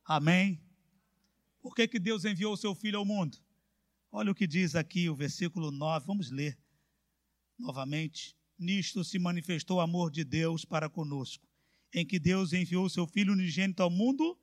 Amém? 0.05 0.61
Por 1.61 1.75
que, 1.75 1.87
que 1.87 1.99
Deus 1.99 2.25
enviou 2.25 2.53
o 2.53 2.57
seu 2.57 2.73
Filho 2.73 2.99
ao 2.99 3.05
mundo? 3.05 3.37
Olha 4.11 4.31
o 4.31 4.35
que 4.35 4.47
diz 4.47 4.75
aqui 4.75 5.09
o 5.09 5.15
versículo 5.15 5.71
9, 5.71 6.05
vamos 6.05 6.31
ler 6.31 6.57
novamente. 7.57 8.35
Nisto 8.57 9.03
se 9.03 9.19
manifestou 9.19 9.77
o 9.77 9.81
amor 9.81 10.11
de 10.11 10.23
Deus 10.23 10.65
para 10.65 10.89
conosco, 10.89 11.47
em 11.93 12.05
que 12.05 12.19
Deus 12.19 12.53
enviou 12.53 12.85
o 12.85 12.89
seu 12.89 13.05
Filho 13.05 13.33
unigênito 13.33 13.83
ao 13.83 13.89
mundo 13.89 14.37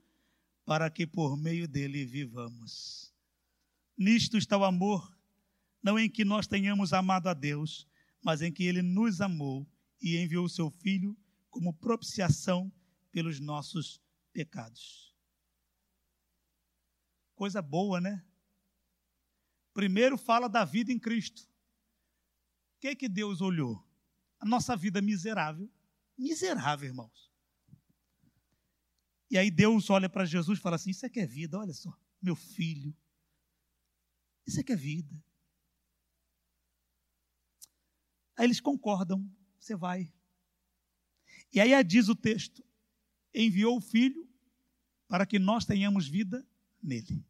para 0.64 0.90
que 0.90 1.06
por 1.06 1.36
meio 1.36 1.68
dele 1.68 2.04
vivamos. 2.04 3.12
Nisto 3.96 4.36
está 4.36 4.56
o 4.56 4.64
amor, 4.64 5.16
não 5.82 5.98
em 5.98 6.10
que 6.10 6.24
nós 6.24 6.46
tenhamos 6.46 6.92
amado 6.92 7.28
a 7.28 7.34
Deus, 7.34 7.86
mas 8.22 8.42
em 8.42 8.52
que 8.52 8.64
ele 8.64 8.82
nos 8.82 9.20
amou 9.20 9.66
e 10.00 10.16
enviou 10.16 10.44
o 10.44 10.48
seu 10.48 10.70
Filho 10.70 11.16
como 11.50 11.72
propiciação 11.74 12.72
pelos 13.10 13.40
nossos 13.40 14.00
pecados. 14.32 15.14
Coisa 17.34 17.60
boa, 17.60 18.00
né? 18.00 18.24
Primeiro 19.72 20.16
fala 20.16 20.48
da 20.48 20.64
vida 20.64 20.92
em 20.92 20.98
Cristo. 20.98 21.42
O 21.42 22.80
que, 22.80 22.96
que 22.96 23.08
Deus 23.08 23.40
olhou? 23.40 23.86
A 24.38 24.46
nossa 24.46 24.76
vida 24.76 25.00
miserável. 25.00 25.70
Miserável, 26.16 26.88
irmãos. 26.88 27.30
E 29.30 29.36
aí 29.36 29.50
Deus 29.50 29.90
olha 29.90 30.08
para 30.08 30.24
Jesus 30.24 30.58
e 30.58 30.62
fala 30.62 30.76
assim: 30.76 30.90
Isso 30.90 31.04
é 31.04 31.10
que 31.10 31.20
é 31.20 31.26
vida, 31.26 31.58
olha 31.58 31.74
só, 31.74 31.92
meu 32.22 32.36
filho. 32.36 32.96
Isso 34.46 34.60
é 34.60 34.62
que 34.62 34.72
é 34.72 34.76
vida. 34.76 35.22
Aí 38.36 38.44
eles 38.44 38.60
concordam, 38.60 39.28
você 39.66 39.74
vai. 39.74 40.12
E 41.52 41.60
aí 41.60 41.82
diz 41.84 42.08
o 42.08 42.14
texto: 42.14 42.64
enviou 43.34 43.76
o 43.76 43.80
filho 43.80 44.28
para 45.08 45.26
que 45.26 45.38
nós 45.38 45.64
tenhamos 45.64 46.06
vida 46.06 46.46
nele. 46.82 47.24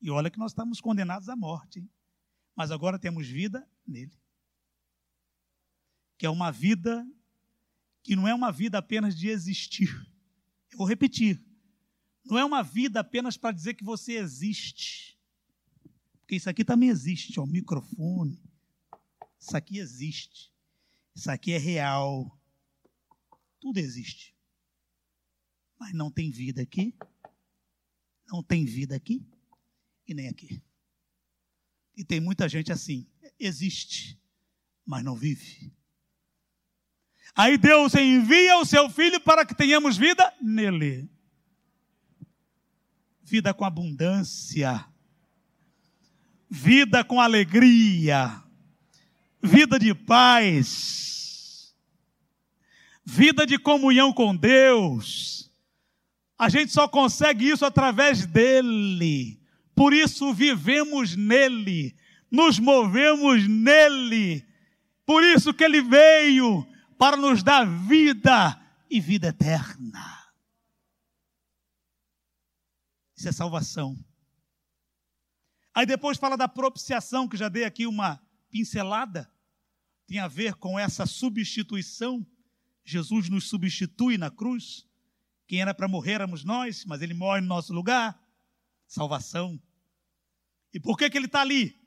E 0.00 0.10
olha 0.10 0.30
que 0.30 0.38
nós 0.38 0.52
estamos 0.52 0.80
condenados 0.80 1.28
à 1.28 1.34
morte, 1.34 1.80
hein? 1.80 1.90
mas 2.54 2.70
agora 2.70 2.98
temos 2.98 3.26
vida 3.26 3.68
nele. 3.86 4.16
Que 6.16 6.26
é 6.26 6.30
uma 6.30 6.50
vida 6.50 7.06
que 8.02 8.14
não 8.14 8.26
é 8.26 8.34
uma 8.34 8.50
vida 8.50 8.78
apenas 8.78 9.16
de 9.16 9.28
existir. 9.28 9.90
Eu 10.70 10.78
vou 10.78 10.86
repetir. 10.86 11.42
Não 12.24 12.38
é 12.38 12.44
uma 12.44 12.62
vida 12.62 13.00
apenas 13.00 13.36
para 13.36 13.54
dizer 13.54 13.74
que 13.74 13.84
você 13.84 14.14
existe. 14.14 15.18
Porque 16.20 16.36
isso 16.36 16.48
aqui 16.48 16.64
também 16.64 16.90
existe, 16.90 17.38
ó, 17.40 17.44
o 17.44 17.46
microfone. 17.46 18.42
Isso 19.38 19.56
aqui 19.56 19.78
existe. 19.78 20.52
Isso 21.18 21.30
aqui 21.30 21.52
é 21.52 21.58
real. 21.58 22.40
Tudo 23.60 23.78
existe. 23.78 24.34
Mas 25.78 25.92
não 25.92 26.10
tem 26.10 26.30
vida 26.30 26.62
aqui 26.62 26.94
não 28.30 28.42
tem 28.42 28.64
vida 28.64 28.94
aqui 28.94 29.26
e 30.06 30.14
nem 30.14 30.28
aqui. 30.28 30.62
E 31.96 32.04
tem 32.04 32.20
muita 32.20 32.48
gente 32.48 32.70
assim, 32.70 33.06
existe, 33.38 34.20
mas 34.84 35.02
não 35.02 35.16
vive. 35.16 35.72
Aí 37.34 37.56
Deus 37.56 37.94
envia 37.94 38.58
o 38.58 38.64
seu 38.64 38.88
filho 38.90 39.20
para 39.20 39.44
que 39.44 39.54
tenhamos 39.54 39.96
vida 39.96 40.32
nele. 40.40 41.10
Vida 43.22 43.52
com 43.52 43.64
abundância. 43.64 44.86
Vida 46.50 47.04
com 47.04 47.20
alegria. 47.20 48.42
Vida 49.42 49.78
de 49.78 49.94
paz. 49.94 51.74
Vida 53.04 53.46
de 53.46 53.58
comunhão 53.58 54.12
com 54.12 54.36
Deus 54.36 55.38
a 56.38 56.48
gente 56.48 56.72
só 56.72 56.86
consegue 56.86 57.50
isso 57.50 57.66
através 57.66 58.24
dele. 58.24 59.42
Por 59.74 59.92
isso 59.92 60.32
vivemos 60.32 61.16
nele, 61.16 61.96
nos 62.30 62.60
movemos 62.60 63.46
nele. 63.48 64.46
Por 65.04 65.24
isso 65.24 65.52
que 65.52 65.64
ele 65.64 65.82
veio 65.82 66.64
para 66.96 67.16
nos 67.16 67.42
dar 67.42 67.66
vida 67.66 68.60
e 68.88 69.00
vida 69.00 69.28
eterna. 69.28 70.16
Isso 73.16 73.28
é 73.28 73.32
salvação. 73.32 73.98
Aí 75.74 75.86
depois 75.86 76.18
fala 76.18 76.36
da 76.36 76.46
propiciação, 76.46 77.26
que 77.26 77.36
já 77.36 77.48
dei 77.48 77.64
aqui 77.64 77.84
uma 77.86 78.20
pincelada. 78.50 79.32
Tem 80.06 80.18
a 80.18 80.28
ver 80.28 80.54
com 80.54 80.78
essa 80.78 81.06
substituição. 81.06 82.26
Jesus 82.84 83.28
nos 83.28 83.48
substitui 83.48 84.16
na 84.16 84.30
cruz. 84.30 84.86
Quem 85.46 85.60
era 85.60 85.74
para 85.74 85.88
morrer 85.88 86.12
éramos 86.12 86.44
nós, 86.44 86.84
mas 86.84 87.02
ele 87.02 87.14
morre 87.14 87.40
no 87.40 87.46
nosso 87.46 87.72
lugar. 87.72 88.18
Salvação. 88.86 89.60
E 90.72 90.80
por 90.80 90.96
que, 90.96 91.08
que 91.10 91.16
ele 91.16 91.26
está 91.26 91.40
ali? 91.40 91.78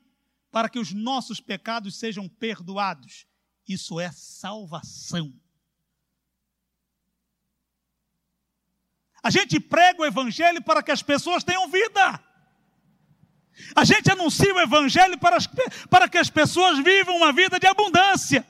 Para 0.50 0.68
que 0.68 0.78
os 0.78 0.92
nossos 0.92 1.40
pecados 1.40 1.98
sejam 1.98 2.28
perdoados. 2.28 3.26
Isso 3.66 3.98
é 3.98 4.10
salvação. 4.12 5.32
A 9.22 9.30
gente 9.30 9.60
prega 9.60 10.02
o 10.02 10.04
Evangelho 10.04 10.62
para 10.62 10.82
que 10.82 10.90
as 10.90 11.02
pessoas 11.02 11.44
tenham 11.44 11.70
vida. 11.70 12.31
A 13.74 13.84
gente 13.84 14.10
anuncia 14.10 14.54
o 14.54 14.60
Evangelho 14.60 15.18
para, 15.18 15.36
as, 15.36 15.46
para 15.88 16.08
que 16.08 16.18
as 16.18 16.30
pessoas 16.30 16.78
vivam 16.82 17.16
uma 17.16 17.32
vida 17.32 17.58
de 17.58 17.66
abundância. 17.66 18.46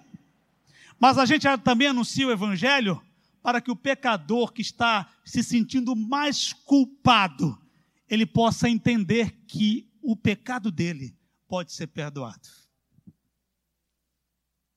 Mas 0.98 1.18
a 1.18 1.26
gente 1.26 1.46
também 1.58 1.88
anuncia 1.88 2.26
o 2.26 2.30
Evangelho 2.30 3.02
para 3.42 3.60
que 3.60 3.70
o 3.70 3.76
pecador 3.76 4.52
que 4.52 4.62
está 4.62 5.12
se 5.24 5.42
sentindo 5.42 5.96
mais 5.96 6.52
culpado, 6.52 7.60
ele 8.08 8.24
possa 8.24 8.68
entender 8.68 9.32
que 9.46 9.90
o 10.00 10.16
pecado 10.16 10.70
dele 10.70 11.16
pode 11.48 11.72
ser 11.72 11.88
perdoado. 11.88 12.48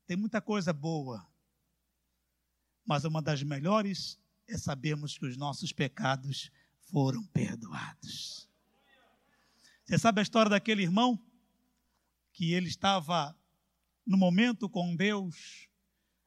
Tem 0.07 0.17
muita 0.17 0.41
coisa 0.41 0.73
boa, 0.73 1.25
mas 2.85 3.05
uma 3.05 3.21
das 3.21 3.41
melhores 3.43 4.19
é 4.47 4.57
sabermos 4.57 5.17
que 5.17 5.25
os 5.25 5.37
nossos 5.37 5.71
pecados 5.71 6.51
foram 6.91 7.23
perdoados. 7.27 8.44
Você 9.85 9.99
sabe 9.99 10.19
a 10.19 10.23
história 10.23 10.49
daquele 10.49 10.81
irmão 10.81 11.23
que 12.33 12.53
ele 12.53 12.67
estava 12.67 13.37
no 14.05 14.17
momento 14.17 14.67
com 14.67 14.95
Deus, 14.95 15.69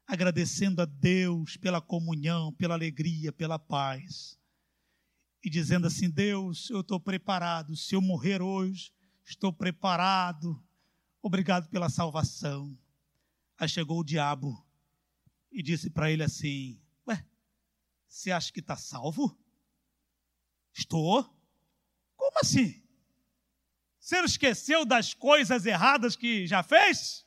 agradecendo 0.07 0.81
a 0.81 0.85
Deus 0.85 1.57
pela 1.57 1.81
comunhão, 1.81 2.53
pela 2.53 2.75
alegria, 2.75 3.33
pela 3.33 3.59
paz. 3.59 4.39
E 5.43 5.51
dizendo 5.51 5.89
assim: 5.89 6.09
Deus, 6.09 6.71
eu 6.71 6.83
estou 6.83 7.01
preparado. 7.01 7.77
Se 7.77 7.97
eu 7.97 8.01
morrer 8.01 8.41
hoje, 8.41 8.93
estou 9.25 9.53
preparado. 9.53 10.65
Obrigado 11.21 11.69
pela 11.69 11.91
salvação. 11.91 12.79
Aí 13.59 13.69
chegou 13.69 13.99
o 13.99 14.05
diabo 14.05 14.65
e 15.51 15.65
disse 15.65 15.91
para 15.91 16.13
ele 16.13 16.23
assim: 16.23 16.81
Ué, 17.09 17.27
você 18.07 18.31
acha 18.31 18.53
que 18.53 18.61
está 18.61 18.77
salvo? 18.77 19.37
Estou. 20.73 21.25
Como 22.17 22.39
assim? 22.41 22.88
Você 24.01 24.19
esqueceu 24.21 24.85
das 24.85 25.13
coisas 25.13 25.67
erradas 25.67 26.17
que 26.17 26.47
já 26.47 26.63
fez? 26.63 27.27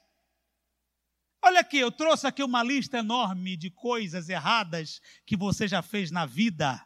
Olha 1.44 1.62
aqui, 1.62 1.78
eu 1.78 1.92
trouxe 1.92 2.28
aqui 2.28 2.44
uma 2.44 2.64
lista 2.64 3.00
enorme 3.00 3.58
de 3.58 3.70
coisas 3.72 4.30
erradas 4.30 5.02
que 5.26 5.36
você 5.36 5.68
já 5.68 5.82
fez 5.82 6.12
na 6.12 6.26
vida 6.26 6.84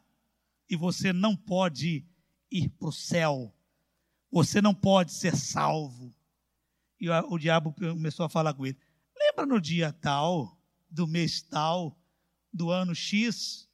e 0.69 0.75
você 0.75 1.11
não 1.11 1.35
pode 1.35 2.05
ir 2.49 2.69
para 2.69 2.87
o 2.87 2.93
céu. 2.93 3.53
Você 4.31 4.61
não 4.61 4.73
pode 4.73 5.13
ser 5.13 5.35
salvo. 5.35 6.15
E 6.99 7.09
o 7.09 7.37
diabo 7.37 7.73
começou 7.73 8.25
a 8.25 8.29
falar 8.29 8.53
com 8.53 8.65
ele: 8.65 8.77
Lembra 9.17 9.45
no 9.45 9.59
dia 9.59 9.91
tal, 9.91 10.57
do 10.89 11.05
mês 11.05 11.41
tal, 11.41 11.99
do 12.51 12.71
ano 12.71 12.95
X, 12.95 13.69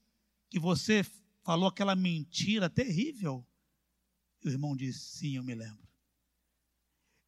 que 0.50 0.60
você 0.60 1.06
falou 1.44 1.68
aquela 1.68 1.96
mentira 1.96 2.70
terrível? 2.70 3.46
E 4.44 4.48
o 4.48 4.52
irmão 4.52 4.76
disse: 4.76 5.18
Sim, 5.18 5.36
eu 5.36 5.44
me 5.44 5.54
lembro. 5.54 5.91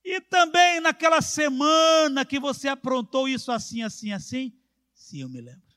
E 0.04 0.20
também 0.20 0.82
naquela 0.82 1.22
semana 1.22 2.26
que 2.26 2.40
você 2.40 2.68
aprontou 2.68 3.28
isso 3.28 3.52
assim, 3.52 3.82
assim, 3.82 4.12
assim. 4.12 4.54
Sim, 4.94 5.22
eu 5.22 5.30
me 5.30 5.40
lembro. 5.40 5.74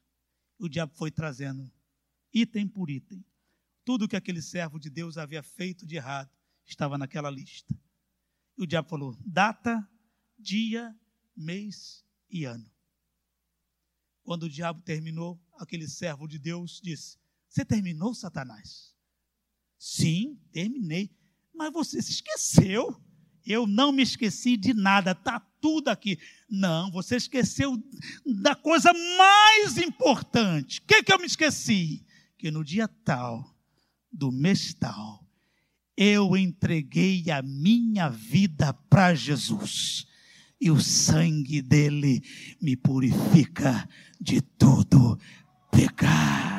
O 0.59 0.69
diabo 0.69 0.93
foi 0.95 1.11
trazendo 1.11 1.71
item 2.33 2.67
por 2.67 2.91
item. 2.91 3.25
Tudo 3.85 4.09
que 4.09 4.17
aquele 4.17 4.43
servo 4.43 4.81
de 4.81 4.91
Deus 4.91 5.17
havia 5.17 5.43
feito 5.43 5.87
de 5.87 5.97
errado 5.97 6.31
estava 6.67 6.99
naquela 6.99 7.31
lista. 7.31 7.79
E 8.59 8.65
o 8.65 8.67
diabo 8.67 8.89
falou: 8.89 9.17
data, 9.25 9.89
dia, 10.39 10.95
mês 11.37 12.05
e 12.29 12.45
ano. 12.45 12.69
Quando 14.25 14.45
o 14.45 14.51
diabo 14.51 14.83
terminou, 14.83 15.41
aquele 15.55 15.87
servo 15.87 16.27
de 16.27 16.39
Deus 16.39 16.81
disse: 16.83 17.17
Você 17.49 17.65
terminou, 17.65 18.13
Satanás? 18.13 18.93
Sim, 19.79 20.41
terminei. 20.51 21.15
Mas 21.55 21.73
você 21.73 22.03
se 22.03 22.11
esqueceu. 22.11 23.01
Eu 23.47 23.67
não 23.67 23.93
me 23.93 24.03
esqueci 24.03 24.57
de 24.57 24.75
nada, 24.75 25.13
está 25.13 25.41
tudo 25.61 25.89
aqui. 25.89 26.19
Não, 26.51 26.91
você 26.91 27.17
esqueceu 27.17 27.81
da 28.43 28.55
coisa 28.55 28.93
mais 28.93 29.79
importante. 29.79 30.81
O 30.81 30.83
que, 30.87 31.03
que 31.03 31.13
eu 31.13 31.19
me 31.19 31.27
esqueci? 31.27 32.05
Que 32.37 32.51
no 32.51 32.65
dia 32.65 32.89
tal, 32.89 33.55
do 34.13 34.33
mês 34.33 34.75
tal, 34.75 35.25
eu 35.97 36.37
entreguei 36.37 37.31
a 37.31 37.41
minha 37.41 38.09
vida 38.09 38.73
para 38.73 39.15
Jesus. 39.15 40.07
E 40.61 40.71
o 40.71 40.81
sangue 40.81 41.63
dele 41.63 42.23
me 42.61 42.77
purifica 42.77 43.89
de 44.21 44.41
todo 44.41 45.19
pecado. 45.71 46.56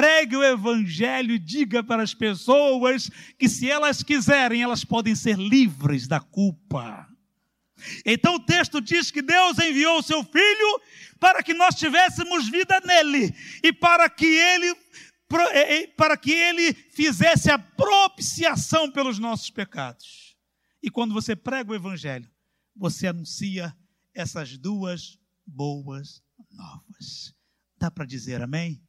Pregue 0.00 0.34
o 0.34 0.42
evangelho 0.42 1.34
e 1.34 1.38
diga 1.38 1.84
para 1.84 2.02
as 2.02 2.14
pessoas 2.14 3.10
que, 3.38 3.46
se 3.46 3.70
elas 3.70 4.02
quiserem, 4.02 4.62
elas 4.62 4.82
podem 4.82 5.14
ser 5.14 5.36
livres 5.36 6.08
da 6.08 6.18
culpa. 6.18 7.06
Então 8.06 8.36
o 8.36 8.40
texto 8.40 8.80
diz 8.80 9.10
que 9.10 9.20
Deus 9.20 9.58
enviou 9.58 9.98
o 9.98 10.02
seu 10.02 10.24
filho 10.24 10.80
para 11.18 11.42
que 11.42 11.52
nós 11.52 11.74
tivéssemos 11.74 12.48
vida 12.48 12.80
nele 12.80 13.34
e 13.62 13.74
para 13.74 14.08
que 14.08 14.24
ele 14.24 14.74
para 15.98 16.16
que 16.16 16.32
ele 16.32 16.72
fizesse 16.72 17.50
a 17.50 17.58
propiciação 17.58 18.90
pelos 18.90 19.18
nossos 19.18 19.50
pecados. 19.50 20.34
E 20.82 20.90
quando 20.90 21.12
você 21.12 21.36
prega 21.36 21.72
o 21.72 21.74
evangelho, 21.74 22.28
você 22.74 23.06
anuncia 23.06 23.76
essas 24.14 24.56
duas 24.56 25.18
boas 25.46 26.22
novas. 26.50 27.34
Dá 27.76 27.90
para 27.90 28.06
dizer 28.06 28.40
amém? 28.40 28.82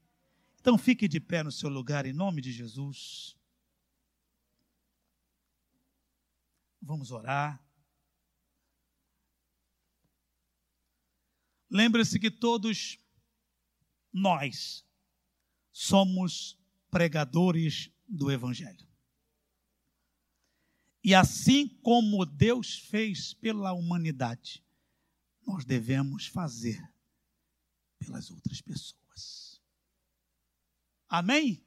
Então 0.62 0.78
fique 0.78 1.08
de 1.08 1.20
pé 1.20 1.42
no 1.42 1.52
seu 1.52 1.70
lugar 1.70 2.06
em 2.06 2.14
nome 2.14 2.40
de 2.40 2.52
Jesus. 2.52 3.36
Vamos 6.80 7.10
orar. 7.10 7.60
Lembre-se 11.68 12.20
que 12.20 12.30
todos 12.30 13.00
nós 14.14 14.86
somos 15.72 16.60
pregadores 16.92 17.90
do 18.08 18.32
Evangelho. 18.32 18.88
E 21.04 21.16
assim 21.16 21.68
como 21.82 22.24
Deus 22.24 22.78
fez 22.78 23.34
pela 23.34 23.74
humanidade, 23.74 24.64
nós 25.44 25.66
devemos 25.66 26.28
fazer 26.28 26.80
pelas 27.98 28.30
outras 28.30 28.62
pessoas. 28.62 29.01
Amém? 31.12 31.62